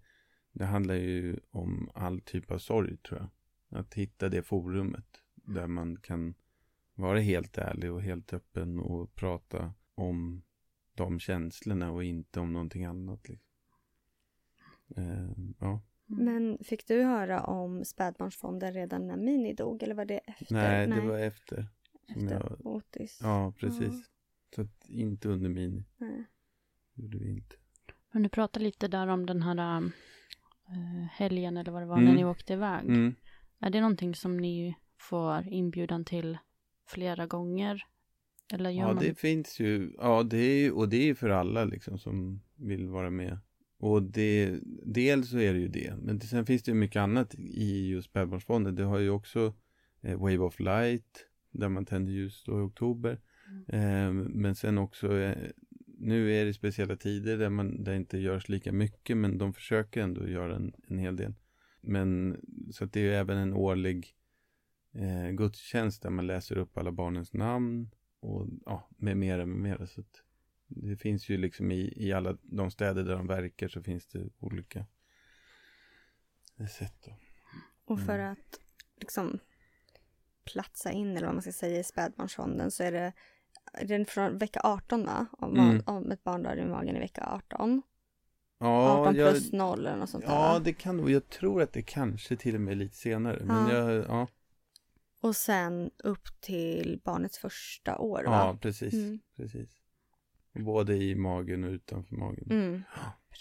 det 0.51 0.65
handlar 0.65 0.95
ju 0.95 1.39
om 1.49 1.89
all 1.93 2.21
typ 2.21 2.51
av 2.51 2.57
sorg, 2.57 2.97
tror 2.97 3.19
jag. 3.19 3.29
Att 3.79 3.93
hitta 3.93 4.29
det 4.29 4.41
forumet 4.41 5.21
där 5.35 5.67
man 5.67 5.97
kan 5.97 6.33
vara 6.93 7.19
helt 7.19 7.57
ärlig 7.57 7.91
och 7.91 8.01
helt 8.01 8.33
öppen 8.33 8.79
och 8.79 9.15
prata 9.15 9.73
om 9.95 10.43
de 10.93 11.19
känslorna 11.19 11.91
och 11.91 12.03
inte 12.03 12.39
om 12.39 12.53
någonting 12.53 12.85
annat. 12.85 13.29
Liksom. 13.29 13.51
Eh, 14.95 15.29
ja. 15.59 15.81
Men 16.05 16.57
fick 16.63 16.87
du 16.87 17.03
höra 17.03 17.43
om 17.43 17.85
Spädbarnsfonden 17.85 18.73
redan 18.73 19.07
när 19.07 19.17
Mini 19.17 19.53
dog 19.53 19.83
eller 19.83 19.95
var 19.95 20.05
det 20.05 20.17
efter? 20.17 20.53
Nej, 20.53 20.87
det 20.87 21.01
var 21.01 21.19
efter. 21.19 21.67
Efter 22.15 22.33
jag, 22.33 22.65
Otis. 22.65 23.19
ja, 23.23 23.53
precis. 23.59 24.09
Så 24.55 24.61
att 24.61 24.89
inte 24.89 25.29
under 25.29 25.49
mini. 25.49 25.83
Nej. 25.97 26.23
gjorde 26.95 27.17
vi 27.17 27.29
inte. 27.29 27.55
Men 28.11 28.23
du 28.23 28.29
pratade 28.29 28.65
lite 28.65 28.87
där 28.87 29.07
om 29.07 29.25
den 29.25 29.41
här 29.41 29.81
äh, 29.81 29.87
helgen 31.11 31.57
eller 31.57 31.71
vad 31.71 31.81
det 31.81 31.85
var 31.85 31.97
Mm. 31.97 32.07
när 32.09 32.15
ni 32.15 32.25
åkte 32.25 32.53
iväg. 32.53 32.85
Mm. 32.89 33.15
Är 33.59 33.69
det 33.69 33.81
någonting 33.81 34.15
som 34.15 34.37
ni 34.37 34.75
får 34.97 35.47
inbjudan 35.47 36.05
till 36.05 36.37
flera 36.87 37.27
gånger? 37.27 37.83
Eller 38.53 38.69
gör 38.69 38.81
Ja, 38.81 38.93
man... 38.93 39.03
det 39.03 39.19
finns 39.19 39.59
ju, 39.59 39.93
ja, 39.97 40.23
det 40.23 40.37
är 40.37 40.61
ju, 40.63 40.71
och 40.71 40.89
det 40.89 40.97
är 40.97 41.05
ju 41.05 41.15
för 41.15 41.29
alla 41.29 41.63
liksom 41.65 41.97
som 41.99 42.41
vill 42.55 42.87
vara 42.87 43.09
med. 43.09 43.39
Och 43.77 44.03
det, 44.03 44.59
dels 44.85 45.29
så 45.29 45.37
är 45.37 45.53
det 45.53 45.59
ju 45.59 45.67
det, 45.67 45.93
men 46.01 46.21
sen 46.21 46.45
finns 46.45 46.63
det 46.63 46.71
ju 46.71 46.75
mycket 46.75 46.99
annat 46.99 47.35
i 47.35 47.87
just 47.89 48.09
spädbarnsfonden. 48.09 48.75
Det 48.75 48.83
har 48.83 48.99
ju 48.99 49.09
också 49.09 49.53
eh, 50.01 50.17
Wave 50.19 50.37
of 50.37 50.59
Light, 50.59 51.27
där 51.51 51.69
man 51.69 51.85
tänder 51.85 52.11
ljus 52.13 52.43
då 52.43 52.59
i 52.59 52.61
oktober. 52.61 53.19
Eh, 53.67 54.11
men 54.13 54.55
sen 54.55 54.77
också, 54.77 55.17
eh, 55.17 55.49
nu 55.97 56.33
är 56.33 56.45
det 56.45 56.53
speciella 56.53 56.95
tider 56.95 57.37
där, 57.37 57.49
man, 57.49 57.83
där 57.83 57.93
inte 57.93 58.17
görs 58.17 58.49
lika 58.49 58.71
mycket, 58.71 59.17
men 59.17 59.37
de 59.37 59.53
försöker 59.53 60.01
ändå 60.01 60.27
göra 60.27 60.55
en, 60.55 60.73
en 60.87 60.97
hel 60.97 61.15
del. 61.15 61.33
Men 61.81 62.39
så 62.71 62.83
att 62.83 62.93
det 62.93 62.99
är 62.99 63.03
ju 63.03 63.13
även 63.13 63.37
en 63.37 63.53
årlig 63.53 64.15
eh, 64.93 65.29
gudstjänst 65.31 66.03
där 66.03 66.09
man 66.09 66.27
läser 66.27 66.57
upp 66.57 66.77
alla 66.77 66.91
barnens 66.91 67.33
namn 67.33 67.91
och 68.19 68.47
ja, 68.65 68.89
med 68.97 69.17
mera, 69.17 69.45
med 69.45 69.57
mera. 69.57 69.87
Så 69.87 70.01
att 70.01 70.21
det 70.67 70.97
finns 70.97 71.29
ju 71.29 71.37
liksom 71.37 71.71
i, 71.71 71.93
i 72.07 72.13
alla 72.13 72.37
de 72.41 72.71
städer 72.71 73.03
där 73.03 73.15
de 73.15 73.27
verkar 73.27 73.67
så 73.67 73.83
finns 73.83 74.07
det 74.07 74.29
olika 74.39 74.85
sätt. 76.77 76.95
Då. 77.05 77.15
Och 77.85 77.99
för 77.99 78.19
Mm. 78.19 78.31
att 78.31 78.59
liksom 78.95 79.39
platsa 80.45 80.91
in 80.91 81.17
eller 81.17 81.25
vad 81.27 81.35
man 81.35 81.41
ska 81.41 81.51
säga 81.51 81.79
i 81.79 81.83
spädbarnsfonden 81.83 82.71
så 82.71 82.83
är 82.83 82.91
det, 82.91 83.13
det 83.85 84.05
från 84.09 84.37
vecka 84.37 84.61
18 84.63 85.05
va? 85.05 85.25
Om, 85.31 85.59
Mm. 85.59 85.83
om 85.85 86.11
ett 86.11 86.23
barn 86.23 86.43
dör 86.43 86.57
i 86.57 86.65
magen 86.65 86.95
i 86.95 86.99
vecka 86.99 87.23
18. 87.27 87.81
Ja, 88.59 88.99
18 89.01 89.15
jag, 89.15 89.31
plus 89.31 89.51
0 89.51 89.79
eller 89.79 89.95
något 89.97 90.09
sånt 90.09 90.25
där. 90.25 90.31
ja, 90.31 90.59
det 90.59 90.73
kan 90.73 90.97
nog. 90.97 91.09
Jag 91.09 91.29
tror 91.29 91.61
att 91.61 91.73
det 91.73 91.81
kanske 91.81 92.35
till 92.35 92.55
och 92.55 92.61
med 92.61 92.71
är 92.71 92.75
lite 92.75 92.95
senare. 92.95 93.43
Men 93.45 93.69
Ja. 93.69 93.73
jag, 93.91 94.05
ja, 94.07 94.27
Och 95.21 95.35
sen 95.35 95.91
upp 96.03 96.41
till 96.41 97.01
barnets 97.03 97.37
första 97.39 97.97
år 97.97 98.23
va? 98.23 98.31
ja, 98.31 98.57
precis. 98.61 98.93
Mm. 98.93 99.19
precis. 99.35 99.69
Både 100.53 100.95
i 100.95 101.15
magen 101.15 101.63
och 101.63 101.69
utanför 101.71 102.15
magen. 102.15 102.47
Mm. 102.51 102.83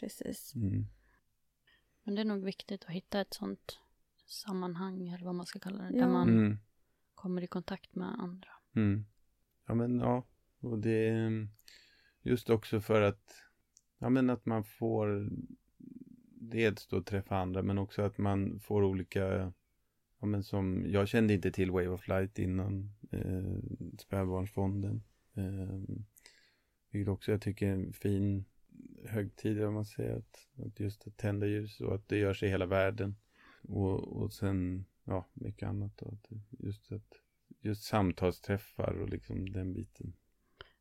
Precis. 0.01 0.55
Mm. 0.55 0.87
Men 2.05 2.15
det 2.15 2.21
är 2.21 2.25
nog 2.25 2.45
viktigt 2.45 2.85
att 2.85 2.91
hitta 2.91 3.21
ett 3.21 3.35
sånt 3.35 3.79
sammanhang 4.27 5.09
eller 5.09 5.25
vad 5.25 5.35
man 5.35 5.47
ska 5.47 5.59
kalla 5.59 5.83
det. 5.83 5.97
Ja. 5.99 6.05
Där 6.05 6.13
man 6.13 6.29
Mm 6.29 6.59
kommer 7.21 7.43
i 7.43 7.47
kontakt 7.47 7.95
med 7.95 8.09
andra. 8.19 8.49
Mm. 8.77 9.05
Ja 9.67 9.75
men 9.75 10.01
ja, 10.01 10.27
och 10.61 10.79
det 10.79 11.09
är 11.09 11.27
mm, 11.27 11.49
just 12.23 12.51
också 12.51 12.81
för 12.81 13.01
att 13.01 13.35
ja 13.99 14.09
men 14.09 14.31
att 14.31 14.47
man 14.47 14.65
får 14.65 15.31
dels 16.41 16.87
då 16.87 17.03
träffa 17.03 17.37
andra 17.37 17.63
men 17.63 17.79
också 17.79 18.03
att 18.03 18.19
man 18.19 18.61
får 18.61 18.83
olika 18.83 19.53
ja 20.21 20.27
men 20.27 20.45
som 20.45 20.85
jag 20.87 21.09
kände 21.09 21.35
inte 21.35 21.53
till 21.53 21.71
Wave 21.71 21.89
of 21.89 22.09
Light 22.09 22.39
innan 22.39 22.93
eh, 23.13 23.59
spädbarnsfonden 23.99 25.03
eh, 25.35 25.97
vilket 26.91 27.13
också 27.13 27.31
jag 27.33 27.43
tycker 27.43 27.69
är 27.69 27.73
en 27.73 27.93
fin 27.93 28.45
högtid 29.05 29.65
om 29.65 29.75
man 29.75 29.85
säger 29.85 30.17
att, 30.17 30.49
att 30.67 30.81
just 30.81 31.07
att 31.07 31.17
tända 31.17 31.47
ljus 31.47 31.81
och 31.81 31.95
att 31.95 32.09
det 32.09 32.17
görs 32.17 32.43
i 32.43 32.49
hela 32.49 32.67
världen 32.67 33.17
och, 33.63 34.23
och 34.23 34.33
sen 34.33 34.85
ja 35.05 35.29
mycket 35.35 35.69
annat 35.69 35.93
då, 35.99 36.19
just 36.51 36.93
att 36.93 37.21
just 37.61 37.85
samtalsträffar 37.85 38.95
och 39.01 39.09
liksom 39.09 39.53
den 39.53 39.73
biten. 39.73 40.13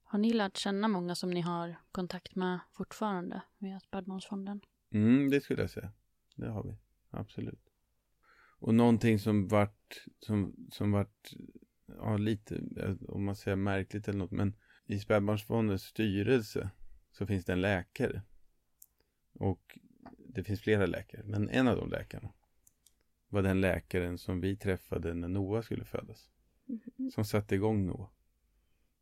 Har 0.04 0.20
ni 0.20 0.34
lärt 0.34 0.58
känna 0.58 0.88
många 0.88 1.16
som 1.16 1.30
ni 1.30 1.42
har 1.42 1.76
kontakt 1.92 2.36
med 2.36 2.60
fortfarande 2.72 3.42
via 3.58 3.80
Spädbarnsfonden? 3.80 4.62
Mm, 4.92 5.30
det 5.30 5.42
skulle 5.42 5.62
jag 5.62 5.70
säga. 5.70 5.92
Det 6.36 6.50
har 6.50 6.64
vi. 6.64 6.78
Absolut. 7.10 7.70
Och 8.60 8.74
någonting 8.74 9.20
som 9.20 9.48
vart, 9.48 10.06
som, 10.20 10.56
som 10.72 10.92
vart, 10.92 11.34
ja 11.88 12.18
lite, 12.18 12.56
eh, 12.78 12.96
om 13.08 13.26
man 13.26 13.36
säger 13.36 13.58
märkligt 13.58 14.08
eller 14.08 14.20
något, 14.20 14.32
men 14.32 14.56
i 14.86 15.00
spädbarnsfondens 15.00 15.84
styrelse 15.84 16.70
så 17.12 17.28
finns 17.28 17.46
det 17.46 17.54
en 17.54 17.62
läkare. 17.62 18.22
Och 19.34 19.80
det 20.18 20.44
finns 20.44 20.62
flera 20.62 20.86
läkare, 20.86 21.24
men 21.26 21.50
en 21.50 21.68
av 21.68 21.78
de 21.78 21.90
läkarna 21.90 22.34
var 23.30 23.42
den 23.42 23.62
läkaren 23.62 24.18
som 24.18 24.42
vi 24.42 24.56
träffade 24.56 25.14
när 25.14 25.28
Noah 25.28 25.62
skulle 25.62 25.86
födas. 25.86 26.30
Som 27.14 27.26
satte 27.26 27.56
igång 27.56 27.86
Noah. 27.86 28.10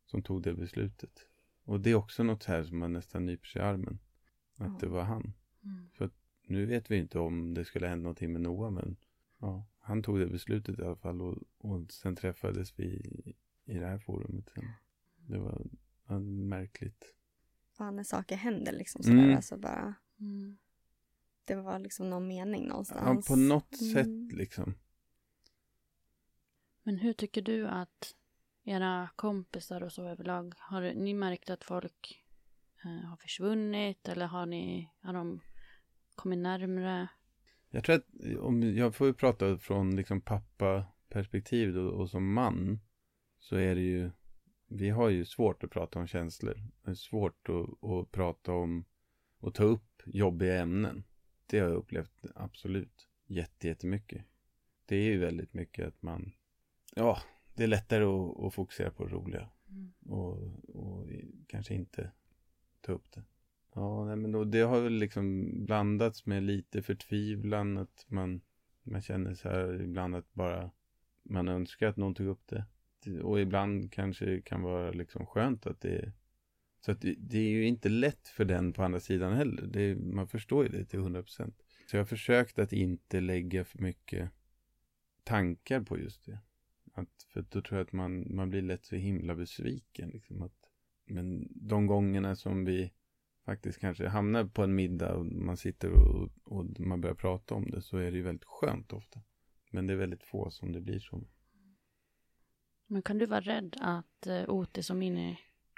Som 0.06 0.24
tog 0.24 0.42
det 0.42 0.54
beslutet. 0.54 1.28
Och 1.64 1.80
det 1.80 1.90
är 1.92 1.96
också 1.96 2.24
något 2.24 2.44
här 2.46 2.64
som 2.64 2.78
man 2.80 2.94
nästan 2.94 3.26
nyper 3.26 3.48
sig 3.48 3.62
i 3.62 3.66
armen. 3.66 4.00
Att 4.58 4.68
Ja. 4.72 4.78
det 4.80 4.88
var 4.88 5.04
han. 5.04 5.34
Mm. 5.64 5.90
För 5.94 6.06
att 6.06 6.14
nu 6.48 6.66
vet 6.66 6.92
vi 6.92 6.98
inte 6.98 7.20
om 7.20 7.54
det 7.54 7.66
skulle 7.66 7.88
hända 7.88 8.04
någonting 8.04 8.34
med 8.34 8.42
Noah, 8.42 8.72
men 8.72 8.98
ja, 9.40 9.66
han 9.80 10.04
tog 10.04 10.20
det 10.20 10.28
beslutet 10.28 10.80
i 10.80 10.84
alla 10.84 10.96
fall 10.96 11.22
och, 11.22 11.38
och 11.58 11.92
sen 11.92 12.16
träffades 12.16 12.80
vi 12.80 12.84
i, 12.86 13.34
i 13.66 13.78
det 13.80 13.86
här 13.86 13.98
forumet. 14.00 14.50
Sen. 14.50 14.64
Det 15.28 15.38
var 15.38 15.62
ja, 16.08 16.20
märkligt. 16.20 17.14
Ja, 17.80 17.92
när 17.92 18.04
saker 18.04 18.36
händer 18.36 18.72
liksom 18.72 19.04
sådär. 19.04 19.18
Mm. 19.24 19.36
Alltså 19.36 19.58
bara, 19.58 19.94
Mm. 20.20 20.58
Det 21.48 21.56
var 21.56 21.80
liksom 21.80 22.10
någon 22.10 22.28
mening 22.28 22.62
Ja, 22.64 22.70
någonstans. 22.70 23.28
på 23.28 23.36
något 23.36 23.82
Mm. 23.82 23.94
sätt 23.94 24.38
liksom. 24.38 24.74
Men 26.84 26.98
hur 26.98 27.14
tycker 27.14 27.42
du 27.42 27.68
att 27.68 28.16
era 28.64 29.10
kompisar 29.16 29.84
och 29.84 29.92
så 29.94 30.04
överlag, 30.08 30.54
har 30.58 30.82
ni 30.82 31.14
märkt 31.14 31.50
att 31.50 31.64
folk 31.64 32.24
eh, 32.84 33.10
har 33.10 33.18
försvunnit 33.18 34.08
eller 34.08 34.26
har 34.26 34.46
ni, 34.46 34.90
har 35.02 35.14
de 35.14 35.40
kommit 36.16 36.40
närmre? 36.40 37.08
Jag 37.70 37.84
tror 37.84 37.96
att 37.96 38.06
om 38.40 38.64
jag 38.76 38.96
får 38.96 39.14
prata 39.14 39.58
från 39.58 39.96
liksom 39.96 40.22
pappa-perspektiv 40.22 41.78
och, 41.78 42.02
och 42.02 42.10
som 42.10 42.34
man 42.34 42.80
så 43.40 43.56
är 43.56 43.76
det 43.76 43.82
ju 43.82 44.12
vi 44.70 44.90
har 44.90 45.10
ju 45.10 45.26
svårt 45.26 45.64
att 45.64 45.72
prata 45.72 46.00
om 46.00 46.08
känslor. 46.08 46.58
Det 46.84 46.92
är 46.92 46.96
svårt 46.96 47.50
att, 47.50 47.84
att 47.90 48.12
prata 48.12 48.52
om 48.52 48.86
och 49.40 49.54
ta 49.54 49.64
upp 49.64 50.02
jobbiga 50.06 50.62
ämnen. 50.62 51.04
Det 51.50 51.60
har 51.60 51.68
jag 51.68 51.78
upplevt 51.78 52.26
absolut 52.36 53.08
jättemycket. 53.28 54.26
Det 54.86 54.96
är 54.96 55.04
ju 55.04 55.18
väldigt 55.18 55.54
mycket 55.54 55.88
att 55.88 56.02
man, 56.02 56.32
ja, 56.96 57.22
det 57.56 57.64
är 57.64 57.68
lättare 57.68 58.04
att, 58.04 58.40
att 58.40 58.54
fokusera 58.54 58.92
på 58.92 59.06
det 59.06 59.14
roliga. 59.14 59.50
Mm. 59.70 59.94
Och, 60.06 60.38
och, 60.76 61.08
kanske 61.48 61.74
inte 61.74 62.12
ta 62.82 62.92
upp 62.92 63.12
det. 63.12 63.24
Ja, 63.74 64.06
nej, 64.06 64.16
men 64.16 64.32
då, 64.32 64.44
det 64.44 64.62
har 64.62 64.82
väl 64.82 64.94
liksom 64.94 65.52
blandats 65.66 66.26
med 66.26 66.44
lite 66.44 66.82
förtvivlan. 66.82 67.78
Att 67.78 68.06
man, 68.08 68.42
man 68.84 69.02
känner 69.02 69.34
så 69.34 69.50
här 69.50 69.82
ibland 69.82 70.16
att 70.16 70.34
bara 70.34 70.72
man 71.24 71.48
önskar 71.48 71.88
att 71.88 71.98
någon 71.98 72.16
tog 72.16 72.28
upp 72.28 72.48
det. 72.48 72.66
Och 73.22 73.40
ibland 73.40 73.94
kanske 73.94 74.26
det 74.26 74.42
kan 74.42 74.62
vara 74.62 74.92
liksom 74.92 75.26
skönt 75.26 75.68
att 75.68 75.82
det 75.82 76.12
så 76.88 76.92
att 76.92 77.02
det, 77.02 77.16
det, 77.18 77.38
är 77.38 77.50
ju 77.50 77.66
inte 77.66 77.90
lätt 77.90 78.28
för 78.28 78.46
den 78.46 78.74
på 78.74 78.84
andra 78.84 79.00
sidan 79.00 79.34
heller. 79.34 79.62
Det, 79.62 79.96
man 79.96 80.28
förstår 80.28 80.64
ju 80.64 80.72
det 80.72 80.86
till 80.86 81.00
100 81.00 81.24
procent. 81.24 81.56
Så 81.86 81.96
jag 81.96 82.02
har 82.02 82.06
försökt 82.06 82.60
att 82.60 82.74
inte 82.74 83.20
lägga 83.20 83.66
för 83.66 83.80
mycket 83.80 84.30
tankar 85.24 85.82
på 85.82 86.00
just 86.00 86.26
det. 86.26 86.40
Att, 86.94 87.10
för 87.34 87.46
då 87.50 87.62
tror 87.62 87.78
jag 87.78 87.86
att 87.86 87.94
man, 87.94 88.36
man 88.36 88.50
blir 88.50 88.62
lätt 88.62 88.86
så 88.86 88.96
himla 88.96 89.36
besviken. 89.36 90.10
Liksom 90.10 90.42
att, 90.42 90.54
men 91.06 91.48
de 91.52 91.88
gångerna 91.88 92.36
som 92.36 92.66
vi 92.66 92.94
faktiskt 93.46 93.80
kanske 93.80 94.08
hamnar 94.08 94.46
på 94.46 94.64
en 94.64 94.76
middag 94.76 95.16
och 95.16 95.26
man 95.26 95.58
sitter 95.58 95.92
och, 95.92 96.30
och 96.44 96.80
man 96.80 97.02
börjar 97.02 97.16
prata 97.16 97.56
om 97.56 97.72
det 97.72 97.82
så 97.82 97.98
är 97.98 98.12
det 98.12 98.18
ju 98.18 98.24
väldigt 98.24 98.48
skönt 98.48 98.94
ofta. 98.94 99.20
Men 99.72 99.88
det 99.88 99.94
är 99.94 99.98
väldigt 99.98 100.24
få 100.24 100.50
som 100.50 100.72
det 100.72 100.82
blir 100.82 101.00
så. 101.00 101.24
Men 102.86 103.02
kan 103.02 103.18
du 103.18 103.26
vara 103.26 103.42
rädd 103.42 103.76
att 103.82 104.28
eh, 104.28 104.50
Otis 104.50 104.90
och 104.90 104.96
Minnie 104.96 105.38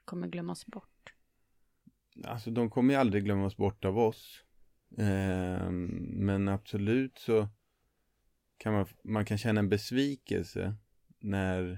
kommer 0.09 0.27
glömmas 0.27 0.65
bort? 0.65 0.88
Alltså 2.23 2.51
de 2.51 2.69
kommer 2.69 2.93
ju 2.93 2.99
aldrig 2.99 3.23
glömmas 3.23 3.57
bort 3.57 3.85
av 3.85 3.97
oss. 3.97 4.43
Eh, 4.97 5.71
men 5.71 6.47
absolut 6.47 7.17
så 7.17 7.47
kan 8.57 8.73
man, 8.73 8.85
man 9.03 9.25
kan 9.25 9.37
känna 9.37 9.59
en 9.59 9.69
besvikelse 9.69 10.75
när 11.19 11.71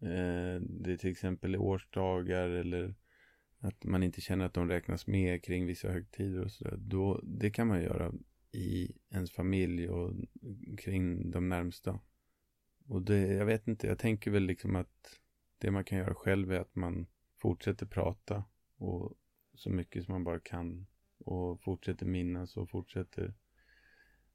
eh, 0.00 0.60
det 0.60 0.96
till 0.98 1.10
exempel 1.10 1.54
är 1.54 1.60
årsdagar 1.60 2.48
eller 2.48 2.94
att 3.58 3.84
man 3.84 4.02
inte 4.02 4.20
känner 4.20 4.44
att 4.44 4.54
de 4.54 4.68
räknas 4.68 5.06
med 5.06 5.44
kring 5.44 5.66
vissa 5.66 5.88
högtider 5.88 6.44
och 6.44 6.52
sådär. 6.52 6.76
Då, 6.76 7.20
det 7.22 7.50
kan 7.50 7.66
man 7.66 7.82
göra 7.82 8.12
i 8.52 8.92
ens 9.10 9.32
familj 9.32 9.88
och 9.88 10.12
kring 10.78 11.30
de 11.30 11.48
närmsta. 11.48 12.00
Och 12.86 13.02
det, 13.02 13.18
jag 13.18 13.46
vet 13.46 13.68
inte, 13.68 13.86
jag 13.86 13.98
tänker 13.98 14.30
väl 14.30 14.42
liksom 14.42 14.76
att 14.76 15.20
det 15.58 15.70
man 15.70 15.84
kan 15.84 15.98
göra 15.98 16.14
själv 16.14 16.52
är 16.52 16.60
att 16.60 16.74
man 16.74 17.06
fortsätter 17.36 17.86
prata 17.86 18.44
och 18.76 19.14
så 19.54 19.70
mycket 19.70 20.04
som 20.04 20.12
man 20.12 20.24
bara 20.24 20.40
kan 20.40 20.86
och 21.18 21.62
fortsätter 21.62 22.06
minnas 22.06 22.56
och 22.56 22.70
fortsätter 22.70 23.34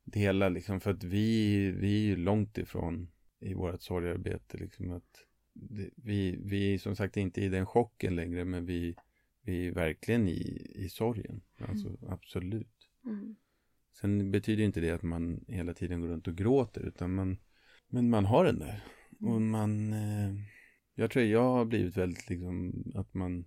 dela 0.03 0.49
liksom 0.49 0.80
för 0.80 0.91
att 0.91 1.03
vi, 1.03 1.72
vi 1.72 2.03
är 2.03 2.07
ju 2.07 2.15
långt 2.15 2.57
ifrån 2.57 3.11
i 3.39 3.53
vårt 3.53 3.82
sorgarbete 3.82 4.57
liksom 4.57 4.91
att 4.91 5.26
det, 5.53 5.89
vi, 5.95 6.39
vi 6.43 6.74
är 6.74 6.78
som 6.78 6.95
sagt 6.95 7.17
inte 7.17 7.41
i 7.41 7.49
den 7.49 7.65
chocken 7.65 8.15
längre 8.15 8.45
men 8.45 8.65
vi, 8.65 8.95
vi 9.41 9.67
är 9.67 9.72
verkligen 9.72 10.28
i, 10.28 10.72
i 10.76 10.89
sorgen. 10.89 11.41
Alltså 11.59 11.88
mm. 11.88 11.99
absolut. 12.07 12.89
Mm. 13.05 13.36
Sen 13.91 14.32
betyder 14.32 14.63
inte 14.63 14.82
det 14.82 14.91
att 14.91 15.03
man 15.03 15.45
hela 15.47 15.74
tiden 15.74 16.01
går 16.01 16.07
runt 16.07 16.28
och 16.28 16.36
gråter 16.36 16.82
utan 16.82 17.15
man, 17.15 17.38
men 17.88 18.09
man 18.09 18.26
har 18.26 18.45
den 18.45 18.59
där. 18.59 18.84
Och 19.20 19.38
mm. 19.38 19.49
man, 19.49 19.93
eh, 19.93 20.36
jag 20.95 21.11
tror 21.11 21.26
jag 21.26 21.43
har 21.43 21.65
blivit 21.65 21.97
väldigt 21.97 22.30
liksom 22.30 22.74
att 22.95 23.13
man 23.13 23.45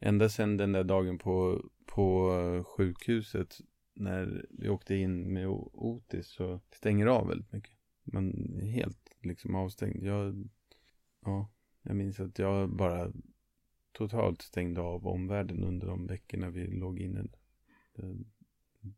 ända 0.00 0.28
sedan 0.28 0.56
den 0.56 0.72
där 0.72 0.84
dagen 0.84 1.18
på, 1.18 1.64
på 1.86 2.32
eh, 2.32 2.64
sjukhuset 2.64 3.60
när 3.94 4.46
vi 4.50 4.68
åkte 4.68 4.94
in 4.94 5.32
med 5.32 5.48
Otis 5.48 6.26
så 6.26 6.60
stänger 6.70 7.06
av 7.06 7.28
väldigt 7.28 7.52
mycket. 7.52 7.72
Man 8.04 8.56
är 8.62 8.66
helt 8.66 9.16
liksom 9.20 9.54
avstängd. 9.54 10.04
Jag, 10.04 10.48
ja, 11.20 11.50
jag 11.82 11.96
minns 11.96 12.20
att 12.20 12.38
jag 12.38 12.70
bara 12.70 13.12
totalt 13.92 14.42
stängde 14.42 14.80
av 14.80 15.06
omvärlden 15.06 15.64
under 15.64 15.86
de 15.86 16.06
veckorna 16.06 16.50
vi 16.50 16.66
låg 16.66 17.00
inne. 17.00 17.26
Jag 17.92 18.24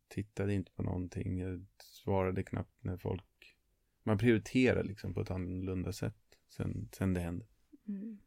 tittade 0.09 0.55
inte 0.55 0.73
på 0.73 0.83
någonting. 0.83 1.39
Jag 1.39 1.65
svarade 1.79 2.43
knappt 2.43 2.85
när 2.85 2.97
folk... 2.97 3.57
Man 4.03 4.19
prioriterar 4.19 4.85
liksom 4.85 5.15
på 5.15 5.21
ett 5.21 5.31
annorlunda 5.31 5.93
sätt 5.93 6.39
sen, 6.49 6.89
sen 6.93 7.15
det 7.15 7.21
hände. 7.21 7.47
Mm. 7.89 8.19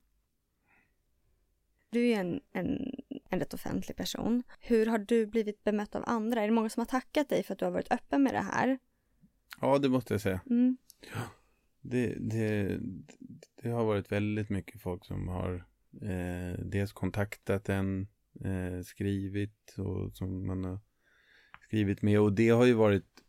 Du 1.96 2.08
är 2.08 2.20
en, 2.20 2.42
en, 2.54 2.92
en 3.30 3.40
rätt 3.40 3.54
offentlig 3.54 3.98
person. 3.98 4.44
Hur 4.60 4.86
har 4.86 4.98
du 4.98 5.26
blivit 5.26 5.64
bemött 5.64 5.96
av 5.96 6.04
andra? 6.08 6.42
Är 6.42 6.48
det 6.48 6.54
många 6.54 6.70
som 6.70 6.82
har 6.82 6.86
tackat 6.86 7.30
dig 7.30 7.44
för 7.44 7.54
att 7.54 7.60
du 7.60 7.66
har 7.66 7.72
varit 7.72 7.92
öppen 7.92 8.24
med 8.24 8.34
det 8.34 8.42
här? 8.42 8.80
Ja, 9.62 9.78
det 9.78 9.90
måste 9.90 10.14
jag 10.14 10.22
säga. 10.22 10.42
Mm. 10.50 10.78
Ja, 11.14 11.22
det, 11.82 12.16
det, 12.20 12.80
det 13.62 13.70
har 13.70 13.86
varit 13.86 14.12
väldigt 14.12 14.50
mycket 14.50 14.82
folk 14.82 15.06
som 15.06 15.28
har 15.28 15.66
eh, 16.02 16.60
dels 16.66 16.94
kontaktat 16.94 17.70
en, 17.70 18.08
eh, 18.46 18.82
skrivit 18.86 19.76
och 19.78 20.14
som 20.14 20.48
man 20.48 20.64
har 20.64 20.80
skrivit 21.62 22.02
med. 22.02 22.20
Och 22.20 22.34
det 22.34 22.50
har 22.50 22.66
ju 22.66 22.74
varit 22.74 23.24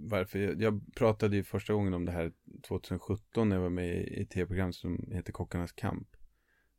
varför. 0.00 0.38
Jag, 0.38 0.62
jag 0.62 0.94
pratade 0.94 1.36
ju 1.36 1.44
första 1.44 1.72
gången 1.72 1.94
om 1.94 2.04
det 2.04 2.12
här 2.12 2.32
2017 2.68 3.48
när 3.48 3.56
jag 3.56 3.62
var 3.62 3.70
med 3.70 4.08
i 4.08 4.22
ett 4.22 4.30
tv-program 4.30 4.72
som 4.72 5.10
heter 5.12 5.32
Kockarnas 5.32 5.72
kamp. 5.72 6.08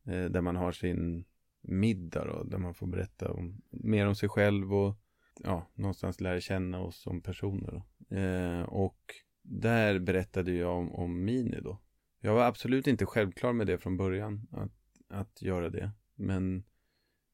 Eh, 0.05 0.25
där 0.25 0.41
man 0.41 0.55
har 0.55 0.71
sin 0.71 1.25
middag 1.61 2.25
då, 2.25 2.43
där 2.43 2.57
man 2.57 2.73
får 2.73 2.87
berätta 2.87 3.31
om, 3.31 3.61
mer 3.69 4.07
om 4.07 4.15
sig 4.15 4.29
själv 4.29 4.73
och 4.73 4.95
ja, 5.43 5.71
någonstans 5.73 6.21
lära 6.21 6.41
känna 6.41 6.79
oss 6.79 7.01
som 7.01 7.21
personer. 7.21 7.81
Eh, 8.09 8.61
och 8.61 9.01
där 9.41 9.99
berättade 9.99 10.51
jag 10.51 10.77
om, 10.77 10.91
om 10.91 11.25
Mini 11.25 11.61
då. 11.61 11.79
Jag 12.19 12.33
var 12.33 12.43
absolut 12.43 12.87
inte 12.87 13.05
självklar 13.05 13.53
med 13.53 13.67
det 13.67 13.77
från 13.77 13.97
början, 13.97 14.47
att, 14.51 14.71
att 15.09 15.41
göra 15.41 15.69
det. 15.69 15.91
Men 16.15 16.63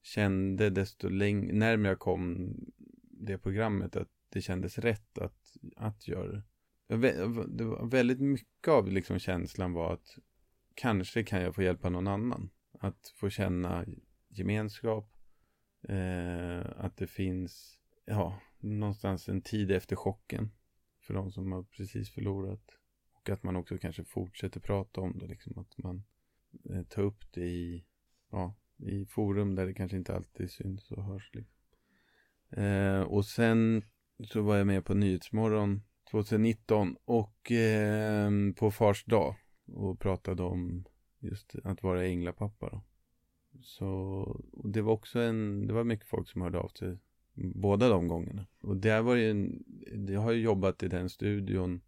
kände 0.01 0.69
desto 0.69 1.09
längre, 1.09 1.53
närmare 1.53 1.91
jag 1.91 1.99
kom 1.99 2.55
det 3.11 3.37
programmet, 3.37 3.95
att 3.95 4.09
det 4.29 4.41
kändes 4.41 4.77
rätt 4.77 5.17
att, 5.17 5.57
att 5.75 6.07
göra 6.07 6.31
det. 6.31 6.43
Det 7.47 7.63
var 7.63 7.85
väldigt 7.89 8.19
mycket 8.19 8.67
av 8.67 8.91
liksom 8.91 9.19
känslan 9.19 9.73
var 9.73 9.93
att 9.93 10.17
kanske 10.73 11.23
kan 11.23 11.41
jag 11.41 11.55
få 11.55 11.63
hjälpa 11.63 11.89
någon 11.89 12.07
annan. 12.07 12.49
Att 12.79 13.13
få 13.15 13.29
känna 13.29 13.85
gemenskap. 14.29 15.17
Eh, 15.81 16.61
att 16.75 16.97
det 16.97 17.07
finns, 17.07 17.79
ja, 18.05 18.39
någonstans 18.59 19.29
en 19.29 19.41
tid 19.41 19.71
efter 19.71 19.95
chocken. 19.95 20.51
För 21.01 21.13
de 21.13 21.31
som 21.31 21.51
har 21.51 21.63
precis 21.63 22.09
förlorat. 22.09 22.77
Och 23.13 23.29
att 23.29 23.43
man 23.43 23.55
också 23.55 23.77
kanske 23.77 24.03
fortsätter 24.03 24.59
prata 24.59 25.01
om 25.01 25.19
det. 25.19 25.27
Liksom 25.27 25.57
att 25.57 25.77
man 25.77 26.03
eh, 26.69 26.83
tar 26.83 27.03
upp 27.03 27.31
det 27.33 27.47
i, 27.47 27.85
ja, 28.31 28.55
i 28.77 29.05
forum 29.05 29.55
där 29.55 29.65
det 29.65 29.73
kanske 29.73 29.97
inte 29.97 30.15
alltid 30.15 30.51
syns 30.51 30.91
och 30.91 31.03
hörs. 31.03 31.31
Liksom. 31.33 31.59
Eh, 32.49 33.01
och 33.01 33.25
sen 33.25 33.83
så 34.27 34.41
var 34.41 34.57
jag 34.57 34.67
med 34.67 34.85
på 34.85 34.93
Nyhetsmorgon 34.93 35.81
2019 36.11 36.95
och 37.05 37.51
eh, 37.51 38.31
på 38.55 38.71
Fars 38.71 39.05
dag 39.05 39.35
och 39.65 39.99
pratade 39.99 40.43
om 40.43 40.85
just 41.19 41.55
att 41.63 41.83
vara 41.83 42.05
änglapappa 42.05 42.69
då. 42.69 42.81
Så 43.61 44.41
det 44.63 44.81
var 44.81 44.93
också 44.93 45.19
en, 45.19 45.67
det 45.67 45.73
var 45.73 45.83
mycket 45.83 46.07
folk 46.07 46.29
som 46.29 46.41
hörde 46.41 46.59
av 46.59 46.67
sig 46.67 46.97
båda 47.33 47.89
de 47.89 48.07
gångerna. 48.07 48.45
Och 48.61 48.77
där 48.77 49.01
var 49.01 49.15
ju 49.15 49.29
en, 49.29 49.63
jag 50.09 50.21
har 50.21 50.31
ju 50.31 50.41
jobbat 50.41 50.83
i 50.83 50.87
den 50.87 51.09
studion 51.09 51.81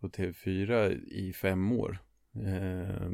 på 0.00 0.08
TV4 0.08 1.04
i 1.04 1.32
fem 1.32 1.72
år. 1.72 1.98
Eh, 2.34 3.10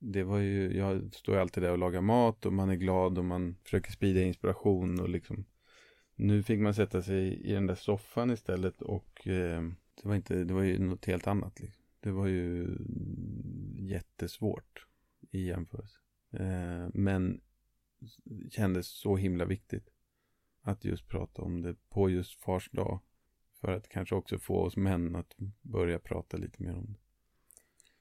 det 0.00 0.22
var 0.22 0.38
ju, 0.38 0.76
jag 0.76 1.14
står 1.14 1.34
ju 1.34 1.40
alltid 1.40 1.62
där 1.62 1.72
och 1.72 1.78
lagar 1.78 2.00
mat 2.00 2.46
och 2.46 2.52
man 2.52 2.70
är 2.70 2.74
glad 2.74 3.18
och 3.18 3.24
man 3.24 3.56
försöker 3.62 3.92
sprida 3.92 4.20
inspiration 4.20 5.00
och 5.00 5.08
liksom 5.08 5.44
nu 6.16 6.42
fick 6.42 6.60
man 6.60 6.74
sätta 6.74 7.02
sig 7.02 7.40
i 7.42 7.52
den 7.52 7.66
där 7.66 7.74
soffan 7.74 8.30
istället 8.30 8.82
och 8.82 9.26
eh, 9.26 9.62
det 10.02 10.08
var 10.08 10.14
inte, 10.14 10.44
det 10.44 10.54
var 10.54 10.62
ju 10.62 10.78
något 10.78 11.04
helt 11.04 11.26
annat. 11.26 11.60
Liksom. 11.60 11.83
Det 12.04 12.12
var 12.12 12.26
ju 12.26 12.76
jättesvårt 13.78 14.86
i 15.30 15.46
jämförelse. 15.46 15.98
Eh, 16.30 16.88
men 16.94 17.40
kändes 18.50 18.86
så 18.88 19.16
himla 19.16 19.44
viktigt 19.44 19.88
att 20.60 20.84
just 20.84 21.08
prata 21.08 21.42
om 21.42 21.62
det 21.62 21.74
på 21.88 22.10
just 22.10 22.40
fars 22.42 22.70
dag. 22.70 23.00
För 23.60 23.72
att 23.72 23.88
kanske 23.88 24.14
också 24.14 24.38
få 24.38 24.56
oss 24.58 24.76
män 24.76 25.16
att 25.16 25.34
börja 25.62 25.98
prata 25.98 26.36
lite 26.36 26.62
mer 26.62 26.76
om 26.76 26.86
det. 26.86 26.98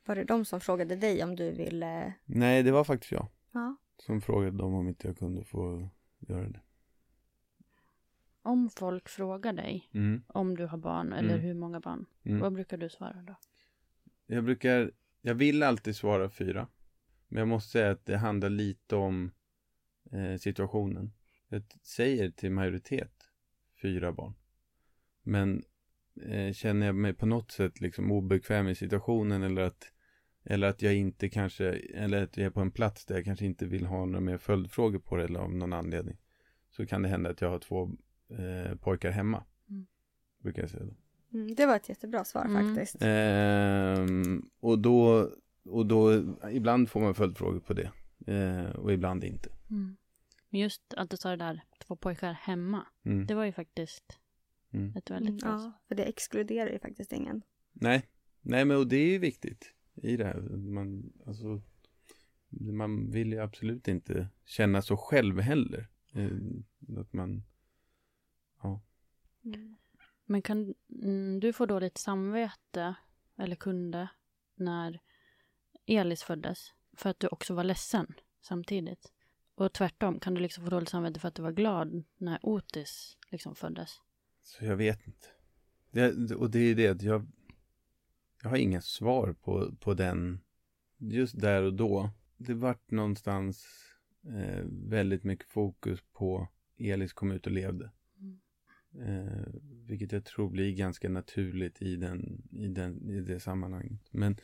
Var 0.06 0.16
det 0.16 0.24
de 0.24 0.46
som 0.46 0.60
frågade 0.62 0.96
dig 0.96 1.24
om 1.24 1.36
du 1.36 1.52
ville? 1.52 2.14
Nej, 2.26 2.64
det 2.64 2.72
var 2.72 2.84
faktiskt 2.84 3.12
jag. 3.12 3.28
Ja. 3.52 3.76
Som 3.98 4.22
frågade 4.22 4.58
dem 4.58 4.74
om 4.74 4.88
inte 4.88 5.08
jag 5.08 5.18
kunde 5.18 5.44
få 5.44 5.90
göra 6.20 6.50
det. 6.50 6.62
Om 8.42 8.70
folk 8.70 9.10
frågar 9.10 9.54
dig 9.54 9.90
Mm. 9.94 10.24
om 10.28 10.58
du 10.58 10.66
har 10.66 10.78
barn 10.78 11.14
eller 11.14 11.34
Mm. 11.34 11.42
hur 11.42 11.54
många 11.54 11.80
barn, 11.80 12.06
Mm. 12.24 12.40
vad 12.40 12.54
brukar 12.54 12.78
du 12.78 12.90
svara 12.90 13.22
då? 13.22 13.36
Jag 14.26 14.44
brukar, 14.44 14.92
jag 15.22 15.36
vill 15.36 15.64
alltid 15.64 15.96
svara 15.96 16.30
fyra. 16.30 16.68
Men 17.28 17.40
jag 17.40 17.48
måste 17.48 17.72
säga 17.72 17.92
att 17.92 18.06
det 18.06 18.18
handlar 18.18 18.50
lite 18.50 18.96
om 18.96 19.32
eh, 20.12 20.38
situationen. 20.38 21.14
Jag 21.48 21.64
säger 21.82 22.32
till 22.32 22.52
majoritet 22.52 23.30
fyra 23.82 24.12
barn. 24.12 24.34
Men 25.24 25.64
eh, 26.22 26.54
känner 26.54 26.86
jag 26.86 26.96
mig 26.96 27.14
på 27.14 27.26
något 27.26 27.52
sätt 27.52 27.82
liksom 27.82 28.12
obekväm 28.12 28.68
i 28.68 28.76
situationen 28.76 29.44
eller 29.44 29.62
att 29.62 29.94
eller 30.46 30.68
att 30.68 30.82
jag 30.82 30.96
inte 30.96 31.30
kanske, 31.30 31.66
eller 31.74 32.24
att 32.24 32.38
jag 32.38 32.46
är 32.46 32.50
på 32.50 32.62
en 32.62 32.72
plats 32.72 33.06
där 33.06 33.16
jag 33.16 33.26
kanske 33.26 33.46
inte 33.46 33.66
vill 33.66 33.86
ha 33.86 34.06
några 34.06 34.20
mer 34.20 34.38
följdfrågor 34.38 35.00
på 35.00 35.16
det 35.16 35.24
eller 35.24 35.40
av 35.40 35.54
någon 35.54 35.74
anledning. 35.74 36.18
Så 36.70 36.86
kan 36.86 37.02
det 37.02 37.08
hända 37.08 37.30
att 37.30 37.42
jag 37.42 37.50
har 37.50 37.60
två 37.60 37.92
eh, 38.30 38.76
pojkar 38.76 39.12
hemma. 39.12 39.44
Mm. 39.70 39.86
Brukar 40.40 40.62
jag 40.62 40.72
säga 40.72 40.86
då. 40.86 40.96
Mm, 41.34 41.56
det 41.56 41.66
var 41.66 41.76
ett 41.76 41.90
jättebra 41.90 42.24
svar 42.26 42.46
Mm. 42.46 42.76
faktiskt. 42.76 42.96
Ehm, 43.02 44.50
och 44.60 44.80
då, 44.80 45.30
och 45.66 45.86
då, 45.86 46.24
ibland 46.52 46.90
får 46.90 47.00
man 47.02 47.16
följdfrågor 47.16 47.60
på 47.60 47.74
det. 47.74 47.92
Eh, 48.28 48.76
och 48.76 48.94
ibland 48.94 49.24
inte. 49.24 49.50
Mm. 49.70 49.96
Men 50.50 50.60
just 50.62 50.94
att 50.94 51.10
du 51.10 51.18
sa 51.18 51.30
det 51.30 51.36
där, 51.36 51.64
två 51.88 51.96
pojkar 51.96 52.34
hemma. 52.34 52.86
Mm. 53.06 53.26
Det 53.26 53.36
var 53.36 53.46
ju 53.46 53.52
faktiskt 53.52 54.20
Mm. 54.72 54.96
ett 54.98 55.12
väldigt 55.12 55.30
Mm, 55.30 55.38
bra 55.38 55.50
ja, 55.50 55.72
för 55.88 55.96
det 55.96 56.04
exkluderar 56.04 56.70
ju 56.70 56.80
faktiskt 56.80 57.14
ingen. 57.14 57.42
Nej, 57.74 58.04
nej 58.42 58.66
men 58.66 58.78
och 58.78 58.88
det 58.88 58.96
är 58.98 59.10
ju 59.12 59.18
viktigt 59.18 59.74
i 59.96 60.18
det 60.18 60.26
här. 60.26 60.40
Man, 60.58 61.14
alltså, 61.26 61.62
man 62.50 63.12
vill 63.12 63.32
ju 63.32 63.40
absolut 63.40 63.88
inte 63.88 64.28
känna 64.46 64.82
så 64.82 64.98
själv 64.98 65.40
heller. 65.40 65.88
Eh, 66.14 66.30
att 67.00 67.14
man, 67.14 67.44
ja. 68.64 68.82
Men 70.26 70.42
kan 70.42 70.74
mm, 71.04 71.40
du 71.40 71.54
få 71.54 71.66
dåligt 71.66 71.98
samvete, 71.98 72.96
eller 73.38 73.56
kunde, 73.56 74.10
när 74.56 75.00
Elis 75.86 76.24
föddes? 76.24 76.74
För 76.94 77.10
att 77.10 77.20
du 77.20 77.28
också 77.28 77.54
var 77.54 77.64
ledsen 77.64 78.14
samtidigt? 78.42 79.12
Och 79.56 79.74
tvärtom, 79.74 80.20
kan 80.20 80.34
du 80.34 80.42
liksom 80.42 80.64
få 80.64 80.70
dåligt 80.70 80.90
samvete 80.90 81.20
för 81.20 81.28
att 81.28 81.36
du 81.36 81.42
var 81.42 81.52
glad 81.52 82.04
när 82.18 82.40
Otis 82.44 83.18
liksom 83.32 83.56
föddes? 83.56 84.02
Så 84.42 84.66
jag 84.66 84.76
vet 84.76 85.08
inte. 85.08 85.28
Det, 85.92 86.36
och 86.36 86.50
det 86.50 86.60
är 86.60 86.76
det 86.76 87.04
jag, 87.04 87.28
jag 88.42 88.50
har 88.50 88.58
inga 88.58 88.82
svar 88.82 89.34
på, 89.34 89.76
på 89.80 89.94
den, 89.94 90.40
just 90.98 91.42
där 91.42 91.64
och 91.64 91.74
då. 91.74 92.10
Det 92.38 92.54
vart 92.54 92.92
någonstans 92.92 93.66
eh, 94.26 94.64
väldigt 94.66 95.24
mycket 95.24 95.48
fokus 95.48 96.00
på 96.14 96.48
Elis 96.78 97.14
kom 97.14 97.32
ut 97.32 97.46
och 97.46 97.52
levde. 97.52 97.92
Eh, 99.02 99.54
vilket 99.88 100.12
jag 100.12 100.26
tror 100.26 100.50
blir 100.50 100.76
ganska 100.76 101.10
naturligt 101.10 101.82
i, 101.82 101.96
den, 101.96 102.42
i, 102.52 102.68
den, 102.68 103.10
i 103.10 103.22
det 103.22 103.40
sammanhanget. 103.40 104.02
Men 104.12 104.38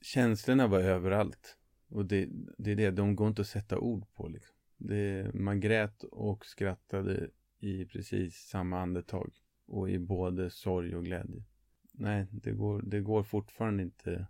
känslorna 0.00 0.66
var 0.66 0.80
överallt. 0.80 1.56
Och 1.88 2.06
det, 2.06 2.28
det 2.58 2.70
är 2.70 2.76
det, 2.76 2.90
de 2.90 3.16
går 3.16 3.28
inte 3.28 3.42
att 3.42 3.48
sätta 3.48 3.78
ord 3.78 4.14
på. 4.14 4.28
Liksom. 4.28 4.56
Det, 4.76 5.34
man 5.34 5.60
grät 5.60 6.02
och 6.02 6.46
skrattade 6.46 7.30
i 7.58 7.84
precis 7.84 8.34
samma 8.34 8.80
andetag. 8.80 9.32
Och 9.66 9.90
i 9.90 9.98
både 9.98 10.50
sorg 10.50 10.96
och 10.96 11.04
glädje. 11.04 11.44
Nej, 11.92 12.26
det 12.30 12.52
går, 12.52 12.82
det 12.82 13.00
går 13.00 13.22
fortfarande 13.22 13.82
inte. 13.82 14.26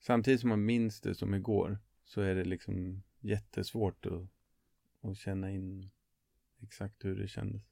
Samtidigt 0.00 0.40
som 0.40 0.48
man 0.48 0.64
minns 0.64 1.00
det 1.00 1.14
som 1.14 1.34
igår 1.34 1.78
så 2.04 2.20
är 2.20 2.34
det 2.34 2.44
liksom 2.44 3.02
jättesvårt 3.20 4.06
att, 4.06 4.28
att 5.00 5.16
känna 5.16 5.50
in 5.50 5.90
exakt 6.60 7.04
hur 7.04 7.16
det 7.16 7.28
kändes. 7.28 7.62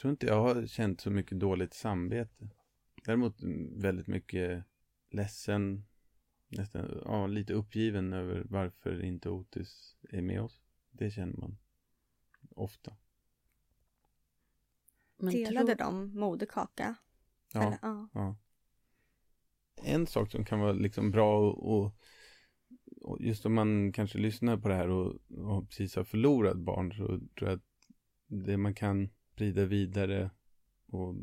Jag 0.00 0.02
tror 0.02 0.10
inte 0.10 0.26
jag 0.26 0.42
har 0.42 0.66
känt 0.66 1.00
så 1.00 1.10
mycket 1.10 1.40
dåligt 1.40 1.74
samvete. 1.74 2.48
Däremot 3.04 3.42
väldigt 3.76 4.06
mycket 4.06 4.64
ledsen, 5.10 5.84
nästan 6.48 7.02
ja, 7.04 7.26
lite 7.26 7.52
uppgiven 7.52 8.12
över 8.12 8.46
varför 8.50 9.04
inte 9.04 9.30
Otis 9.30 9.96
är 10.10 10.22
med 10.22 10.42
oss. 10.42 10.62
Det 10.90 11.10
känner 11.10 11.36
man 11.36 11.58
ofta. 12.50 12.96
Men 15.16 15.32
Delade 15.32 15.76
tror- 15.76 15.86
de 15.86 16.18
moderkaka? 16.20 16.94
Ja, 17.52 17.62
Eller, 17.62 17.78
ja. 17.82 18.08
ja. 18.14 18.36
En 19.82 20.06
sak 20.06 20.30
som 20.30 20.44
kan 20.44 20.60
vara 20.60 20.72
liksom 20.72 21.10
bra 21.10 21.38
och, 21.38 21.76
och, 21.76 21.94
och 23.00 23.20
just 23.20 23.46
om 23.46 23.54
man 23.54 23.92
kanske 23.92 24.18
lyssnar 24.18 24.56
på 24.56 24.68
det 24.68 24.74
här 24.74 24.88
och, 24.88 25.14
och 25.30 25.68
precis 25.68 25.96
har 25.96 26.04
förlorat 26.04 26.56
barn 26.56 26.92
så 26.92 27.06
tror 27.06 27.50
jag 27.50 27.52
att 27.52 27.64
det 28.26 28.56
man 28.56 28.74
kan 28.74 29.10
sprida 29.40 29.64
vidare 29.64 30.30
och 30.86 31.14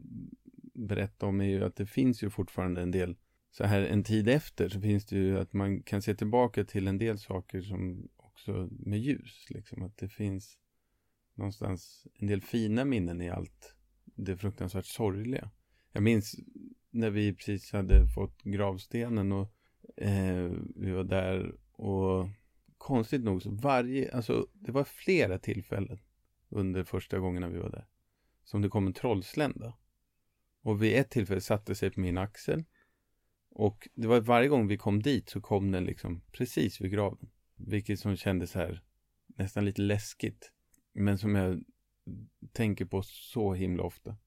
berätta 0.73 1.25
om 1.25 1.41
är 1.41 1.45
ju 1.45 1.63
att 1.63 1.75
det 1.75 1.85
finns 1.85 2.23
ju 2.23 2.29
fortfarande 2.29 2.81
en 2.81 2.91
del 2.91 3.15
så 3.51 3.63
här 3.63 3.81
en 3.81 4.03
tid 4.03 4.27
efter 4.27 4.69
så 4.69 4.81
finns 4.81 5.05
det 5.05 5.15
ju 5.15 5.39
att 5.39 5.53
man 5.53 5.83
kan 5.83 6.01
se 6.01 6.15
tillbaka 6.15 6.63
till 6.63 6.87
en 6.87 6.97
del 6.97 7.19
saker 7.19 7.61
som 7.61 8.09
också 8.15 8.69
med 8.71 8.99
ljus 8.99 9.45
liksom 9.49 9.83
att 9.83 9.97
det 9.97 10.09
finns 10.09 10.57
någonstans 11.35 12.07
en 12.13 12.27
del 12.27 12.41
fina 12.41 12.85
minnen 12.85 13.21
i 13.21 13.29
allt 13.29 13.75
det 14.05 14.37
fruktansvärt 14.37 14.85
sorgliga. 14.85 15.51
Jag 15.91 16.03
minns 16.03 16.35
när 16.91 17.09
vi 17.09 17.35
precis 17.35 17.71
hade 17.71 18.07
fått 18.07 18.43
gravstenen 18.43 19.31
och 19.31 19.53
eh, 19.97 20.51
vi 20.75 20.91
var 20.91 21.03
där 21.03 21.55
och 21.71 22.29
konstigt 22.77 23.23
nog 23.23 23.41
så 23.41 23.51
varje, 23.51 24.15
alltså 24.15 24.47
det 24.53 24.71
var 24.71 24.83
flera 24.83 25.39
tillfällen 25.39 25.99
under 26.49 26.83
första 26.83 27.19
gångerna 27.19 27.49
vi 27.49 27.59
var 27.59 27.69
där 27.69 27.87
som 28.47 28.61
det 28.61 28.69
kom 28.69 28.87
en 28.87 28.93
trollslända. 28.93 29.77
Och 30.61 30.83
vid 30.83 30.95
ett 30.95 31.09
tillfälle 31.09 31.41
satte 31.41 31.75
sig 31.75 31.91
på 31.91 31.99
min 31.99 32.17
axel 32.17 32.65
och 33.49 33.87
det 33.93 34.07
var 34.07 34.21
varje 34.21 34.47
gång 34.47 34.67
vi 34.67 34.77
kom 34.77 35.01
dit 35.01 35.29
så 35.29 35.41
kom 35.41 35.71
den 35.71 35.85
liksom 35.85 36.21
precis 36.31 36.81
vid 36.81 36.91
graven. 36.91 37.29
Vilket 37.55 37.99
som 37.99 38.15
kändes 38.15 38.53
här 38.53 38.83
nästan 39.27 39.65
lite 39.65 39.81
läskigt. 39.81 40.51
Men 40.93 41.17
som 41.17 41.35
jag 41.35 41.63
tänker 42.51 42.85
på 42.85 43.03
så 43.03 43.53
himla 43.53 43.83
ofta. 43.83 44.17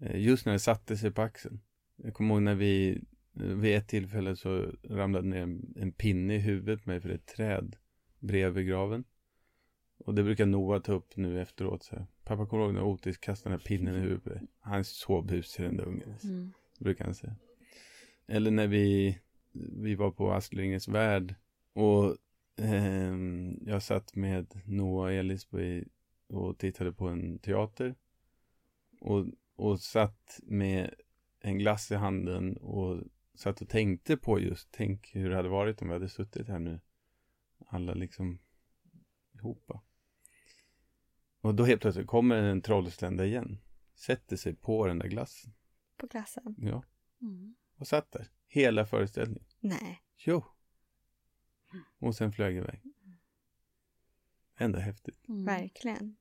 Eh, 0.00 0.20
just 0.20 0.46
när 0.46 0.52
det 0.52 0.58
satte 0.58 0.96
sig 0.96 1.10
på 1.10 1.22
axeln. 1.22 1.60
Jag 1.96 2.14
kommer 2.14 2.34
ihåg 2.34 2.42
när 2.42 2.54
vi 2.54 3.02
eh, 3.40 3.42
vid 3.42 3.76
ett 3.76 3.88
tillfälle 3.88 4.36
så 4.36 4.72
ramlade 4.84 5.28
ner 5.28 5.42
en, 5.42 5.74
en 5.76 5.92
pinne 5.92 6.34
i 6.34 6.38
huvudet 6.38 6.84
på 6.84 6.90
mig 6.90 7.00
för 7.00 7.08
ett 7.08 7.26
träd 7.26 7.76
bredvid 8.18 8.66
graven. 8.66 9.04
Och 9.98 10.14
det 10.14 10.22
brukar 10.22 10.46
Noah 10.46 10.82
ta 10.82 10.92
upp 10.92 11.16
nu 11.16 11.42
efteråt. 11.42 11.82
Så 11.82 11.96
här. 11.96 12.06
Pappa 12.24 12.46
kommer 12.46 12.64
ihåg 12.64 12.74
när 12.74 12.82
Otis 12.82 13.18
kastade 13.18 13.54
den 13.54 13.60
här 13.60 13.66
pinnen 13.66 13.96
i 13.96 13.98
huvudet. 13.98 14.42
Han 14.60 14.78
är 14.78 14.82
så 14.82 15.22
busig 15.22 15.64
den 15.64 15.76
där 15.76 15.84
ungen. 15.84 16.14
Mm. 16.24 16.52
Brukar 16.78 17.04
han 17.04 17.14
säga. 17.14 17.36
Eller 18.26 18.50
när 18.50 18.66
vi, 18.66 19.18
vi 19.52 19.94
var 19.94 20.10
på 20.10 20.32
Astrid 20.32 20.88
värld. 20.88 21.34
Och 21.72 22.16
ehm, 22.56 23.58
jag 23.66 23.82
satt 23.82 24.16
med 24.16 24.60
Noah 24.64 25.04
och 25.04 25.12
Elis 25.12 25.44
på 25.44 25.82
och 26.28 26.58
tittade 26.58 26.92
på 26.92 27.08
en 27.08 27.38
teater. 27.38 27.94
Och, 29.00 29.26
och 29.56 29.80
satt 29.80 30.40
med 30.42 30.94
en 31.40 31.58
glass 31.58 31.90
i 31.90 31.94
handen 31.94 32.56
och 32.56 33.02
satt 33.34 33.60
och 33.60 33.68
tänkte 33.68 34.16
på 34.16 34.40
just, 34.40 34.68
tänk 34.70 35.10
hur 35.14 35.30
det 35.30 35.36
hade 35.36 35.48
varit 35.48 35.82
om 35.82 35.88
vi 35.88 35.94
hade 35.94 36.08
suttit 36.08 36.48
här 36.48 36.58
nu. 36.58 36.80
Alla 37.66 37.94
liksom 37.94 38.38
ihopa. 39.32 39.80
Och 41.40 41.54
då 41.54 41.64
helt 41.64 41.80
plötsligt 41.80 42.06
kommer 42.06 42.42
en 42.42 42.62
trollslända 42.62 43.26
igen. 43.26 43.58
Sätter 43.94 44.36
sig 44.36 44.54
på 44.54 44.86
den 44.86 44.98
där 44.98 45.08
glassen. 45.08 45.52
På 45.96 46.08
klassen? 46.08 46.54
Ja. 46.58 46.82
Mm. 47.22 47.54
Och 47.76 47.86
satt 47.86 48.12
där. 48.12 48.28
Hela 48.48 48.86
föreställningen. 48.86 49.44
Nej. 49.60 50.02
Jo. 50.16 50.44
Och 51.98 52.14
sen 52.16 52.32
flög 52.32 52.56
iväg. 52.56 52.82
Ändå 54.58 54.78
häftigt. 54.78 55.28
Mm. 55.28 55.44
Verkligen. 55.44 56.16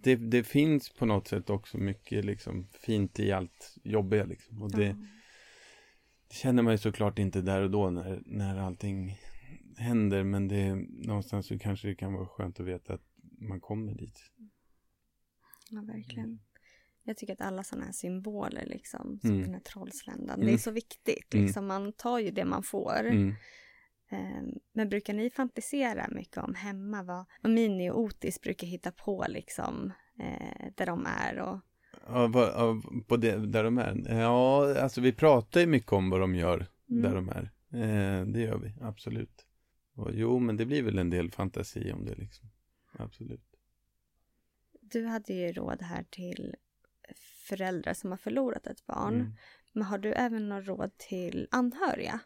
Det, 0.00 0.16
det 0.16 0.44
finns 0.44 0.90
på 0.90 1.06
något 1.06 1.28
sätt 1.28 1.50
också 1.50 1.78
mycket 1.78 2.24
liksom 2.24 2.68
fint 2.72 3.20
i 3.20 3.32
allt 3.32 3.76
jobbiga 3.82 4.24
liksom. 4.24 4.62
Och 4.62 4.70
det, 4.70 4.96
det 6.28 6.34
känner 6.34 6.62
man 6.62 6.72
ju 6.72 6.78
såklart 6.78 7.18
inte 7.18 7.40
där 7.40 7.62
och 7.62 7.70
då 7.70 7.90
när, 7.90 8.22
när 8.26 8.58
allting 8.58 9.18
händer. 9.76 10.24
Men 10.24 10.48
det 10.48 10.74
någonstans 11.06 11.46
så 11.46 11.58
kanske 11.58 11.88
det 11.88 11.94
kan 11.94 12.12
vara 12.12 12.26
skönt 12.26 12.60
att 12.60 12.66
veta 12.66 12.94
att 12.94 13.13
man 13.38 13.60
kommer 13.60 13.94
dit. 13.94 14.18
Ja, 15.70 15.80
verkligen. 15.82 16.40
Jag 17.02 17.16
tycker 17.16 17.32
att 17.32 17.40
alla 17.40 17.64
sådana 17.64 17.84
här 17.86 17.92
symboler, 17.92 18.66
liksom, 18.66 19.18
som 19.20 19.30
Mm. 19.30 19.42
den 19.42 19.52
här 19.54 19.60
trollsländan, 19.60 20.34
Mm. 20.34 20.46
det 20.46 20.52
är 20.52 20.58
så 20.58 20.70
viktigt. 20.70 21.34
Mm. 21.34 21.46
Liksom, 21.46 21.66
Man 21.66 21.92
tar 21.92 22.18
ju 22.18 22.30
det 22.30 22.44
man 22.44 22.62
får. 22.62 23.00
Mm. 23.06 23.34
Eh, 24.08 24.42
Men 24.72 24.88
brukar 24.88 25.14
ni 25.14 25.30
fantisera 25.30 26.08
mycket 26.10 26.36
om 26.38 26.54
hemma 26.54 27.02
vad, 27.02 27.24
vad 27.42 27.52
Mini 27.52 27.90
och 27.90 28.00
Otis 28.00 28.40
brukar 28.40 28.66
hitta 28.66 28.92
på, 28.92 29.24
liksom, 29.28 29.92
eh, 30.18 30.66
där 30.74 30.86
de 30.86 31.06
är? 31.06 31.38
Och, 31.40 31.58
ja, 32.06 32.30
på 33.06 33.16
det, 33.16 33.46
där 33.46 33.64
de 33.64 33.78
är? 33.78 34.02
Ja, 34.20 34.74
alltså 34.80 35.00
vi 35.00 35.12
pratar 35.12 35.60
ju 35.60 35.66
mycket 35.66 35.92
om 35.92 36.10
vad 36.10 36.20
de 36.20 36.34
gör 36.34 36.66
Mm. 36.90 37.02
där 37.02 37.14
de 37.14 37.28
är. 37.28 37.50
Eh, 37.72 38.26
det 38.26 38.40
gör 38.40 38.58
vi, 38.58 38.74
absolut. 38.80 39.46
Och, 39.94 40.10
jo, 40.14 40.38
men 40.38 40.56
det 40.56 40.66
blir 40.66 40.82
väl 40.82 40.98
en 40.98 41.10
del 41.10 41.30
fantasi 41.30 41.92
om 41.92 42.04
det 42.04 42.14
liksom. 42.14 42.48
Absolut. 42.98 43.56
du 44.80 45.06
hade 45.06 45.32
ju 45.32 45.52
råd 45.52 45.82
här 45.82 46.04
till 46.10 46.56
föräldrar 47.48 47.94
som 47.94 48.10
har 48.10 48.18
förlorat 48.18 48.66
ett 48.66 48.86
barn. 48.86 49.14
Mm. 49.14 49.32
Men 49.72 49.82
har 49.82 49.98
du 49.98 50.12
även 50.12 50.48
något 50.48 50.66
råd 50.66 50.98
till 50.98 51.48
anhöriga? 51.50 52.20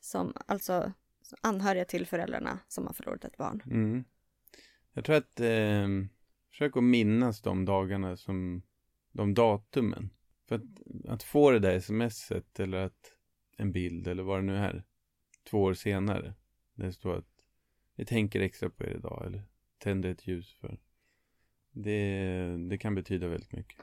Som, 0.00 0.32
alltså 0.46 0.92
anhöriga 1.40 1.84
till 1.84 2.06
föräldrarna 2.06 2.58
som 2.68 2.86
har 2.86 2.92
förlorat 2.92 3.24
ett 3.24 3.36
barn. 3.36 3.62
Mm. 3.66 4.04
Jag 4.92 5.04
tror 5.04 5.16
att 5.16 5.40
eh, 5.40 5.88
försök 6.50 6.76
att 6.76 6.84
minnas 6.84 7.42
de 7.42 7.64
dagarna 7.64 8.16
som 8.16 8.62
de 9.12 9.34
datumen. 9.34 10.10
För 10.48 10.54
att, 10.54 10.62
att 11.08 11.22
få 11.22 11.50
det 11.50 11.58
där 11.58 11.80
smset 11.80 12.60
eller 12.60 12.78
att 12.78 13.12
en 13.56 13.72
bild 13.72 14.08
eller 14.08 14.22
vad 14.22 14.38
det 14.38 14.42
nu 14.42 14.56
är 14.56 14.84
två 15.50 15.62
år 15.62 15.74
senare. 15.74 16.34
Det 16.74 16.92
står 16.92 17.16
att 17.16 17.44
vi 17.94 18.04
tänker 18.04 18.40
extra 18.40 18.70
på 18.70 18.84
er 18.84 18.94
idag 18.96 19.26
eller 19.26 19.42
tänder 19.78 20.10
ett 20.10 20.26
ljus 20.26 20.52
för. 20.52 20.78
Det, 21.70 22.56
det 22.68 22.78
kan 22.78 22.94
betyda 22.94 23.28
väldigt 23.28 23.52
mycket. 23.52 23.80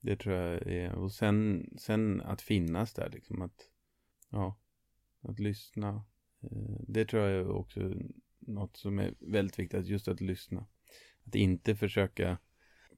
Det 0.00 0.16
tror 0.16 0.34
jag 0.34 0.66
är, 0.66 0.94
och 0.94 1.12
sen, 1.12 1.68
sen 1.78 2.20
att 2.20 2.42
finnas 2.42 2.94
där 2.94 3.10
liksom 3.10 3.42
att, 3.42 3.70
ja, 4.30 4.58
att 5.20 5.38
lyssna. 5.38 6.04
Eh, 6.42 6.80
det 6.88 7.04
tror 7.04 7.22
jag 7.22 7.32
är 7.32 7.50
också 7.50 7.94
något 8.38 8.76
som 8.76 8.98
är 8.98 9.14
väldigt 9.20 9.58
viktigt, 9.58 9.86
just 9.86 10.08
att 10.08 10.20
lyssna. 10.20 10.66
Att 11.24 11.34
inte 11.34 11.76
försöka 11.76 12.38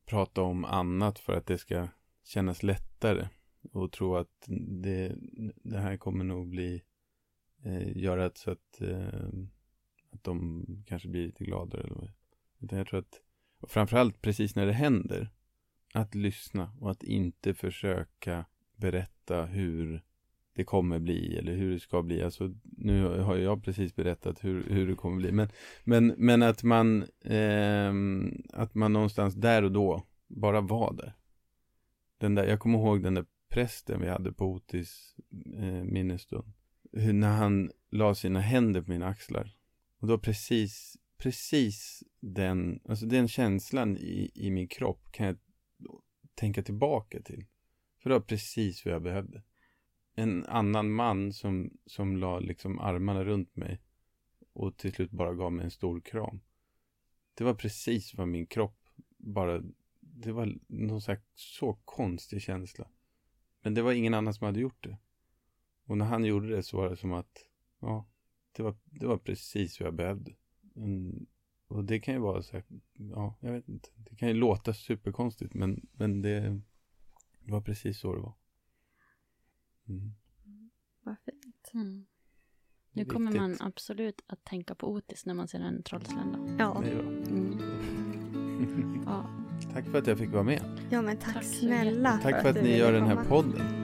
prata 0.05 0.43
om 0.43 0.65
annat 0.65 1.19
för 1.19 1.33
att 1.33 1.47
det 1.47 1.59
ska 1.59 1.89
kännas 2.25 2.63
lättare 2.63 3.29
och 3.73 3.93
tro 3.93 4.17
att 4.17 4.45
det, 4.83 5.17
det 5.63 5.79
här 5.79 5.97
kommer 5.97 6.25
nog 6.25 6.49
bli 6.49 6.83
eh, 7.65 7.97
göra 7.97 8.31
så 8.35 8.51
att, 8.51 8.81
eh, 8.81 9.29
att 10.11 10.25
de 10.25 10.65
kanske 10.87 11.09
blir 11.09 11.27
lite 11.27 11.45
gladare 11.45 11.83
eller 11.83 11.95
vad. 11.95 12.11
Utan 12.65 12.79
jag 12.79 12.87
tror 12.87 13.01
att 13.01 13.21
och 13.61 13.71
framförallt 13.71 14.23
precis 14.23 14.57
när 14.57 14.67
det 14.67 14.73
händer 14.73 15.31
att 15.95 16.15
lyssna 16.15 16.73
och 16.81 16.91
att 16.91 17.03
inte 17.03 17.55
försöka 17.55 18.45
berätta 18.77 19.45
hur 19.45 20.03
det 20.53 20.65
kommer 20.65 20.99
bli 20.99 21.39
eller 21.39 21.55
hur 21.55 21.73
det 21.73 21.81
ska 21.81 22.03
bli. 22.03 22.23
Alltså, 22.23 22.55
nu 22.63 23.05
har 23.05 23.37
jag 23.37 23.65
precis 23.65 23.97
berättat 23.97 24.45
hur, 24.45 24.65
hur 24.69 24.87
det 24.87 24.95
kommer 24.95 25.17
bli. 25.17 25.33
Men, 25.33 25.49
men, 25.85 26.15
men 26.19 26.43
att 26.43 26.63
man 26.63 27.03
eh, 27.21 27.93
att 28.53 28.75
man 28.75 28.93
någonstans 28.93 29.35
där 29.35 29.63
och 29.63 29.73
då 29.73 30.03
bara 30.27 30.61
var 30.61 30.93
där. 30.93 31.13
Den 32.19 32.35
där. 32.35 32.47
Jag 32.47 32.61
kommer 32.61 32.79
ihåg 32.79 33.03
den 33.03 33.15
där 33.15 33.27
prästen 33.49 34.01
vi 34.01 34.09
hade 34.09 34.33
på 34.33 34.47
Otis 34.47 35.17
eh, 35.57 35.85
minnesstund. 35.85 36.53
Hur, 36.93 37.13
när 37.13 37.37
han 37.37 37.71
la 37.91 38.15
sina 38.15 38.41
händer 38.41 38.83
på 38.83 38.91
mina 38.91 39.07
axlar. 39.07 39.57
Och 39.99 40.09
då 40.09 40.19
precis, 40.19 40.97
precis 41.19 42.03
den, 42.21 42.81
alltså 42.89 43.07
den 43.07 43.29
känslan 43.29 43.97
i, 43.97 44.31
i 44.35 44.51
min 44.51 44.69
kropp 44.69 45.13
kan 45.13 45.27
jag 45.27 45.37
tänka 46.35 46.63
tillbaka 46.63 47.23
till. 47.23 47.47
För 47.99 48.11
det 48.11 48.17
var 48.17 48.25
precis 48.25 48.85
vad 48.85 48.95
jag 48.95 49.03
behövde. 49.03 49.43
En 50.15 50.45
annan 50.45 50.93
man 50.93 51.33
som, 51.33 51.71
som 51.87 52.17
la 52.17 52.39
liksom 52.39 52.79
armarna 52.79 53.25
runt 53.25 53.57
mig 53.57 53.81
och 54.53 54.77
till 54.77 54.93
slut 54.93 55.11
bara 55.11 55.35
gav 55.35 55.53
mig 55.53 55.65
en 55.65 55.71
stor 55.71 56.01
kram. 56.01 56.41
Det 57.35 57.45
var 57.45 57.55
precis 57.55 58.15
vad 58.15 58.29
min 58.29 58.47
kropp 58.47 58.89
bara, 59.17 59.63
det 60.01 60.33
var 60.33 60.59
någon 60.67 61.01
så, 61.01 61.17
så 61.35 61.75
konstig 61.85 62.43
känsla. 62.43 62.89
Men 63.63 63.75
det 63.75 63.83
var 63.83 63.93
ingen 63.93 64.15
annan 64.15 64.35
som 64.35 64.45
hade 64.47 64.61
gjort 64.61 64.85
det. 64.85 64.99
Och 65.85 65.99
när 65.99 66.07
han 66.07 66.25
gjorde 66.25 66.49
det 66.49 66.63
så 66.63 66.77
var 66.77 66.91
det 66.91 66.97
som 66.97 67.13
att, 67.13 67.49
ja, 67.81 68.07
det 68.53 68.63
var, 68.63 68.77
det 68.85 69.07
var 69.07 69.19
precis 69.19 69.81
vad 69.81 69.87
jag 69.87 69.95
behövde. 69.95 70.35
En, 70.75 71.27
och 71.69 71.85
det 71.85 71.99
kan 71.99 72.15
ju 72.15 72.21
vara 72.21 72.43
så 72.43 72.53
här, 72.53 72.65
ja, 72.93 73.37
jag 73.41 73.53
vet 73.53 73.69
inte. 73.69 73.89
Det 73.97 74.17
kan 74.17 74.29
ju 74.29 74.35
låta 74.35 74.75
superkonstigt 74.75 75.55
men, 75.55 75.87
men 75.93 76.23
det 76.23 76.61
var 77.47 77.61
precis 77.61 77.99
så 77.99 78.15
det 78.15 78.21
var. 78.21 78.35
Mm. 79.89 80.15
Vad 81.03 81.17
fint. 81.19 81.71
Mm. 81.75 82.07
Nu 82.93 83.05
kommer 83.05 83.33
man 83.33 83.57
absolut 83.61 84.23
att 84.27 84.45
tänka 84.45 84.75
på 84.75 84.93
Otis 84.93 85.27
när 85.27 85.35
man 85.35 85.49
ser 85.49 85.61
en 85.61 85.83
trollslända. 85.83 86.57
Ja. 86.59 86.83
Mm. 86.85 87.59
ja. 89.07 89.31
Tack 89.73 89.85
för 89.85 89.99
att 89.99 90.07
jag 90.07 90.19
fick 90.19 90.31
vara 90.31 90.43
med. 90.43 90.81
Ja, 90.91 91.03
men 91.03 91.17
tack, 91.17 91.35
tack 91.35 91.45
snälla. 91.45 92.19
Tack 92.23 92.35
för, 92.35 92.43
för 92.43 92.51
att, 92.51 92.57
att 92.57 92.63
ni 92.63 92.77
gör 92.77 92.93
den 92.93 93.07
här 93.07 93.25
podden. 93.25 93.84